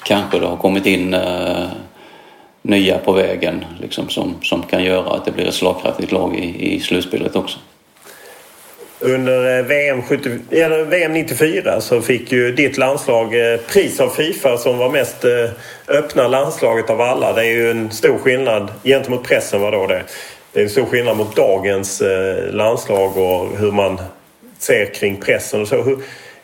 kanske 0.04 0.38
det 0.38 0.46
har 0.46 0.56
kommit 0.56 0.86
in 0.86 1.16
nya 2.64 2.98
på 2.98 3.12
vägen 3.12 3.64
liksom, 3.80 4.08
som, 4.08 4.34
som 4.42 4.62
kan 4.62 4.84
göra 4.84 5.10
att 5.10 5.24
det 5.24 5.30
blir 5.30 5.48
ett 5.48 5.54
slagkraftigt 5.54 6.12
lag 6.12 6.36
i, 6.36 6.74
i 6.74 6.80
slutspelet 6.80 7.36
också. 7.36 7.58
Under 9.00 9.58
eh, 9.58 9.64
VM, 9.64 10.02
70, 10.02 10.38
eller 10.50 10.84
VM 10.84 11.12
94 11.12 11.80
så 11.80 12.00
fick 12.00 12.32
ju 12.32 12.52
ditt 12.52 12.78
landslag 12.78 13.52
eh, 13.52 13.60
pris 13.60 14.00
av 14.00 14.08
Fifa 14.08 14.56
som 14.56 14.78
var 14.78 14.90
mest 14.90 15.24
eh, 15.24 15.50
öppna 15.88 16.28
landslaget 16.28 16.90
av 16.90 17.00
alla. 17.00 17.32
Det 17.32 17.40
är 17.40 17.50
ju 17.50 17.70
en 17.70 17.90
stor 17.90 18.18
skillnad 18.18 18.72
gentemot 18.84 19.24
pressen 19.24 19.60
var 19.60 19.72
då 19.72 19.86
det. 19.86 20.02
Det 20.52 20.60
är 20.60 20.64
en 20.64 20.70
stor 20.70 20.86
skillnad 20.86 21.16
mot 21.16 21.36
dagens 21.36 22.02
landslag 22.50 23.16
och 23.16 23.58
hur 23.58 23.72
man 23.72 23.98
ser 24.58 24.94
kring 24.94 25.16
pressen 25.16 25.60
och 25.60 25.68
så. 25.68 25.96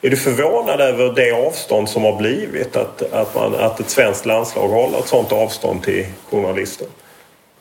Är 0.03 0.11
du 0.11 0.17
förvånad 0.17 0.81
över 0.81 1.13
det 1.13 1.47
avstånd 1.47 1.89
som 1.89 2.03
har 2.05 2.17
blivit? 2.17 2.77
Att, 2.77 3.13
att, 3.13 3.35
man, 3.35 3.55
att 3.55 3.81
ett 3.81 3.91
svenskt 3.91 4.27
landslag 4.27 4.69
håller 4.69 4.99
ett 4.99 5.09
sådant 5.09 5.33
avstånd 5.33 5.83
till 5.83 6.07
journalister? 6.31 6.87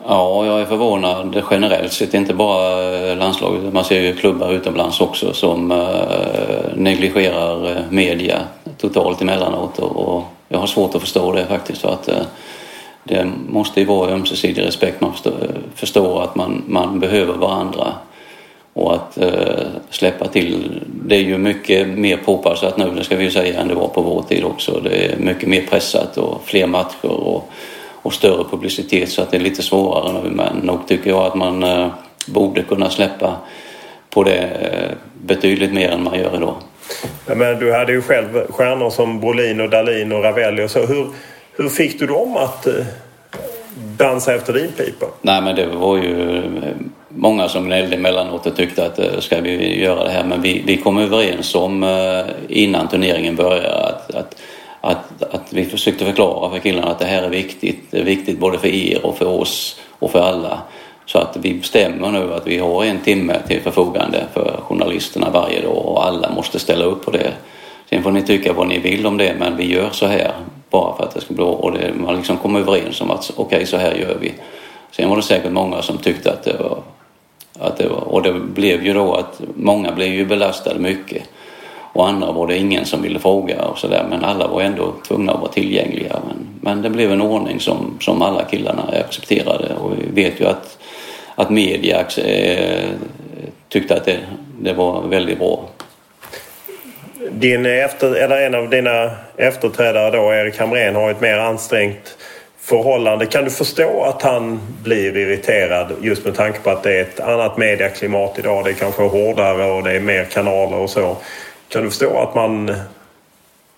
Ja, 0.07 0.45
jag 0.45 0.61
är 0.61 0.65
förvånad 0.65 1.43
generellt 1.51 1.93
sett, 1.93 2.13
inte 2.13 2.33
bara 2.33 2.95
eh, 2.95 3.17
landslaget. 3.17 3.73
Man 3.73 3.83
ser 3.83 4.01
ju 4.01 4.15
klubbar 4.15 4.53
utomlands 4.53 5.01
också 5.01 5.33
som 5.33 5.71
eh, 5.71 5.77
negligerar 6.75 7.71
eh, 7.71 7.83
media 7.89 8.39
totalt 8.77 9.21
emellanåt 9.21 9.79
och 9.79 10.23
jag 10.49 10.59
har 10.59 10.67
svårt 10.67 10.95
att 10.95 11.01
förstå 11.01 11.31
det 11.31 11.45
faktiskt 11.45 11.81
för 11.81 11.93
att 11.93 12.07
eh, 12.07 12.21
det 13.03 13.27
måste 13.49 13.79
ju 13.79 13.85
vara 13.85 14.11
ömsesidig 14.11 14.65
respekt. 14.65 15.01
Man 15.01 15.13
förstår 15.75 16.23
att 16.23 16.35
man, 16.35 16.63
man 16.67 16.99
behöver 16.99 17.33
varandra 17.33 17.93
och 18.73 18.95
att 18.95 19.17
eh, 19.17 19.67
släppa 19.89 20.27
till. 20.27 20.81
Det 21.05 21.15
är 21.15 21.21
ju 21.21 21.37
mycket 21.37 21.87
mer 21.87 22.17
påpassat 22.17 22.77
nu, 22.77 22.91
det 22.95 23.03
ska 23.03 23.15
vi 23.15 23.23
ju 23.23 23.31
säga, 23.31 23.59
än 23.59 23.67
det 23.67 23.73
var 23.73 23.87
på 23.87 24.01
vår 24.01 24.21
tid 24.21 24.43
också. 24.43 24.79
Det 24.83 25.05
är 25.05 25.17
mycket 25.17 25.49
mer 25.49 25.61
pressat 25.61 26.17
och 26.17 26.41
fler 26.45 26.67
matcher 26.67 27.11
och 27.11 27.51
och 28.01 28.13
större 28.13 28.43
publicitet 28.51 29.09
så 29.09 29.21
att 29.21 29.31
det 29.31 29.37
är 29.37 29.41
lite 29.41 29.63
svårare 29.63 30.13
nu. 30.23 30.29
Men 30.29 30.57
nog 30.57 30.87
tycker 30.87 31.09
jag 31.09 31.25
att 31.25 31.35
man 31.35 31.63
eh, 31.63 31.87
borde 32.27 32.63
kunna 32.63 32.89
släppa 32.89 33.37
på 34.09 34.23
det 34.23 34.37
eh, 34.37 34.97
betydligt 35.25 35.73
mer 35.73 35.89
än 35.89 36.03
man 36.03 36.19
gör 36.19 36.35
idag. 36.35 36.55
Ja, 37.25 37.35
men 37.35 37.59
du 37.59 37.73
hade 37.73 37.91
ju 37.91 38.01
själv 38.01 38.47
stjärnor 38.49 38.89
som 38.89 39.19
Brolin 39.19 39.61
och 39.61 39.69
Dalin 39.69 40.11
och 40.11 40.23
Ravelli 40.23 40.65
och 40.65 40.71
så. 40.71 40.85
Hur, 40.85 41.07
hur 41.57 41.69
fick 41.69 41.99
du 41.99 42.07
dem 42.07 42.37
att 42.37 42.67
eh, 42.67 42.85
dansa 43.97 44.35
efter 44.35 44.53
din 44.53 44.71
pipa? 44.71 45.05
Nej 45.21 45.41
men 45.41 45.55
det 45.55 45.65
var 45.65 45.97
ju 45.97 46.41
många 47.19 47.49
som 47.49 47.65
gnällde 47.65 47.95
emellanåt 47.95 48.45
och 48.45 48.55
tyckte 48.55 48.85
att 48.85 48.99
eh, 48.99 49.19
ska 49.19 49.41
vi 49.41 49.81
göra 49.81 50.03
det 50.03 50.09
här 50.09 50.23
men 50.23 50.41
vi, 50.41 50.63
vi 50.65 50.77
kom 50.77 50.97
överens 50.97 51.55
om 51.55 51.83
eh, 51.83 52.25
innan 52.47 52.87
turneringen 52.87 53.35
började 53.35 53.85
att, 53.85 54.15
att 54.15 54.41
att, 54.81 55.23
att 55.33 55.53
vi 55.53 55.65
försökte 55.65 56.05
förklara 56.05 56.49
för 56.49 56.59
killarna 56.59 56.87
att 56.87 56.99
det 56.99 57.05
här 57.05 57.23
är 57.23 57.29
viktigt. 57.29 57.91
Det 57.91 57.99
är 57.99 58.03
viktigt 58.03 58.39
både 58.39 58.57
för 58.57 58.67
er 58.67 59.05
och 59.05 59.17
för 59.17 59.27
oss 59.27 59.79
och 59.99 60.11
för 60.11 60.21
alla. 60.21 60.61
Så 61.05 61.19
att 61.19 61.37
vi 61.41 61.53
bestämmer 61.53 62.11
nu 62.11 62.33
att 62.33 62.47
vi 62.47 62.57
har 62.57 62.83
en 62.83 62.99
timme 62.99 63.35
till 63.47 63.61
förfogande 63.61 64.25
för 64.33 64.59
journalisterna 64.63 65.29
varje 65.29 65.61
dag 65.61 65.85
och 65.85 66.05
alla 66.05 66.31
måste 66.31 66.59
ställa 66.59 66.85
upp 66.85 67.05
på 67.05 67.11
det. 67.11 67.33
Sen 67.89 68.03
får 68.03 68.11
ni 68.11 68.21
tycka 68.21 68.53
vad 68.53 68.67
ni 68.67 68.79
vill 68.79 69.05
om 69.05 69.17
det 69.17 69.35
men 69.39 69.57
vi 69.57 69.73
gör 69.73 69.89
så 69.91 70.05
här 70.05 70.31
bara 70.69 70.95
för 70.97 71.03
att 71.03 71.13
det 71.13 71.21
ska 71.21 71.33
bli 71.33 71.43
och 71.43 71.71
det, 71.71 71.93
man 71.93 72.15
liksom 72.15 72.37
kom 72.37 72.55
överens 72.55 73.01
om 73.01 73.11
att 73.11 73.31
okej 73.35 73.55
okay, 73.55 73.65
så 73.65 73.77
här 73.77 73.93
gör 73.93 74.17
vi. 74.21 74.33
Sen 74.91 75.09
var 75.09 75.15
det 75.15 75.23
säkert 75.23 75.51
många 75.51 75.81
som 75.81 75.97
tyckte 75.97 76.31
att 76.31 76.43
det 76.43 76.57
var, 76.59 76.77
att 77.59 77.77
det 77.77 77.87
var 77.87 78.13
och 78.13 78.21
det 78.21 78.33
blev 78.33 78.85
ju 78.85 78.93
då 78.93 79.13
att 79.13 79.41
många 79.55 79.91
blev 79.91 80.13
ju 80.13 80.25
belastade 80.25 80.79
mycket. 80.79 81.23
och 81.93 82.07
andra 82.07 82.31
var 82.31 82.47
det 82.47 82.57
ingen 82.57 82.85
som 82.85 83.01
ville 83.01 83.19
fråga 83.19 83.65
och 83.65 83.77
sådär 83.77 84.05
men 84.09 84.23
alla 84.23 84.47
var 84.47 84.61
ändå 84.61 84.93
tvungna 85.07 85.33
att 85.33 85.39
vara 85.39 85.51
tillgängliga. 85.51 86.19
Men, 86.27 86.47
men 86.61 86.81
det 86.81 86.89
blev 86.89 87.11
en 87.11 87.21
ordning 87.21 87.59
som, 87.59 87.97
som 88.01 88.21
alla 88.21 88.43
killarna 88.43 88.83
accepterade 89.07 89.75
och 89.75 89.91
vi 89.97 90.23
vet 90.23 90.41
ju 90.41 90.45
att, 90.45 90.77
att 91.35 91.49
media 91.49 92.05
eh, 92.17 92.89
tyckte 93.69 93.95
att 93.95 94.05
det, 94.05 94.17
det 94.61 94.73
var 94.73 95.01
väldigt 95.01 95.39
bra. 95.39 95.69
Din 97.31 97.65
efter, 97.65 98.15
eller 98.15 98.41
en 98.41 98.55
av 98.55 98.69
dina 98.69 99.11
efterträdare 99.37 100.17
då, 100.17 100.33
Erik 100.33 100.59
Hamrén, 100.59 100.95
har 100.95 101.11
ett 101.11 101.21
mer 101.21 101.37
ansträngt 101.37 102.17
förhållande. 102.69 103.25
Kan 103.25 103.43
du 103.43 103.49
förstå 103.49 104.03
att 104.03 104.21
han 104.21 104.59
blir 104.83 105.17
irriterad 105.17 105.91
just 106.01 106.25
med 106.25 106.35
tanke 106.35 106.59
på 106.59 106.69
att 106.69 106.83
det 106.83 106.97
är 106.97 107.01
ett 107.01 107.19
annat 107.19 107.57
medieklimat 107.57 108.39
idag? 108.39 108.65
Det 108.65 108.69
är 108.69 108.73
kanske 108.73 109.01
hårdare 109.01 109.71
och 109.71 109.83
det 109.83 109.91
är 109.91 109.99
mer 109.99 110.25
kanaler 110.25 110.77
och 110.77 110.89
så. 110.89 111.17
Kan 111.69 111.83
du 111.83 111.89
förstå 111.89 112.19
att 112.19 112.35
man 112.35 112.75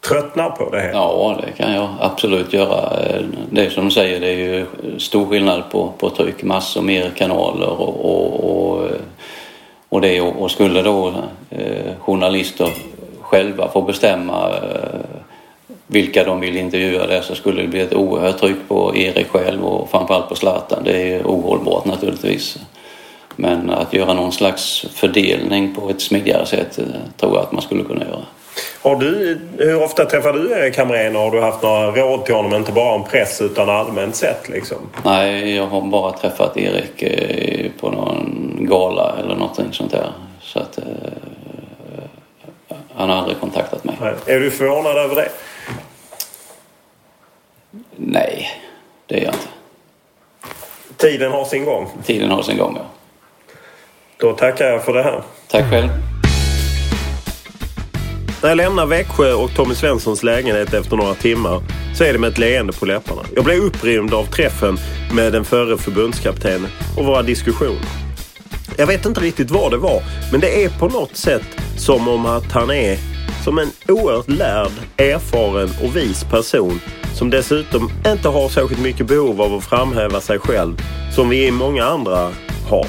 tröttnar 0.08 0.50
på 0.50 0.70
det 0.70 0.80
här? 0.80 0.92
Ja, 0.94 1.40
det 1.46 1.64
kan 1.64 1.74
jag 1.74 1.90
absolut 2.00 2.54
göra. 2.54 2.94
Det 3.52 3.66
är 3.66 3.70
som 3.70 3.86
du 3.86 3.92
säger, 3.92 4.20
det 4.20 4.28
är 4.28 4.38
ju 4.38 4.66
stor 4.98 5.26
skillnad 5.26 5.64
på, 5.72 5.94
på 5.98 6.10
tryck. 6.10 6.44
Massor 6.44 6.82
mer 6.82 7.12
kanaler 7.16 7.70
och, 7.70 8.06
och, 8.06 8.50
och, 8.50 8.90
och 9.90 10.02
det. 10.02 10.22
Och 10.22 10.52
skulle 10.52 10.82
då 10.82 11.14
eh, 11.50 11.94
journalister 12.00 12.70
själva 13.22 13.68
få 13.68 13.82
bestämma 13.82 14.50
eh, 14.50 15.22
vilka 15.92 16.24
de 16.24 16.40
vill 16.40 16.58
intervjua 16.58 17.08
där 17.08 17.22
så 17.22 17.36
skulle 17.36 17.62
det 17.62 17.68
bli 17.68 17.82
ett 17.82 17.94
oerhört 17.94 18.38
tryck 18.38 18.58
på 18.68 18.96
Erik 18.96 19.28
själv 19.28 19.66
och 19.66 19.90
framförallt 19.90 20.30
på 20.30 20.36
Zlatan. 20.36 20.84
Det 20.84 20.92
är 20.92 21.06
ju 21.06 21.24
ohållbart 21.24 21.86
naturligtvis. 21.86 22.58
Men 23.36 23.70
att 23.70 23.94
göra 23.94 24.14
någon 24.14 24.32
slags 24.32 24.86
fördelning 24.94 25.76
på 25.76 25.90
ett 25.90 26.02
smidigare 26.02 26.46
sätt 26.46 26.80
eh, 26.80 26.86
tror 27.18 27.36
jag 27.36 27.44
att 27.44 27.52
man 27.52 27.62
skulle 27.62 27.84
kunna 27.84 28.06
göra. 28.06 28.26
Har 28.82 28.96
du, 28.96 29.40
hur 29.58 29.84
ofta 29.84 30.06
träffar 30.06 30.34
du 30.34 30.52
Erik 30.52 30.78
Hamrén 30.78 31.16
och 31.16 31.22
har 31.22 31.32
du 31.32 31.42
haft 31.42 31.64
några 31.64 31.92
råd 31.92 32.26
till 32.26 32.36
honom, 32.36 32.54
inte 32.54 32.72
bara 32.72 32.94
om 32.94 33.04
press 33.04 33.42
utan 33.42 33.70
allmänt 33.70 34.16
sett? 34.16 34.50
Liksom? 34.50 34.78
Nej, 35.04 35.56
jag 35.56 35.68
har 35.68 35.82
bara 35.82 36.12
träffat 36.12 36.58
Erik 36.58 37.02
eh, 37.02 37.72
på 37.80 37.90
någon 37.90 38.58
gala 38.60 39.16
eller 39.20 39.36
någonting 39.36 39.68
sånt 39.72 39.92
där. 39.92 40.12
Så 40.42 40.60
att, 40.60 40.78
eh, 40.78 40.84
han 42.96 43.10
har 43.10 43.16
aldrig 43.16 43.40
kontaktat 43.40 43.84
mig. 43.84 43.96
Nej. 44.02 44.14
Är 44.26 44.40
du 44.40 44.52
förvånad 44.52 44.98
över 44.98 45.16
det? 45.16 45.30
Nej, 47.96 48.48
det 49.08 49.20
är 49.20 49.24
jag 49.24 49.34
inte. 49.34 49.48
Tiden 50.98 51.32
har 51.32 51.46
sin 51.46 51.66
gång. 51.66 51.90
Tiden 52.04 52.32
har 52.32 52.44
sin 52.44 52.58
gång, 52.58 52.76
ja. 52.78 52.86
Då 54.18 54.34
tackar 54.34 54.66
jag 54.66 54.86
för 54.86 54.94
det 54.94 55.04
här. 55.04 55.24
Tack 55.48 55.70
själv. 55.70 55.90
När 58.42 58.50
jag 58.50 58.56
lämnar 58.56 58.86
Växjö 58.86 59.34
och 59.34 59.56
Tommy 59.56 59.76
Svenssons 59.76 60.24
lägenhet 60.24 60.74
efter 60.74 60.98
några 60.98 61.14
timmar 61.14 61.62
så 61.96 62.04
är 62.04 62.14
det 62.14 62.20
med 62.20 62.28
ett 62.28 62.38
leende 62.38 62.74
på 62.74 62.86
läpparna. 62.86 63.22
Jag 63.36 63.44
blev 63.46 63.58
upprymd 63.58 64.14
av 64.14 64.26
träffen 64.26 64.78
med 65.14 65.34
den 65.34 65.46
förre 65.46 65.78
förbundskaptenen 65.78 66.68
och 66.98 67.06
våra 67.06 67.22
diskussioner. 67.22 67.82
Jag 68.78 68.88
vet 68.88 69.06
inte 69.06 69.22
riktigt 69.22 69.52
vad 69.52 69.72
det 69.72 69.78
var, 69.78 70.04
men 70.32 70.42
det 70.42 70.64
är 70.64 70.70
på 70.70 70.88
något 70.88 71.18
sätt 71.18 71.44
som 71.78 72.08
om 72.08 72.26
att 72.26 72.52
han 72.52 72.72
är 72.72 72.98
som 73.44 73.58
en 73.58 73.72
oerhört 73.88 74.30
lärd, 74.30 74.72
erfaren 74.98 75.70
och 75.84 75.96
vis 75.96 76.24
person 76.24 76.80
som 77.14 77.30
dessutom 77.30 77.92
inte 78.08 78.30
har 78.30 78.50
särskilt 78.50 78.82
mycket 78.82 79.08
behov 79.08 79.42
av 79.42 79.54
att 79.54 79.64
framhäva 79.64 80.22
sig 80.22 80.40
själv 80.40 80.82
som 81.16 81.30
vi 81.30 81.48
i 81.48 81.52
många 81.52 81.86
andra 81.86 82.30
har. 82.70 82.88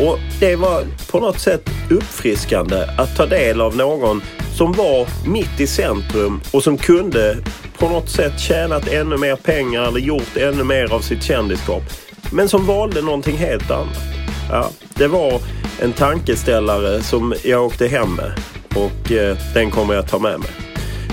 Och 0.00 0.18
det 0.40 0.56
var 0.56 0.84
på 1.10 1.20
något 1.20 1.40
sätt 1.40 1.70
uppfriskande 1.90 2.76
att 2.98 3.16
ta 3.16 3.26
del 3.26 3.60
av 3.60 3.76
någon 3.76 4.22
som 4.56 4.72
var 4.72 5.06
mitt 5.26 5.60
i 5.60 5.66
centrum 5.66 6.40
och 6.52 6.62
som 6.62 6.78
kunde 6.78 7.36
på 7.78 7.88
något 7.88 8.08
sätt 8.08 8.40
tjänat 8.40 8.88
ännu 8.88 9.16
mer 9.16 9.36
pengar 9.36 9.82
eller 9.82 10.00
gjort 10.00 10.36
ännu 10.36 10.64
mer 10.64 10.92
av 10.92 11.00
sitt 11.00 11.22
kändisskap. 11.22 11.82
Men 12.32 12.48
som 12.48 12.66
valde 12.66 13.02
någonting 13.02 13.36
helt 13.36 13.70
annat. 13.70 13.98
Ja, 14.50 14.70
det 14.94 15.08
var 15.08 15.40
en 15.80 15.92
tankeställare 15.92 17.02
som 17.02 17.34
jag 17.44 17.64
åkte 17.64 17.86
hem 17.86 18.14
med 18.14 18.32
och 18.74 19.12
eh, 19.12 19.36
den 19.54 19.70
kommer 19.70 19.94
jag 19.94 20.08
ta 20.08 20.18
med 20.18 20.40
mig. 20.40 20.65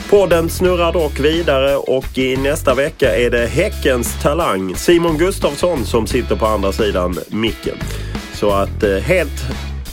Podden 0.10 0.50
snurrar 0.50 0.94
dock 0.94 1.20
vidare 1.20 1.76
och 1.76 2.18
i 2.18 2.38
nästa 2.38 2.76
vecka 2.76 3.16
är 3.16 3.30
det 3.30 3.48
Häckens 3.48 4.22
talang 4.22 4.76
Simon 4.76 5.18
Gustafsson 5.18 5.86
som 5.86 6.08
sitter 6.08 6.36
på 6.36 6.46
andra 6.46 6.72
sidan 6.72 7.16
micken. 7.30 7.78
Så 8.34 8.52
att 8.52 8.84
eh, 8.84 8.98
helt 8.98 9.44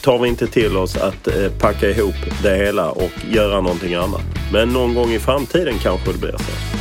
tar 0.03 0.19
vi 0.19 0.29
inte 0.29 0.47
till 0.47 0.77
oss 0.77 0.97
att 0.97 1.27
eh, 1.27 1.53
packa 1.61 1.91
ihop 1.91 2.15
det 2.43 2.57
hela 2.57 2.91
och 2.91 3.13
göra 3.31 3.61
någonting 3.61 3.95
annat. 3.95 4.23
Men 4.53 4.69
någon 4.69 4.95
gång 4.95 5.13
i 5.13 5.19
framtiden 5.19 5.75
kanske 5.83 6.13
det 6.13 6.19
blir 6.19 6.31
så. 6.39 6.81